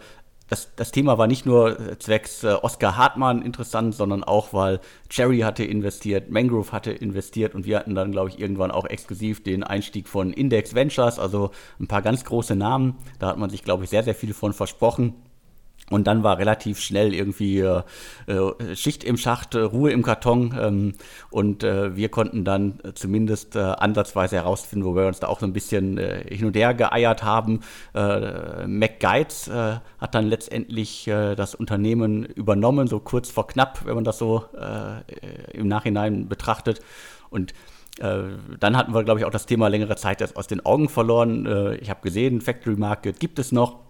das, 0.50 0.76
das 0.76 0.92
Thema 0.92 1.18
war 1.18 1.28
nicht 1.28 1.46
nur 1.46 1.80
äh, 1.80 2.00
zwecks 2.00 2.44
äh, 2.44 2.54
Oscar 2.62 2.98
Hartmann 2.98 3.42
interessant, 3.44 3.94
sondern 3.96 4.24
auch, 4.24 4.52
weil 4.52 4.80
Cherry 5.10 5.40
hatte 5.40 5.64
investiert, 5.64 6.30
Mangrove 6.30 6.72
hatte 6.72 6.92
investiert 6.92 7.56
und 7.56 7.66
wir 7.66 7.78
hatten 7.78 7.96
dann, 7.96 8.12
glaube 8.12 8.30
ich, 8.30 8.40
irgendwann 8.40 8.72
auch 8.72 8.86
exklusiv 8.86 9.44
den 9.44 9.64
Einstieg 9.64 10.08
von 10.08 10.34
Index 10.34 10.74
Ventures, 10.74 11.20
also 11.20 11.52
ein 11.80 11.88
paar 11.88 12.02
ganz 12.02 12.26
große 12.26 12.56
Namen. 12.56 12.96
Da 13.20 13.28
hat 13.28 13.38
man 13.38 13.50
sich, 13.50 13.64
glaube 13.64 13.84
ich, 13.84 13.90
sehr, 13.90 14.04
sehr 14.04 14.16
viel 14.16 14.34
von 14.34 14.54
versprochen. 14.54 15.14
Und 15.90 16.06
dann 16.08 16.24
war 16.24 16.38
relativ 16.38 16.80
schnell 16.80 17.14
irgendwie 17.14 17.60
äh, 17.60 17.82
äh, 18.28 18.76
Schicht 18.76 19.04
im 19.04 19.18
Schacht, 19.18 19.56
äh, 19.56 19.60
Ruhe 19.60 19.92
im 19.92 20.04
Karton. 20.04 20.56
Ähm, 20.60 20.94
und 21.32 21.64
äh, 21.64 21.96
wir 21.96 22.10
konnten 22.10 22.46
dann 22.46 22.80
äh, 22.84 22.94
zumindest 22.94 23.56
äh, 23.56 23.60
ansatzweise 23.60 24.36
herausfinden, 24.36 24.86
wo 24.86 24.96
wir 24.96 25.08
uns 25.08 25.20
da 25.20 25.28
auch 25.28 25.40
so 25.40 25.46
ein 25.46 25.54
bisschen 25.54 25.98
hin 25.98 26.46
und 26.46 26.56
her 26.56 26.74
geeiert 26.74 27.24
haben. 27.24 27.62
McGuides 27.94 29.50
hat 29.50 30.16
dann 30.16 30.28
letztendlich 30.28 31.06
das 31.06 31.56
Unternehmen 31.56 32.26
übernommen, 32.26 32.88
so 32.88 33.00
kurz 33.00 33.30
vor 33.30 33.48
knapp, 33.48 33.86
wenn 33.86 33.96
man 33.96 34.04
das 34.04 34.18
so 34.18 34.46
im 35.54 35.68
Nachhinein 35.68 36.28
betrachtet. 36.28 36.82
Und 37.30 37.54
dann 37.98 38.78
hatten 38.78 38.94
wir, 38.94 39.04
glaube 39.04 39.20
ich, 39.20 39.26
auch 39.26 39.32
das 39.32 39.46
Thema 39.46 39.68
längere 39.68 39.96
Zeit 39.96 40.36
aus 40.36 40.48
den 40.48 40.66
Augen 40.66 40.90
verloren. 40.90 41.78
ich 41.82 41.90
habe 41.90 42.02
gesehen, 42.02 42.42
Factory 42.42 42.76
Market 42.76 43.20
gibt 43.20 43.40
es 43.40 43.52
noch 43.52 43.89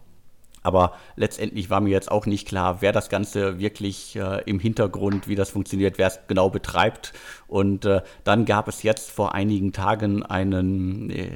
aber 0.64 0.94
letztendlich 1.16 1.70
war 1.70 1.82
mir 1.82 1.90
jetzt 1.90 2.12
auch 2.12 2.26
nicht 2.26 2.48
klar, 2.48 2.82
wer 2.82 2.92
das 2.92 3.10
Ganze 3.10 3.60
wirklich 3.60 4.16
äh, 4.16 4.42
im 4.46 4.60
Hintergrund, 4.60 5.28
wie 5.28 5.36
das 5.36 5.50
funktioniert, 5.50 5.98
wer 5.98 6.08
es 6.08 6.20
genau 6.28 6.50
betreibt. 6.50 7.14
Und 7.48 7.86
äh, 7.86 8.02
dann 8.24 8.46
gab 8.46 8.68
es 8.68 8.84
jetzt 8.84 9.12
vor 9.12 9.34
einigen 9.34 9.72
Tagen 9.72 10.24
einen, 10.24 11.10
äh, 11.10 11.30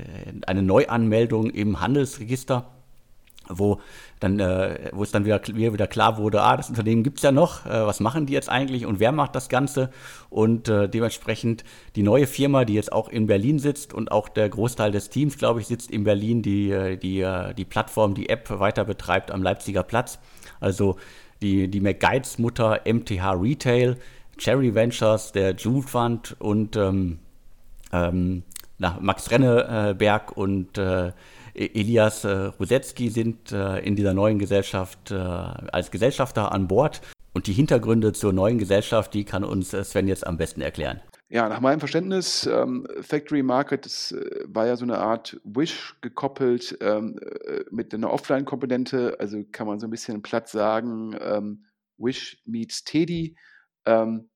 eine 0.45 0.61
Neuanmeldung 0.61 1.49
im 1.49 1.79
Handelsregister 1.79 2.72
wo 3.49 3.79
dann, 4.19 4.39
äh, 4.39 4.89
wo 4.93 5.03
es 5.03 5.11
dann 5.11 5.25
wieder, 5.25 5.41
wieder 5.47 5.87
klar 5.87 6.17
wurde, 6.17 6.41
ah, 6.41 6.55
das 6.55 6.69
Unternehmen 6.69 7.03
gibt 7.03 7.17
es 7.19 7.23
ja 7.23 7.31
noch, 7.31 7.65
äh, 7.65 7.85
was 7.85 7.99
machen 7.99 8.25
die 8.25 8.33
jetzt 8.33 8.49
eigentlich 8.49 8.85
und 8.85 8.99
wer 8.99 9.11
macht 9.11 9.35
das 9.35 9.49
Ganze? 9.49 9.89
Und 10.29 10.69
äh, 10.69 10.87
dementsprechend 10.87 11.63
die 11.95 12.03
neue 12.03 12.25
Firma, 12.25 12.65
die 12.65 12.73
jetzt 12.73 12.91
auch 12.91 13.09
in 13.09 13.27
Berlin 13.27 13.59
sitzt 13.59 13.93
und 13.93 14.11
auch 14.11 14.29
der 14.29 14.49
Großteil 14.49 14.91
des 14.91 15.09
Teams, 15.09 15.37
glaube 15.37 15.59
ich, 15.59 15.67
sitzt 15.67 15.91
in 15.91 16.03
Berlin, 16.03 16.41
die 16.41 16.71
äh, 16.71 16.97
die, 16.97 17.21
äh, 17.21 17.53
die 17.53 17.65
Plattform, 17.65 18.13
die 18.15 18.29
App 18.29 18.49
weiter 18.59 18.85
betreibt 18.85 19.31
am 19.31 19.43
Leipziger 19.43 19.83
Platz. 19.83 20.19
Also 20.59 20.97
die, 21.41 21.67
die 21.67 21.81
McGuides-Mutter 21.81 22.81
MTH 22.85 23.33
Retail, 23.33 23.97
Cherry 24.37 24.73
Ventures, 24.73 25.31
der 25.33 25.55
June 25.55 25.83
Fund 25.83 26.35
und 26.39 26.75
ähm, 26.75 27.19
ähm, 27.91 28.43
na, 28.79 28.97
Max 28.99 29.29
Renneberg 29.29 30.35
und 30.35 30.77
äh, 30.77 31.11
Elias 31.55 32.23
äh, 32.23 32.29
Rusetski 32.29 33.09
sind 33.09 33.51
äh, 33.51 33.79
in 33.79 33.95
dieser 33.95 34.13
neuen 34.13 34.39
Gesellschaft 34.39 35.11
äh, 35.11 35.15
als 35.15 35.91
Gesellschafter 35.91 36.51
an 36.51 36.67
Bord. 36.67 37.01
Und 37.33 37.47
die 37.47 37.53
Hintergründe 37.53 38.13
zur 38.13 38.31
neuen 38.31 38.59
Gesellschaft, 38.59 39.13
die 39.13 39.23
kann 39.23 39.43
uns 39.43 39.71
Sven 39.71 40.07
jetzt 40.07 40.25
am 40.25 40.37
besten 40.37 40.61
erklären. 40.61 41.01
Ja, 41.29 41.49
nach 41.49 41.61
meinem 41.61 41.79
Verständnis, 41.79 42.45
ähm, 42.45 42.87
Factory 43.01 43.41
Market 43.41 43.85
das, 43.85 44.11
äh, 44.11 44.43
war 44.45 44.67
ja 44.67 44.75
so 44.75 44.85
eine 44.85 44.99
Art 44.99 45.41
Wish 45.43 45.95
gekoppelt 46.01 46.77
ähm, 46.79 47.17
äh, 47.19 47.63
mit 47.71 47.91
einer 47.91 48.11
Offline-Komponente. 48.11 49.17
Also 49.19 49.43
kann 49.51 49.65
man 49.65 49.79
so 49.79 49.87
ein 49.87 49.89
bisschen 49.89 50.21
platt 50.21 50.47
sagen, 50.47 51.15
ähm, 51.19 51.65
Wish 51.97 52.39
meets 52.45 52.83
Teddy. 52.83 53.35
Ähm, 53.85 54.29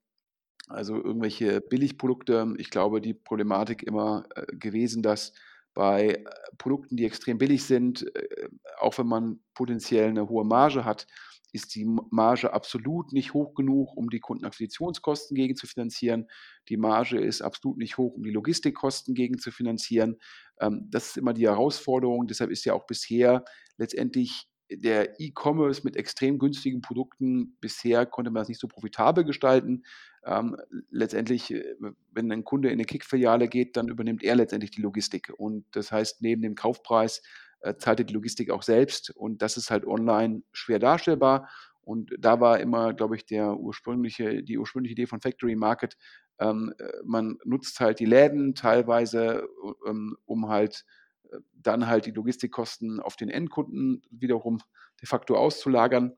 also 0.68 0.96
irgendwelche 0.96 1.62
Billigprodukte. 1.62 2.56
Ich 2.58 2.72
glaube, 2.72 3.00
die 3.00 3.14
Problematik 3.14 3.84
immer 3.84 4.26
äh, 4.36 4.56
gewesen, 4.56 5.04
dass 5.04 5.34
bei 5.78 6.08
äh, 6.08 6.24
Produkten, 6.58 6.98
die 6.98 7.06
extrem 7.06 7.38
billig 7.38 7.64
sind, 7.64 8.04
äh, 8.16 8.50
auch 8.80 8.98
wenn 8.98 9.06
man 9.06 9.40
potenziell 9.54 10.10
eine 10.10 10.28
hohe 10.28 10.44
Marge 10.44 10.84
hat, 10.84 11.06
ist 11.54 11.76
die 11.76 11.86
Marge 12.10 12.52
absolut 12.52 13.14
nicht 13.14 13.36
hoch 13.36 13.54
genug, 13.54 13.96
um 13.96 14.10
die 14.10 14.20
Kundenakquisitionskosten 14.20 15.36
gegen 15.36 15.56
zu 15.56 15.68
finanzieren. 15.68 16.26
Die 16.68 16.78
Marge 16.78 17.20
ist 17.20 17.44
absolut 17.44 17.78
nicht 17.78 17.98
hoch, 17.98 18.16
um 18.16 18.24
die 18.24 18.32
Logistikkosten 18.32 19.14
gegen 19.14 19.38
zu 19.38 19.52
finanzieren. 19.52 20.18
Ähm, 20.60 20.88
das 20.90 21.10
ist 21.10 21.18
immer 21.18 21.34
die 21.34 21.48
Herausforderung. 21.48 22.26
Deshalb 22.26 22.50
ist 22.50 22.66
ja 22.66 22.74
auch 22.74 22.88
bisher 22.88 23.46
letztendlich 23.78 24.48
der 24.70 25.20
E-Commerce 25.20 25.82
mit 25.84 25.96
extrem 25.96 26.40
günstigen 26.40 26.82
Produkten, 26.82 27.56
bisher 27.62 28.06
konnte 28.06 28.32
man 28.32 28.42
das 28.42 28.50
nicht 28.50 28.60
so 28.60 28.68
profitabel 28.68 29.24
gestalten. 29.24 29.84
Ähm, 30.28 30.58
letztendlich, 30.92 31.54
äh, 31.54 31.76
wenn 32.12 32.32
ein 32.32 32.44
Kunde 32.44 32.68
in 32.68 32.74
eine 32.74 32.86
Kick-Filiale 32.86 33.48
geht, 33.48 33.78
dann 33.78 33.88
übernimmt 33.88 34.24
er 34.24 34.36
letztendlich 34.36 34.72
die 34.72 34.82
Logistik. 34.82 35.32
Und 35.38 35.66
das 35.72 35.92
heißt, 35.92 36.22
neben 36.22 36.42
dem 36.42 36.56
Kaufpreis 36.56 37.22
äh, 37.62 37.76
zahlt 37.78 38.00
er 38.00 38.06
die 38.06 38.14
Logistik 38.14 38.52
auch 38.52 38.62
selbst. 38.62 39.10
Und 39.12 39.42
das 39.42 39.56
ist 39.56 39.72
halt 39.72 39.86
online 39.88 40.44
schwer 40.52 40.80
darstellbar. 40.80 41.50
Und 41.82 42.14
da 42.20 42.42
war 42.42 42.60
immer, 42.60 42.94
glaube 42.94 43.16
ich, 43.16 43.26
der 43.26 43.58
ursprüngliche, 43.58 44.44
die 44.44 44.58
ursprüngliche 44.58 44.92
Idee 44.92 45.08
von 45.08 45.22
Factory 45.22 45.56
Market, 45.56 45.96
ähm, 46.40 46.74
äh, 46.78 46.92
man 47.06 47.38
nutzt 47.46 47.80
halt 47.80 48.02
die 48.02 48.06
Läden 48.06 48.54
teilweise, 48.54 49.48
ähm, 49.88 50.18
um 50.26 50.50
halt 50.50 50.84
äh, 51.32 51.38
dann 51.54 51.88
halt 51.88 52.06
die 52.06 52.12
Logistikkosten 52.12 53.00
auf 53.00 53.16
den 53.16 53.30
Endkunden 53.30 54.04
wiederum 54.12 54.60
de 55.02 55.08
facto 55.08 55.38
auszulagern, 55.38 56.18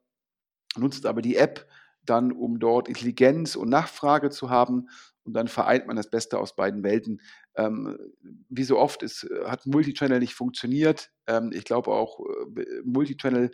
nutzt 0.77 1.05
aber 1.05 1.21
die 1.21 1.35
App 1.35 1.67
dann, 2.09 2.31
um 2.31 2.59
dort 2.59 2.87
Intelligenz 2.87 3.55
und 3.55 3.69
Nachfrage 3.69 4.29
zu 4.29 4.49
haben. 4.49 4.89
Und 5.23 5.33
dann 5.33 5.47
vereint 5.47 5.85
man 5.87 5.95
das 5.95 6.09
Beste 6.09 6.39
aus 6.39 6.55
beiden 6.55 6.83
Welten. 6.83 7.21
Ähm, 7.55 7.97
wie 8.49 8.63
so 8.63 8.77
oft 8.77 9.03
ist, 9.03 9.23
äh, 9.23 9.45
hat 9.45 9.65
Multichannel 9.65 10.19
nicht 10.19 10.33
funktioniert. 10.33 11.11
Ähm, 11.27 11.51
ich 11.53 11.65
glaube 11.65 11.91
auch, 11.91 12.19
äh, 12.57 12.81
Multichannel 12.83 13.51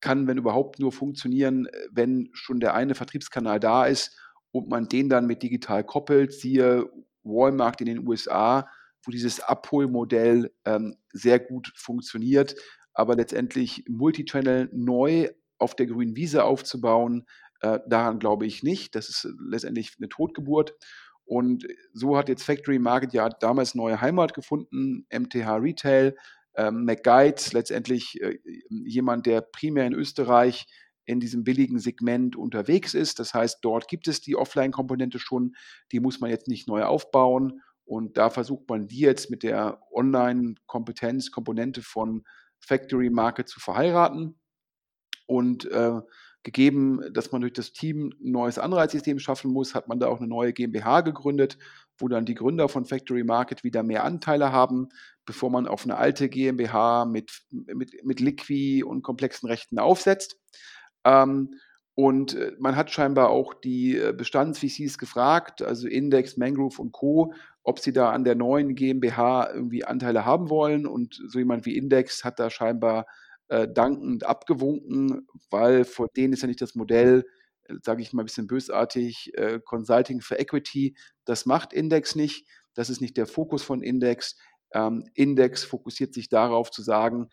kann, 0.00 0.26
wenn 0.26 0.38
überhaupt, 0.38 0.78
nur 0.80 0.92
funktionieren, 0.92 1.66
äh, 1.66 1.88
wenn 1.90 2.28
schon 2.32 2.60
der 2.60 2.74
eine 2.74 2.94
Vertriebskanal 2.94 3.58
da 3.58 3.86
ist 3.86 4.18
und 4.50 4.68
man 4.68 4.88
den 4.88 5.08
dann 5.08 5.26
mit 5.26 5.42
digital 5.42 5.82
koppelt. 5.82 6.32
Siehe 6.32 6.90
Walmart 7.22 7.80
in 7.80 7.86
den 7.86 8.06
USA, 8.06 8.68
wo 9.02 9.10
dieses 9.10 9.40
Abholmodell 9.40 10.52
ähm, 10.64 10.96
sehr 11.12 11.38
gut 11.38 11.72
funktioniert. 11.74 12.54
Aber 12.92 13.16
letztendlich 13.16 13.84
Multichannel 13.88 14.68
neu 14.72 15.30
auf 15.58 15.74
der 15.74 15.86
grünen 15.86 16.16
Wiese 16.16 16.44
aufzubauen, 16.44 17.24
äh, 17.64 17.80
daran 17.86 18.18
glaube 18.18 18.44
ich 18.46 18.62
nicht. 18.62 18.94
Das 18.94 19.08
ist 19.08 19.26
letztendlich 19.40 19.94
eine 19.98 20.10
Totgeburt. 20.10 20.74
Und 21.24 21.66
so 21.94 22.18
hat 22.18 22.28
jetzt 22.28 22.44
Factory 22.44 22.78
Market 22.78 23.14
ja 23.14 23.30
damals 23.30 23.74
neue 23.74 24.02
Heimat 24.02 24.34
gefunden, 24.34 25.06
MTH 25.10 25.56
Retail, 25.56 26.14
ähm, 26.56 26.84
McGuides, 26.84 27.54
letztendlich 27.54 28.20
äh, 28.20 28.38
jemand, 28.68 29.24
der 29.24 29.40
primär 29.40 29.86
in 29.86 29.94
Österreich 29.94 30.66
in 31.06 31.20
diesem 31.20 31.44
billigen 31.44 31.78
Segment 31.78 32.36
unterwegs 32.36 32.92
ist. 32.92 33.18
Das 33.18 33.32
heißt, 33.32 33.58
dort 33.62 33.88
gibt 33.88 34.08
es 34.08 34.20
die 34.20 34.36
Offline-Komponente 34.36 35.18
schon, 35.18 35.54
die 35.90 36.00
muss 36.00 36.20
man 36.20 36.30
jetzt 36.30 36.48
nicht 36.48 36.68
neu 36.68 36.84
aufbauen. 36.84 37.62
Und 37.86 38.18
da 38.18 38.28
versucht 38.28 38.68
man 38.68 38.88
die 38.88 39.00
jetzt 39.00 39.30
mit 39.30 39.42
der 39.42 39.80
Online-Kompetenz, 39.90 41.30
Komponente 41.30 41.82
von 41.82 42.24
Factory 42.60 43.08
Market 43.08 43.48
zu 43.48 43.60
verheiraten. 43.60 44.38
Und 45.26 45.64
äh, 45.70 46.00
gegeben, 46.44 47.00
dass 47.12 47.32
man 47.32 47.40
durch 47.40 47.54
das 47.54 47.72
Team 47.72 48.12
ein 48.22 48.30
neues 48.30 48.58
Anreizsystem 48.58 49.18
schaffen 49.18 49.50
muss, 49.50 49.74
hat 49.74 49.88
man 49.88 49.98
da 49.98 50.06
auch 50.06 50.18
eine 50.18 50.28
neue 50.28 50.52
GmbH 50.52 51.00
gegründet, 51.00 51.58
wo 51.98 52.06
dann 52.06 52.26
die 52.26 52.34
Gründer 52.34 52.68
von 52.68 52.84
Factory 52.84 53.24
Market 53.24 53.64
wieder 53.64 53.82
mehr 53.82 54.04
Anteile 54.04 54.52
haben, 54.52 54.88
bevor 55.24 55.50
man 55.50 55.66
auf 55.66 55.84
eine 55.84 55.96
alte 55.96 56.28
GmbH 56.28 57.06
mit, 57.06 57.42
mit, 57.50 58.04
mit 58.04 58.20
Liqui 58.20 58.84
und 58.84 59.02
komplexen 59.02 59.48
Rechten 59.48 59.78
aufsetzt. 59.78 60.38
Ähm, 61.04 61.54
und 61.94 62.34
äh, 62.34 62.52
man 62.58 62.76
hat 62.76 62.90
scheinbar 62.90 63.30
auch 63.30 63.54
die 63.54 63.96
äh, 63.96 64.12
Bestands-VCs 64.12 64.98
gefragt, 64.98 65.62
also 65.62 65.88
Index, 65.88 66.36
Mangrove 66.36 66.80
und 66.80 66.92
Co., 66.92 67.32
ob 67.62 67.78
sie 67.78 67.92
da 67.92 68.10
an 68.10 68.24
der 68.24 68.34
neuen 68.34 68.74
GmbH 68.74 69.50
irgendwie 69.54 69.84
Anteile 69.84 70.26
haben 70.26 70.50
wollen. 70.50 70.86
Und 70.86 71.18
so 71.28 71.38
jemand 71.38 71.64
wie 71.64 71.76
Index 71.76 72.22
hat 72.22 72.38
da 72.38 72.50
scheinbar 72.50 73.06
äh, 73.48 73.68
dankend 73.68 74.24
abgewunken, 74.24 75.26
weil 75.50 75.84
vor 75.84 76.08
denen 76.16 76.32
ist 76.32 76.42
ja 76.42 76.48
nicht 76.48 76.62
das 76.62 76.74
Modell, 76.74 77.24
äh, 77.64 77.74
sage 77.82 78.02
ich 78.02 78.12
mal 78.12 78.22
ein 78.22 78.26
bisschen 78.26 78.46
bösartig, 78.46 79.32
äh, 79.34 79.60
Consulting 79.64 80.20
for 80.20 80.38
Equity. 80.38 80.96
Das 81.24 81.46
macht 81.46 81.72
Index 81.72 82.14
nicht. 82.14 82.46
Das 82.74 82.90
ist 82.90 83.00
nicht 83.00 83.16
der 83.16 83.26
Fokus 83.26 83.62
von 83.62 83.82
Index. 83.82 84.36
Ähm, 84.72 85.04
Index 85.14 85.64
fokussiert 85.64 86.14
sich 86.14 86.28
darauf 86.28 86.70
zu 86.70 86.82
sagen, 86.82 87.28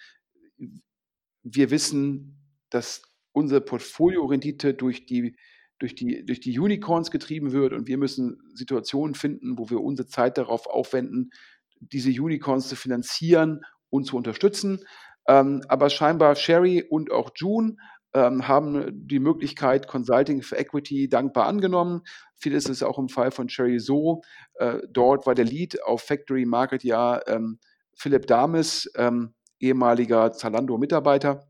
wir 1.43 1.71
wissen, 1.71 2.37
dass 2.69 3.01
unsere 3.31 3.61
Portfoliorendite 3.61 4.73
durch 4.73 5.05
die, 5.05 5.35
durch, 5.79 5.95
die, 5.95 6.25
durch 6.25 6.39
die 6.39 6.59
Unicorns 6.59 7.09
getrieben 7.09 7.51
wird 7.51 7.73
und 7.73 7.87
wir 7.87 7.97
müssen 7.97 8.39
Situationen 8.53 9.15
finden, 9.15 9.57
wo 9.57 9.69
wir 9.69 9.81
unsere 9.81 10.07
Zeit 10.07 10.37
darauf 10.37 10.67
aufwenden, 10.67 11.31
diese 11.79 12.09
Unicorns 12.09 12.67
zu 12.67 12.75
finanzieren 12.75 13.61
und 13.89 14.05
zu 14.05 14.15
unterstützen. 14.15 14.85
Ähm, 15.27 15.61
aber 15.67 15.89
scheinbar 15.89 16.35
Sherry 16.35 16.83
und 16.87 17.11
auch 17.11 17.31
June 17.35 17.77
ähm, 18.13 18.47
haben 18.47 19.07
die 19.07 19.19
Möglichkeit, 19.19 19.87
Consulting 19.87 20.41
für 20.41 20.57
Equity 20.57 21.07
dankbar 21.07 21.47
angenommen. 21.47 22.01
Viel 22.35 22.53
ist 22.53 22.69
es 22.69 22.83
auch 22.83 22.97
im 22.97 23.09
Fall 23.09 23.31
von 23.31 23.49
Sherry 23.49 23.79
so. 23.79 24.21
Äh, 24.55 24.79
dort 24.89 25.25
war 25.25 25.35
der 25.35 25.45
Lead 25.45 25.81
auf 25.83 26.01
Factory 26.01 26.45
Market 26.45 26.83
ja 26.83 27.21
ähm, 27.27 27.59
Philipp 27.93 28.27
Dames, 28.27 28.91
ähm, 28.95 29.33
ehemaliger 29.59 30.31
Zalando-Mitarbeiter 30.31 31.47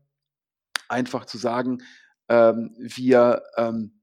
einfach 0.88 1.24
zu 1.24 1.38
sagen, 1.38 1.78
ähm, 2.28 2.76
wir, 2.78 3.42
ähm, 3.56 4.00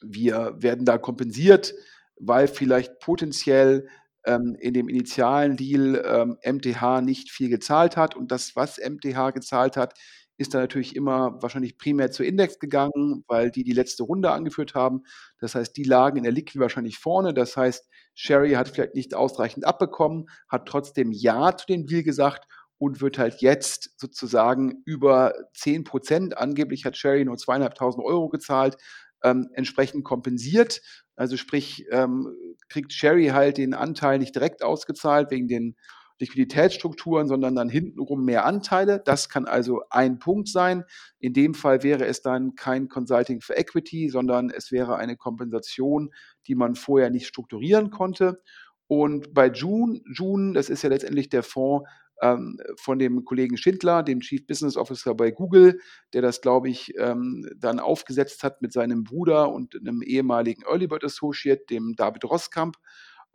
wir 0.00 0.54
werden 0.56 0.86
da 0.86 0.96
kompensiert, 0.96 1.74
weil 2.18 2.48
vielleicht 2.48 3.00
potenziell 3.00 3.88
ähm, 4.24 4.56
in 4.58 4.74
dem 4.74 4.88
initialen 4.88 5.56
Deal 5.56 6.36
MTH 6.44 6.98
ähm, 6.98 7.04
nicht 7.04 7.30
viel 7.30 7.48
gezahlt 7.48 7.96
hat 7.96 8.16
und 8.16 8.30
das, 8.30 8.56
was 8.56 8.78
MTH 8.78 9.32
gezahlt 9.32 9.76
hat, 9.76 9.94
ist 10.40 10.54
dann 10.54 10.62
natürlich 10.62 10.96
immer 10.96 11.36
wahrscheinlich 11.42 11.76
primär 11.76 12.10
zu 12.10 12.24
Index 12.24 12.58
gegangen, 12.58 13.24
weil 13.28 13.50
die 13.50 13.62
die 13.62 13.74
letzte 13.74 14.04
Runde 14.04 14.30
angeführt 14.30 14.74
haben. 14.74 15.02
Das 15.38 15.54
heißt, 15.54 15.76
die 15.76 15.84
lagen 15.84 16.16
in 16.16 16.22
der 16.22 16.32
Liquid 16.32 16.60
wahrscheinlich 16.60 16.98
vorne. 16.98 17.34
Das 17.34 17.58
heißt, 17.58 17.86
Sherry 18.14 18.52
hat 18.52 18.70
vielleicht 18.70 18.94
nicht 18.94 19.14
ausreichend 19.14 19.66
abbekommen, 19.66 20.30
hat 20.48 20.66
trotzdem 20.66 21.12
Ja 21.12 21.54
zu 21.54 21.66
dem 21.66 21.86
Deal 21.86 22.02
gesagt 22.02 22.46
und 22.78 23.02
wird 23.02 23.18
halt 23.18 23.42
jetzt 23.42 24.00
sozusagen 24.00 24.82
über 24.86 25.34
10 25.52 25.84
Prozent, 25.84 26.38
angeblich 26.38 26.86
hat 26.86 26.96
Sherry 26.96 27.26
nur 27.26 27.36
zweieinhalbtausend 27.36 28.02
Euro 28.02 28.30
gezahlt, 28.30 28.78
ähm, 29.22 29.48
entsprechend 29.54 30.04
kompensiert. 30.04 30.80
Also 31.16 31.36
sprich, 31.36 31.86
ähm, 31.90 32.34
kriegt 32.68 32.92
Sherry 32.92 33.28
halt 33.28 33.58
den 33.58 33.74
Anteil 33.74 34.18
nicht 34.18 34.34
direkt 34.34 34.62
ausgezahlt 34.62 35.30
wegen 35.30 35.48
den 35.48 35.76
Liquiditätsstrukturen, 36.20 37.26
sondern 37.26 37.56
dann 37.56 37.68
hintenrum 37.68 38.24
mehr 38.24 38.44
Anteile. 38.44 39.00
Das 39.04 39.28
kann 39.28 39.46
also 39.46 39.82
ein 39.90 40.18
Punkt 40.18 40.48
sein. 40.48 40.84
In 41.18 41.32
dem 41.32 41.54
Fall 41.54 41.82
wäre 41.82 42.06
es 42.06 42.22
dann 42.22 42.54
kein 42.54 42.88
Consulting 42.88 43.40
für 43.40 43.56
Equity, 43.56 44.10
sondern 44.10 44.50
es 44.50 44.70
wäre 44.70 44.96
eine 44.96 45.16
Kompensation, 45.16 46.10
die 46.46 46.54
man 46.54 46.74
vorher 46.74 47.10
nicht 47.10 47.26
strukturieren 47.26 47.90
konnte. 47.90 48.42
Und 48.86 49.32
bei 49.34 49.48
June, 49.48 50.00
June, 50.12 50.52
das 50.52 50.68
ist 50.68 50.82
ja 50.82 50.90
letztendlich 50.90 51.28
der 51.28 51.42
Fonds, 51.42 51.88
ähm, 52.20 52.58
von 52.76 52.98
dem 52.98 53.24
Kollegen 53.24 53.56
Schindler, 53.56 54.02
dem 54.02 54.20
Chief 54.20 54.46
Business 54.46 54.76
Officer 54.76 55.14
bei 55.14 55.30
Google, 55.30 55.80
der 56.12 56.22
das, 56.22 56.40
glaube 56.40 56.68
ich, 56.68 56.94
ähm, 56.98 57.48
dann 57.56 57.80
aufgesetzt 57.80 58.42
hat 58.42 58.62
mit 58.62 58.72
seinem 58.72 59.04
Bruder 59.04 59.50
und 59.50 59.74
einem 59.74 60.02
ehemaligen 60.02 60.62
Early 60.64 60.86
Bird 60.86 61.04
Associate, 61.04 61.62
dem 61.68 61.94
David 61.96 62.24
Roskamp. 62.24 62.76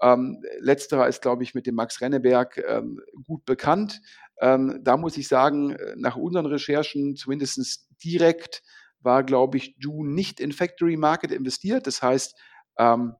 Ähm, 0.02 0.44
letzterer 0.60 1.08
ist, 1.08 1.22
glaube 1.22 1.44
ich, 1.44 1.56
mit 1.56 1.66
dem 1.66 1.76
Max 1.76 2.02
Renneberg 2.02 2.62
ähm, 2.68 3.00
gut 3.24 3.46
bekannt. 3.46 4.02
Ähm, 4.40 4.82
da 4.84 4.98
muss 4.98 5.18
ich 5.18 5.28
sagen, 5.28 5.72
äh, 5.72 5.96
nach 5.96 6.18
unseren 6.18 6.46
Recherchen, 6.46 7.16
zumindest 7.16 7.88
direkt, 8.04 8.62
war, 9.00 9.24
glaube 9.24 9.58
ich, 9.58 9.76
June 9.80 10.12
nicht 10.12 10.40
in 10.40 10.52
Factory 10.52 10.98
Market 10.98 11.32
investiert. 11.32 11.88
Das 11.88 12.02
heißt, 12.02 12.36
ähm, 12.78 13.14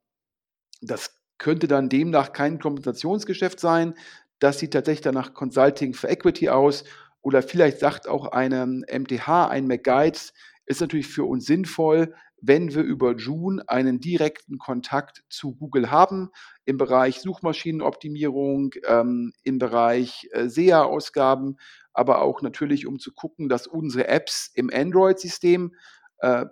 das 0.82 1.22
könnte 1.38 1.68
dann 1.68 1.90
demnach 1.90 2.34
kein 2.34 2.60
Kompensationsgeschäft 2.60 3.60
sein. 3.60 3.96
Das 4.40 4.60
sieht 4.60 4.74
tatsächlich 4.74 5.02
danach 5.02 5.34
Consulting 5.34 5.94
for 5.94 6.10
Equity 6.10 6.50
aus. 6.50 6.84
Oder 7.22 7.42
vielleicht 7.42 7.80
sagt 7.80 8.08
auch 8.08 8.28
eine 8.28 8.66
MTH, 8.66 9.48
ein 9.50 9.68
McGuides, 9.68 10.34
ist 10.68 10.82
natürlich 10.82 11.08
für 11.08 11.26
uns 11.26 11.46
sinnvoll, 11.46 12.14
wenn 12.42 12.74
wir 12.74 12.84
über 12.84 13.16
June 13.16 13.64
einen 13.68 14.00
direkten 14.00 14.58
Kontakt 14.58 15.24
zu 15.30 15.56
Google 15.56 15.90
haben 15.90 16.30
im 16.66 16.78
Bereich 16.78 17.20
Suchmaschinenoptimierung, 17.22 18.72
ähm, 18.88 19.34
im 19.44 19.58
Bereich 19.58 20.28
äh, 20.32 20.48
SEA-Ausgaben, 20.48 21.58
aber 21.94 22.22
auch 22.22 22.42
natürlich, 22.42 22.86
um 22.86 23.00
zu 23.00 23.14
gucken, 23.14 23.50
dass 23.50 23.68
unsere 23.68 24.08
Apps 24.08 24.52
im 24.54 24.70
Android-System 24.72 25.74
äh, 26.20 26.46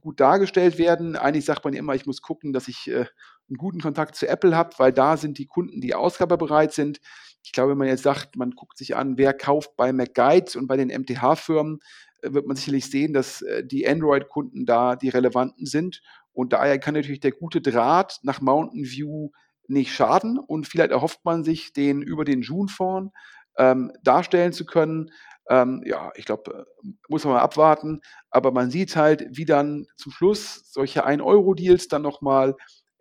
gut 0.00 0.20
dargestellt 0.20 0.78
werden. 0.78 1.16
Eigentlich 1.16 1.44
sagt 1.44 1.64
man 1.64 1.74
immer, 1.74 1.94
ich 1.94 2.06
muss 2.06 2.22
gucken, 2.22 2.52
dass 2.52 2.68
ich 2.68 2.88
äh, 2.88 3.06
einen 3.48 3.56
guten 3.58 3.80
Kontakt 3.80 4.16
zu 4.16 4.28
Apple 4.28 4.56
habe, 4.56 4.70
weil 4.78 4.92
da 4.92 5.16
sind 5.16 5.38
die 5.38 5.46
Kunden, 5.46 5.80
die 5.80 5.94
ausgabebereit 5.94 6.72
sind. 6.72 7.00
Ich 7.44 7.52
glaube, 7.52 7.72
wenn 7.72 7.78
man 7.78 7.88
jetzt 7.88 8.02
sagt, 8.02 8.36
man 8.36 8.50
guckt 8.50 8.76
sich 8.76 8.96
an, 8.96 9.18
wer 9.18 9.32
kauft 9.32 9.76
bei 9.76 9.92
McGuides 9.92 10.56
und 10.56 10.66
bei 10.66 10.76
den 10.76 10.88
MTH-Firmen, 10.88 11.78
äh, 12.22 12.32
wird 12.32 12.46
man 12.46 12.56
sicherlich 12.56 12.90
sehen, 12.90 13.12
dass 13.12 13.42
äh, 13.42 13.64
die 13.64 13.86
Android-Kunden 13.86 14.66
da 14.66 14.96
die 14.96 15.08
relevanten 15.08 15.66
sind. 15.66 16.02
Und 16.32 16.52
daher 16.52 16.78
kann 16.78 16.94
natürlich 16.94 17.20
der 17.20 17.32
gute 17.32 17.60
Draht 17.60 18.18
nach 18.22 18.40
Mountain 18.40 18.84
View 18.84 19.30
nicht 19.68 19.94
schaden. 19.94 20.38
Und 20.38 20.66
vielleicht 20.66 20.90
erhofft 20.90 21.24
man 21.24 21.44
sich, 21.44 21.72
den 21.72 22.02
über 22.02 22.24
den 22.24 22.42
June-Fonds 22.42 23.12
ähm, 23.58 23.92
darstellen 24.02 24.52
zu 24.52 24.66
können. 24.66 25.10
Ähm, 25.48 25.82
ja, 25.86 26.10
ich 26.16 26.24
glaube, 26.24 26.66
äh, 26.82 26.88
muss 27.08 27.24
man 27.24 27.34
mal 27.34 27.40
abwarten. 27.40 28.00
Aber 28.30 28.50
man 28.50 28.70
sieht 28.70 28.96
halt, 28.96 29.26
wie 29.30 29.44
dann 29.44 29.86
zum 29.96 30.12
Schluss 30.12 30.72
solche 30.72 31.06
1-Euro-Deals 31.06 31.88
dann 31.88 32.02
nochmal 32.02 32.56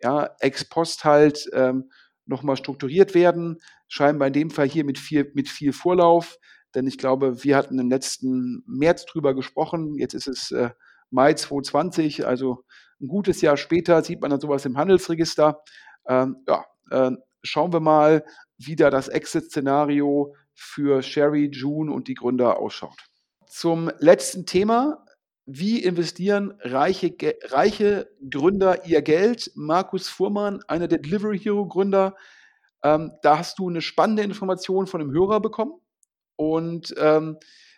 ja, 0.06 0.30
ex 0.40 0.64
post 0.66 1.04
halt 1.04 1.50
ähm, 1.54 1.90
nochmal 2.28 2.58
strukturiert 2.58 3.16
werden. 3.16 3.58
Scheinbar 3.88 4.28
in 4.28 4.34
dem 4.34 4.50
Fall 4.52 4.70
hier 4.70 4.86
mit 4.86 5.00
viel, 5.00 5.32
mit 5.34 5.50
viel 5.50 5.74
Vorlauf. 5.74 6.38
Denn 6.76 6.86
ich 6.86 7.00
glaube, 7.00 7.44
wir 7.44 7.58
hatten 7.58 7.80
im 7.80 7.90
letzten 7.90 8.64
März 8.68 9.06
drüber 9.08 9.34
gesprochen. 9.34 9.96
Jetzt 9.98 10.14
ist 10.14 10.28
es 10.28 10.52
äh, 10.52 10.70
Mai 11.10 11.34
2020, 11.34 12.28
also 12.28 12.64
ein 13.02 13.08
gutes 13.08 13.42
Jahr 13.42 13.58
später 13.58 14.04
sieht 14.04 14.22
man 14.22 14.30
dann 14.30 14.40
sowas 14.40 14.66
im 14.66 14.78
Handelsregister. 14.78 15.64
Ähm, 16.08 16.38
ja, 16.48 16.66
äh, 16.92 17.12
schauen 17.42 17.74
wir 17.74 17.80
mal, 17.80 18.24
wie 18.58 18.76
da 18.76 18.92
das 18.92 19.08
Exit-Szenario 19.08 20.36
für 20.54 21.02
Sherry, 21.02 21.50
June 21.52 21.92
und 21.92 22.08
die 22.08 22.14
Gründer 22.14 22.60
ausschaut. 22.60 23.08
Zum 23.48 23.90
letzten 23.98 24.46
Thema. 24.46 25.05
Wie 25.46 25.84
investieren 25.84 26.54
reiche, 26.62 27.16
reiche 27.44 28.10
Gründer 28.30 28.86
ihr 28.86 29.02
Geld? 29.02 29.52
Markus 29.56 30.10
Fuhrmann, 30.10 30.62
einer 30.68 30.88
der 30.88 30.98
Delivery 30.98 31.40
Hero 31.40 31.68
Gründer. 31.68 32.16
Ähm, 32.84 33.12
da 33.22 33.38
hast 33.38 33.60
du 33.60 33.70
eine 33.70 33.82
spannende 33.82 34.24
Information 34.24 34.88
von 34.88 35.02
einem 35.02 35.12
Hörer 35.12 35.40
bekommen. 35.40 35.74
Und 36.36 36.96
ähm, 36.98 37.38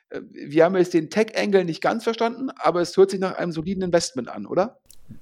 äh, 0.09 0.22
wir 0.32 0.63
haben 0.63 0.78
jetzt 0.78 0.93
den 0.93 1.09
Tech-Angle 1.09 1.65
nicht 1.65 1.82
ganz 1.82 2.03
verstanden, 2.03 2.49
aber 2.55 2.82
es 2.82 2.95
hört 2.95 3.11
sich 3.11 3.20
nach 3.20 3.36
einem 3.36 3.51
soliden 3.51 3.84
Investment 3.84 4.30
an, 4.30 4.45
oder? 4.45 4.80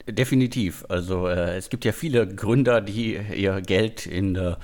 Definitiv. 0.08 0.86
Also 0.90 1.28
äh, 1.28 1.58
es 1.58 1.70
gibt 1.70 1.86
ja 1.86 1.92
viele 1.92 2.28
Gründer, 2.28 2.82
die 2.82 3.20
ihr 3.36 3.62
Geld 3.62 4.06
in 4.06 4.36
äh, 4.36 4.56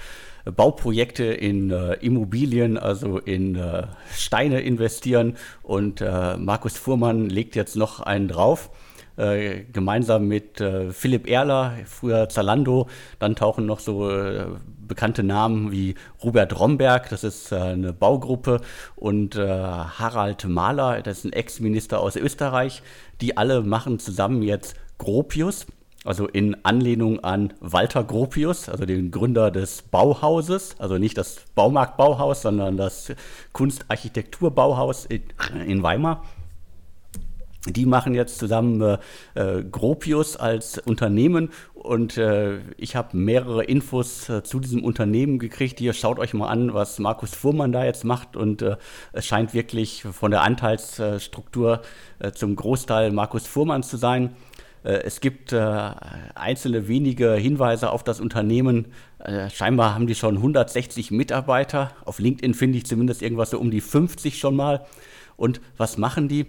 Bauprojekte 0.45 1.25
in 1.25 1.71
äh, 1.71 1.93
Immobilien, 1.95 2.77
also 2.77 3.17
in 3.19 3.55
äh, 3.55 3.87
Steine 4.13 4.61
investieren. 4.61 5.37
Und 5.63 6.01
äh, 6.01 6.37
Markus 6.37 6.77
Fuhrmann 6.77 7.29
legt 7.29 7.55
jetzt 7.55 7.75
noch 7.75 7.99
einen 7.99 8.27
drauf. 8.27 8.69
äh, 9.17 9.63
gemeinsam 9.71 10.27
mit 10.27 10.59
äh, 10.61 10.91
Philipp 10.91 11.29
Erler, 11.29 11.73
früher 11.85 12.29
Zalando. 12.29 12.87
Dann 13.19 13.35
tauchen 13.35 13.65
noch 13.65 13.79
so 13.79 14.09
äh, 14.09 14.45
bekannte 14.87 15.23
Namen 15.23 15.71
wie 15.71 15.95
Robert 16.23 16.59
Romberg, 16.59 17.09
das 17.09 17.23
ist 17.23 17.53
eine 17.53 17.93
Baugruppe, 17.93 18.59
und 18.97 19.37
Harald 19.37 20.45
Mahler, 20.49 21.01
das 21.01 21.19
ist 21.19 21.25
ein 21.25 21.33
Ex-Minister 21.33 22.01
aus 22.01 22.17
Österreich. 22.17 22.83
Die 23.21 23.37
alle 23.37 23.61
machen 23.61 23.99
zusammen 23.99 24.41
jetzt 24.41 24.75
Gropius. 24.97 25.65
Also 26.03 26.27
in 26.27 26.57
Anlehnung 26.65 27.23
an 27.23 27.53
Walter 27.59 28.03
Gropius, 28.03 28.69
also 28.69 28.85
den 28.85 29.11
Gründer 29.11 29.51
des 29.51 29.83
Bauhauses, 29.83 30.75
also 30.79 30.97
nicht 30.97 31.15
das 31.15 31.41
Baumarktbauhaus, 31.53 32.41
sondern 32.41 32.75
das 32.75 33.13
Kunstarchitekturbauhaus 33.53 35.05
in, 35.05 35.21
in 35.67 35.83
Weimar. 35.83 36.23
Die 37.67 37.85
machen 37.85 38.15
jetzt 38.15 38.39
zusammen 38.39 38.81
äh, 38.81 38.97
äh, 39.35 39.63
Gropius 39.63 40.35
als 40.35 40.79
Unternehmen 40.79 41.49
und 41.75 42.17
äh, 42.17 42.57
ich 42.77 42.95
habe 42.95 43.15
mehrere 43.15 43.63
Infos 43.63 44.27
äh, 44.29 44.41
zu 44.41 44.59
diesem 44.59 44.83
Unternehmen 44.83 45.37
gekriegt. 45.37 45.77
Hier 45.77 45.93
schaut 45.93 46.17
euch 46.17 46.33
mal 46.33 46.47
an, 46.47 46.73
was 46.73 46.97
Markus 46.97 47.35
Fuhrmann 47.35 47.71
da 47.71 47.85
jetzt 47.85 48.03
macht 48.03 48.35
und 48.35 48.63
äh, 48.63 48.77
es 49.13 49.27
scheint 49.27 49.53
wirklich 49.53 50.01
von 50.11 50.31
der 50.31 50.41
Anteilsstruktur 50.41 51.81
zum 52.33 52.55
Großteil 52.55 53.11
Markus 53.11 53.45
Fuhrmann 53.45 53.83
zu 53.83 53.97
sein. 53.97 54.35
Es 54.83 55.21
gibt 55.21 55.53
einzelne 55.53 56.87
wenige 56.87 57.33
Hinweise 57.33 57.91
auf 57.91 58.03
das 58.03 58.19
Unternehmen. 58.19 58.87
Scheinbar 59.53 59.93
haben 59.93 60.07
die 60.07 60.15
schon 60.15 60.37
160 60.37 61.11
Mitarbeiter. 61.11 61.91
Auf 62.03 62.19
LinkedIn 62.19 62.53
finde 62.53 62.79
ich 62.79 62.85
zumindest 62.85 63.21
irgendwas 63.21 63.51
so 63.51 63.59
um 63.59 63.69
die 63.69 63.81
50 63.81 64.39
schon 64.39 64.55
mal. 64.55 64.85
Und 65.37 65.61
was 65.77 65.97
machen 65.97 66.27
die? 66.27 66.45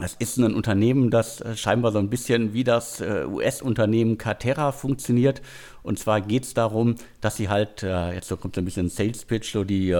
Das 0.00 0.14
ist 0.14 0.36
ein 0.36 0.54
Unternehmen, 0.54 1.10
das 1.10 1.40
äh, 1.40 1.56
scheinbar 1.56 1.90
so 1.90 1.98
ein 1.98 2.08
bisschen 2.08 2.52
wie 2.52 2.62
das 2.62 3.00
äh, 3.00 3.24
US-Unternehmen 3.26 4.16
Caterra 4.16 4.70
funktioniert. 4.70 5.42
Und 5.82 5.98
zwar 5.98 6.20
geht 6.20 6.44
es 6.44 6.54
darum, 6.54 6.94
dass 7.20 7.34
sie 7.34 7.48
halt, 7.48 7.82
äh, 7.82 8.12
jetzt 8.12 8.28
kommt 8.40 8.54
so 8.54 8.60
ein 8.60 8.64
bisschen 8.64 8.90
Sales 8.90 9.24
Pitch, 9.24 9.52
so 9.52 9.64
die 9.64 9.90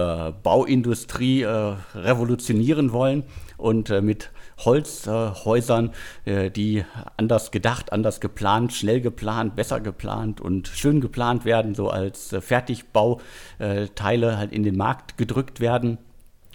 Bauindustrie 0.43 1.43
revolutionieren 1.43 2.93
wollen 2.93 3.23
und 3.57 3.89
mit 4.01 4.29
Holzhäusern, 4.65 5.91
die 6.25 6.83
anders 7.17 7.51
gedacht, 7.51 7.91
anders 7.91 8.19
geplant, 8.19 8.73
schnell 8.73 9.01
geplant, 9.01 9.55
besser 9.55 9.79
geplant 9.79 10.41
und 10.41 10.67
schön 10.67 11.01
geplant 11.01 11.45
werden, 11.45 11.75
so 11.75 11.89
als 11.89 12.35
Fertigbauteile 12.39 14.37
halt 14.37 14.51
in 14.51 14.63
den 14.63 14.77
Markt 14.77 15.17
gedrückt 15.17 15.59
werden 15.59 15.97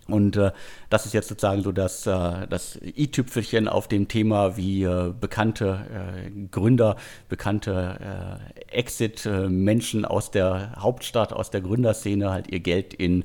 und 0.08 0.36
äh, 0.36 0.52
das 0.90 1.06
ist 1.06 1.14
jetzt 1.14 1.28
sozusagen 1.28 1.62
so 1.62 1.72
das, 1.72 2.06
äh, 2.06 2.46
das 2.48 2.78
i-Tüpfelchen 2.82 3.68
auf 3.68 3.88
dem 3.88 4.08
Thema, 4.08 4.56
wie 4.56 4.82
äh, 4.82 5.12
bekannte 5.18 5.86
äh, 5.90 6.30
Gründer, 6.50 6.96
bekannte 7.28 8.40
äh, 8.50 8.76
Exit-Menschen 8.76 10.04
aus 10.04 10.30
der 10.30 10.74
Hauptstadt, 10.78 11.32
aus 11.32 11.50
der 11.50 11.62
Gründerszene 11.62 12.30
halt 12.30 12.50
ihr 12.50 12.60
Geld 12.60 12.92
in 12.92 13.24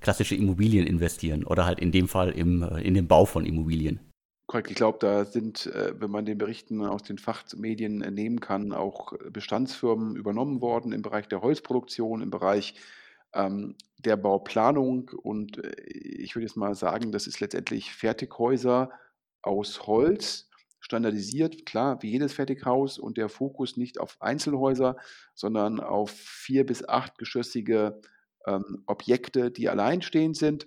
klassische 0.00 0.34
Immobilien 0.34 0.86
investieren 0.86 1.44
oder 1.44 1.64
halt 1.64 1.80
in 1.80 1.92
dem 1.92 2.08
Fall 2.08 2.30
im, 2.30 2.62
äh, 2.62 2.80
in 2.82 2.94
den 2.94 3.06
Bau 3.06 3.24
von 3.24 3.46
Immobilien. 3.46 4.00
Korrekt, 4.50 4.68
ich 4.68 4.76
glaube, 4.76 4.98
da 4.98 5.24
sind, 5.24 5.66
wenn 5.72 6.10
man 6.10 6.24
den 6.24 6.36
Berichten 6.36 6.84
aus 6.84 7.04
den 7.04 7.18
Fachmedien 7.18 8.02
entnehmen 8.02 8.40
kann, 8.40 8.72
auch 8.72 9.12
Bestandsfirmen 9.30 10.16
übernommen 10.16 10.60
worden 10.60 10.90
im 10.90 11.02
Bereich 11.02 11.28
der 11.28 11.40
Holzproduktion, 11.40 12.20
im 12.20 12.30
Bereich 12.30 12.74
ähm, 13.32 13.76
der 13.98 14.16
Bauplanung 14.16 15.08
und 15.22 15.58
äh, 15.58 15.70
ich 15.84 16.34
würde 16.34 16.46
jetzt 16.46 16.56
mal 16.56 16.74
sagen, 16.74 17.12
das 17.12 17.28
ist 17.28 17.38
letztendlich 17.38 17.92
Fertighäuser 17.92 18.90
aus 19.40 19.86
Holz, 19.86 20.50
standardisiert, 20.80 21.64
klar, 21.64 22.02
wie 22.02 22.10
jedes 22.10 22.32
Fertighaus 22.32 22.98
und 22.98 23.18
der 23.18 23.28
Fokus 23.28 23.76
nicht 23.76 24.00
auf 24.00 24.16
Einzelhäuser, 24.20 24.96
sondern 25.32 25.78
auf 25.78 26.10
vier 26.10 26.66
bis 26.66 26.88
acht 26.88 27.18
geschossige 27.18 28.00
ähm, 28.46 28.82
Objekte, 28.86 29.52
die 29.52 29.68
alleinstehend 29.68 30.36
sind. 30.36 30.66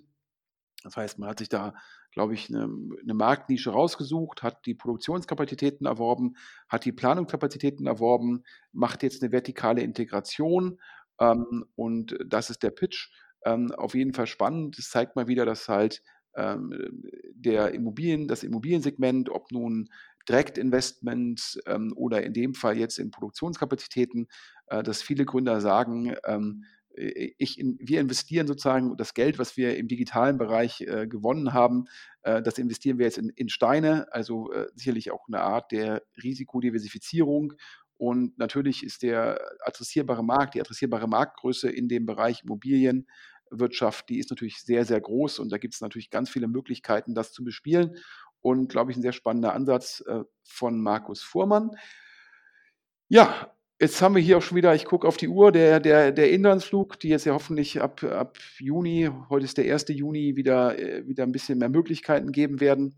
Das 0.83 0.95
heißt, 0.95 1.19
man 1.19 1.27
hat 1.27 1.39
sich 1.39 1.49
da, 1.49 1.73
glaube 2.13 2.33
ich, 2.33 2.49
eine, 2.49 2.69
eine 3.01 3.13
Marktnische 3.13 3.71
rausgesucht, 3.71 4.43
hat 4.43 4.65
die 4.65 4.75
Produktionskapazitäten 4.75 5.85
erworben, 5.85 6.35
hat 6.69 6.85
die 6.85 6.91
Planungskapazitäten 6.91 7.87
erworben, 7.87 8.43
macht 8.71 9.03
jetzt 9.03 9.21
eine 9.21 9.31
vertikale 9.31 9.81
Integration 9.81 10.79
ähm, 11.19 11.65
und 11.75 12.17
das 12.25 12.49
ist 12.49 12.63
der 12.63 12.71
Pitch. 12.71 13.11
Ähm, 13.45 13.71
auf 13.71 13.93
jeden 13.93 14.13
Fall 14.13 14.27
spannend. 14.27 14.77
Das 14.77 14.89
zeigt 14.89 15.15
mal 15.15 15.27
wieder, 15.27 15.45
dass 15.45 15.67
halt 15.67 16.01
ähm, 16.35 17.03
der 17.33 17.73
Immobilien, 17.73 18.27
das 18.27 18.43
Immobiliensegment, 18.43 19.29
ob 19.29 19.51
nun 19.51 19.89
Direktinvestments 20.29 21.59
ähm, 21.65 21.93
oder 21.95 22.23
in 22.23 22.33
dem 22.33 22.53
Fall 22.53 22.77
jetzt 22.77 22.97
in 22.97 23.11
Produktionskapazitäten, 23.11 24.27
äh, 24.67 24.83
dass 24.83 25.01
viele 25.01 25.25
Gründer 25.25 25.59
sagen, 25.61 26.15
ähm, 26.25 26.63
ich 26.95 27.59
in, 27.59 27.77
wir 27.79 27.99
investieren 27.99 28.47
sozusagen 28.47 28.95
das 28.97 29.13
Geld, 29.13 29.39
was 29.39 29.57
wir 29.57 29.77
im 29.77 29.87
digitalen 29.87 30.37
Bereich 30.37 30.81
äh, 30.81 31.07
gewonnen 31.07 31.53
haben, 31.53 31.85
äh, 32.21 32.41
das 32.41 32.57
investieren 32.57 32.99
wir 32.99 33.05
jetzt 33.05 33.17
in, 33.17 33.29
in 33.29 33.49
Steine, 33.49 34.07
also 34.11 34.51
äh, 34.51 34.67
sicherlich 34.75 35.11
auch 35.11 35.27
eine 35.27 35.41
Art 35.41 35.71
der 35.71 36.03
Risikodiversifizierung 36.21 37.53
und 37.97 38.37
natürlich 38.37 38.83
ist 38.83 39.03
der 39.03 39.39
adressierbare 39.61 40.23
Markt, 40.23 40.55
die 40.55 40.61
adressierbare 40.61 41.07
Marktgröße 41.07 41.69
in 41.69 41.87
dem 41.87 42.05
Bereich 42.05 42.43
Immobilienwirtschaft, 42.43 44.09
die 44.09 44.19
ist 44.19 44.29
natürlich 44.29 44.61
sehr, 44.61 44.85
sehr 44.85 44.99
groß 44.99 45.39
und 45.39 45.49
da 45.51 45.57
gibt 45.57 45.75
es 45.75 45.81
natürlich 45.81 46.09
ganz 46.09 46.29
viele 46.29 46.47
Möglichkeiten, 46.47 47.15
das 47.15 47.31
zu 47.31 47.43
bespielen. 47.43 47.97
Und 48.41 48.67
glaube 48.67 48.91
ich, 48.91 48.97
ein 48.97 49.01
sehr 49.01 49.13
spannender 49.13 49.53
Ansatz 49.53 50.03
äh, 50.05 50.23
von 50.43 50.81
Markus 50.81 51.23
Fuhrmann. 51.23 51.71
Ja, 53.07 53.52
jetzt 53.83 54.01
haben 54.01 54.15
wir 54.15 54.21
hier 54.21 54.37
auch 54.37 54.41
schon 54.41 54.55
wieder, 54.55 54.73
ich 54.73 54.85
gucke 54.85 55.05
auf 55.05 55.17
die 55.17 55.27
Uhr, 55.27 55.51
der, 55.51 55.81
der, 55.81 56.13
der 56.13 56.31
Inlandsflug, 56.31 56.99
die 57.01 57.09
jetzt 57.09 57.25
ja 57.25 57.33
hoffentlich 57.33 57.81
ab, 57.81 58.01
ab 58.03 58.37
Juni, 58.57 59.09
heute 59.29 59.43
ist 59.43 59.57
der 59.57 59.71
1. 59.71 59.89
Juni, 59.89 60.37
wieder, 60.37 60.79
äh, 60.79 61.05
wieder 61.05 61.23
ein 61.23 61.33
bisschen 61.33 61.59
mehr 61.59 61.67
Möglichkeiten 61.67 62.31
geben 62.31 62.61
werden. 62.61 62.95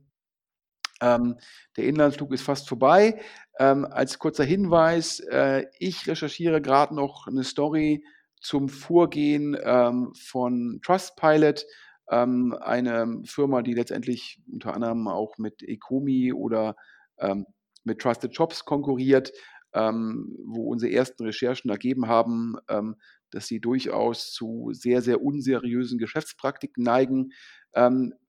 Ähm, 1.02 1.38
der 1.76 1.86
Inlandsflug 1.86 2.32
ist 2.34 2.44
fast 2.44 2.70
vorbei. 2.70 3.20
Ähm, 3.58 3.86
als 3.86 4.20
kurzer 4.20 4.44
Hinweis, 4.44 5.20
äh, 5.22 5.66
ich 5.80 6.08
recherchiere 6.08 6.62
gerade 6.62 6.94
noch 6.94 7.26
eine 7.28 7.44
Story 7.44 8.06
zum 8.40 8.70
Vorgehen 8.70 9.58
ähm, 9.64 10.14
von 10.14 10.80
Trustpilot, 10.84 11.66
ähm, 12.12 12.56
eine 12.62 13.24
Firma, 13.26 13.64
die 13.64 13.74
letztendlich 13.74 14.40
unter 14.52 14.76
anderem 14.76 15.08
auch 15.08 15.40
mit 15.40 15.64
Ecomi 15.64 16.32
oder 16.32 16.76
ähm, 17.18 17.48
mit 17.84 18.00
Trusted 18.00 18.36
Shops 18.36 18.66
konkurriert, 18.66 19.32
ähm, 19.76 20.36
wo 20.46 20.70
unsere 20.70 20.92
ersten 20.92 21.24
Recherchen 21.24 21.70
ergeben 21.70 22.08
haben, 22.08 22.56
dass 23.30 23.46
sie 23.48 23.60
durchaus 23.60 24.32
zu 24.32 24.70
sehr, 24.72 25.02
sehr 25.02 25.22
unseriösen 25.22 26.00
Geschäftspraktiken 26.00 26.84
neigen. 26.84 27.34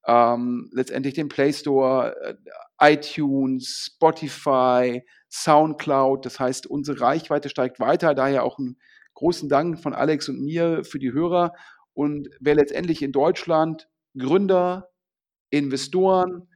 ähm, 0.07 0.71
letztendlich 0.73 1.15
den 1.15 1.29
Play 1.29 1.53
Store, 1.53 2.15
äh, 2.23 2.95
iTunes, 2.95 3.91
Spotify, 3.95 5.03
SoundCloud. 5.29 6.25
Das 6.25 6.39
heißt, 6.39 6.67
unsere 6.67 7.01
Reichweite 7.01 7.49
steigt 7.49 7.81
weiter. 7.81 8.15
Daher 8.15 8.45
auch 8.45 8.59
einen 8.59 8.79
großen 9.15 9.49
Dank 9.49 9.81
von 9.81 9.95
Alex 9.95 10.29
und 10.29 10.43
mir 10.43 10.85
für 10.85 10.99
die 10.99 11.13
Hörer. 11.13 11.53
Und 11.93 12.29
wer 12.41 12.55
letztendlich 12.55 13.03
in 13.03 13.13
Deutschland 13.13 13.89
Gründer, 14.17 14.91
Investoren 15.51 16.49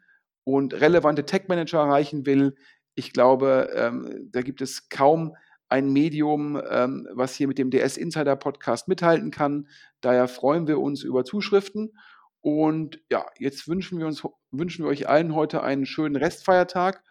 und 0.44 0.74
relevante 0.74 1.24
Tech-Manager 1.24 1.78
erreichen 1.78 2.26
will, 2.26 2.54
ich 2.94 3.12
glaube, 3.12 3.70
ähm, 3.74 4.28
da 4.30 4.42
gibt 4.42 4.60
es 4.60 4.88
kaum 4.88 5.34
ein 5.70 5.92
Medium, 5.92 6.60
ähm, 6.68 7.08
was 7.12 7.34
hier 7.34 7.48
mit 7.48 7.58
dem 7.58 7.70
DS 7.70 7.96
Insider 7.96 8.36
Podcast 8.36 8.88
mithalten 8.88 9.30
kann. 9.30 9.68
Daher 10.00 10.28
freuen 10.28 10.66
wir 10.66 10.78
uns 10.80 11.02
über 11.02 11.24
Zuschriften. 11.24 11.96
Und 12.40 13.00
ja, 13.10 13.24
jetzt 13.38 13.68
wünschen 13.68 13.98
wir 13.98 14.06
uns, 14.06 14.22
wünschen 14.50 14.84
wir 14.84 14.90
euch 14.90 15.08
allen 15.08 15.34
heute 15.34 15.62
einen 15.62 15.86
schönen 15.86 16.16
Restfeiertag 16.16 17.02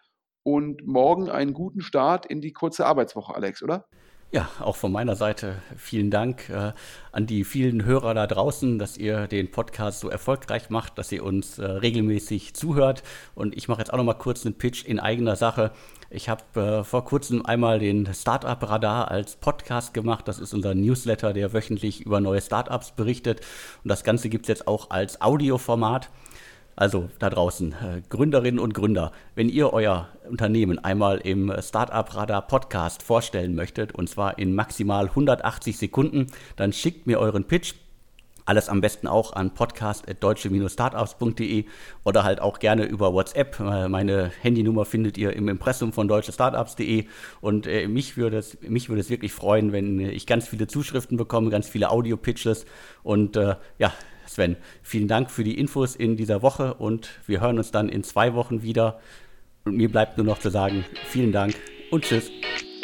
und 0.42 0.86
morgen 0.86 1.30
einen 1.30 1.54
guten 1.54 1.80
Start 1.80 2.26
in 2.26 2.40
die 2.40 2.52
kurze 2.52 2.86
Arbeitswoche, 2.86 3.34
Alex, 3.34 3.62
oder? 3.62 3.86
Ja, 4.32 4.48
auch 4.60 4.76
von 4.76 4.92
meiner 4.92 5.16
Seite 5.16 5.56
vielen 5.76 6.12
Dank 6.12 6.48
äh, 6.50 6.72
an 7.10 7.26
die 7.26 7.42
vielen 7.42 7.84
Hörer 7.84 8.14
da 8.14 8.28
draußen, 8.28 8.78
dass 8.78 8.96
ihr 8.96 9.26
den 9.26 9.50
Podcast 9.50 9.98
so 9.98 10.08
erfolgreich 10.08 10.70
macht, 10.70 10.98
dass 10.98 11.10
ihr 11.10 11.24
uns 11.24 11.58
äh, 11.58 11.64
regelmäßig 11.64 12.54
zuhört. 12.54 13.02
Und 13.34 13.56
ich 13.56 13.66
mache 13.66 13.80
jetzt 13.80 13.92
auch 13.92 13.96
noch 13.96 14.04
mal 14.04 14.14
kurz 14.14 14.46
einen 14.46 14.54
Pitch 14.54 14.84
in 14.84 15.00
eigener 15.00 15.34
Sache. 15.34 15.72
Ich 16.10 16.28
habe 16.28 16.44
äh, 16.54 16.84
vor 16.84 17.04
kurzem 17.04 17.44
einmal 17.44 17.80
den 17.80 18.14
Startup 18.14 18.62
Radar 18.62 19.10
als 19.10 19.34
Podcast 19.34 19.94
gemacht. 19.94 20.28
Das 20.28 20.38
ist 20.38 20.54
unser 20.54 20.76
Newsletter, 20.76 21.32
der 21.32 21.52
wöchentlich 21.52 22.02
über 22.02 22.20
neue 22.20 22.40
Startups 22.40 22.92
berichtet. 22.92 23.40
Und 23.82 23.88
das 23.88 24.04
Ganze 24.04 24.28
gibt 24.28 24.44
es 24.44 24.48
jetzt 24.48 24.68
auch 24.68 24.90
als 24.90 25.20
Audioformat. 25.20 26.08
Also 26.80 27.08
da 27.18 27.28
draußen, 27.28 27.72
äh, 27.72 28.00
Gründerinnen 28.08 28.58
und 28.58 28.72
Gründer, 28.72 29.12
wenn 29.34 29.50
ihr 29.50 29.74
euer 29.74 30.08
Unternehmen 30.26 30.78
einmal 30.78 31.18
im 31.18 31.52
Startup 31.60 32.16
Radar 32.16 32.46
Podcast 32.46 33.02
vorstellen 33.02 33.54
möchtet, 33.54 33.94
und 33.94 34.08
zwar 34.08 34.38
in 34.38 34.54
maximal 34.54 35.08
180 35.08 35.76
Sekunden, 35.76 36.28
dann 36.56 36.72
schickt 36.72 37.06
mir 37.06 37.20
euren 37.20 37.44
Pitch. 37.44 37.74
Alles 38.46 38.70
am 38.70 38.80
besten 38.80 39.08
auch 39.08 39.34
an 39.34 39.52
podcast.deutsche-startups.de 39.52 41.66
oder 42.04 42.24
halt 42.24 42.40
auch 42.40 42.58
gerne 42.58 42.86
über 42.86 43.12
WhatsApp. 43.12 43.60
Äh, 43.60 43.90
meine 43.90 44.32
Handynummer 44.40 44.86
findet 44.86 45.18
ihr 45.18 45.34
im 45.34 45.50
Impressum 45.50 45.92
von 45.92 46.08
deutschestartups.de 46.08 47.04
und 47.42 47.66
äh, 47.66 47.88
mich, 47.88 48.16
würde 48.16 48.38
es, 48.38 48.56
mich 48.62 48.88
würde 48.88 49.02
es 49.02 49.10
wirklich 49.10 49.34
freuen, 49.34 49.72
wenn 49.72 50.00
ich 50.00 50.26
ganz 50.26 50.48
viele 50.48 50.66
Zuschriften 50.66 51.18
bekomme, 51.18 51.50
ganz 51.50 51.68
viele 51.68 51.90
Audio-Pitches 51.90 52.64
und 53.02 53.36
äh, 53.36 53.56
ja, 53.78 53.92
Sven, 54.30 54.56
vielen 54.84 55.08
Dank 55.08 55.28
für 55.28 55.42
die 55.42 55.58
Infos 55.58 55.96
in 55.96 56.16
dieser 56.16 56.40
Woche 56.40 56.74
und 56.74 57.10
wir 57.26 57.40
hören 57.40 57.58
uns 57.58 57.72
dann 57.72 57.88
in 57.88 58.04
zwei 58.04 58.32
Wochen 58.34 58.62
wieder. 58.62 59.00
Und 59.64 59.76
mir 59.76 59.90
bleibt 59.90 60.18
nur 60.18 60.26
noch 60.26 60.38
zu 60.38 60.50
sagen, 60.50 60.84
vielen 61.08 61.32
Dank 61.32 61.56
und 61.90 62.04
tschüss. 62.04 62.30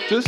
Tschüss. 0.08 0.24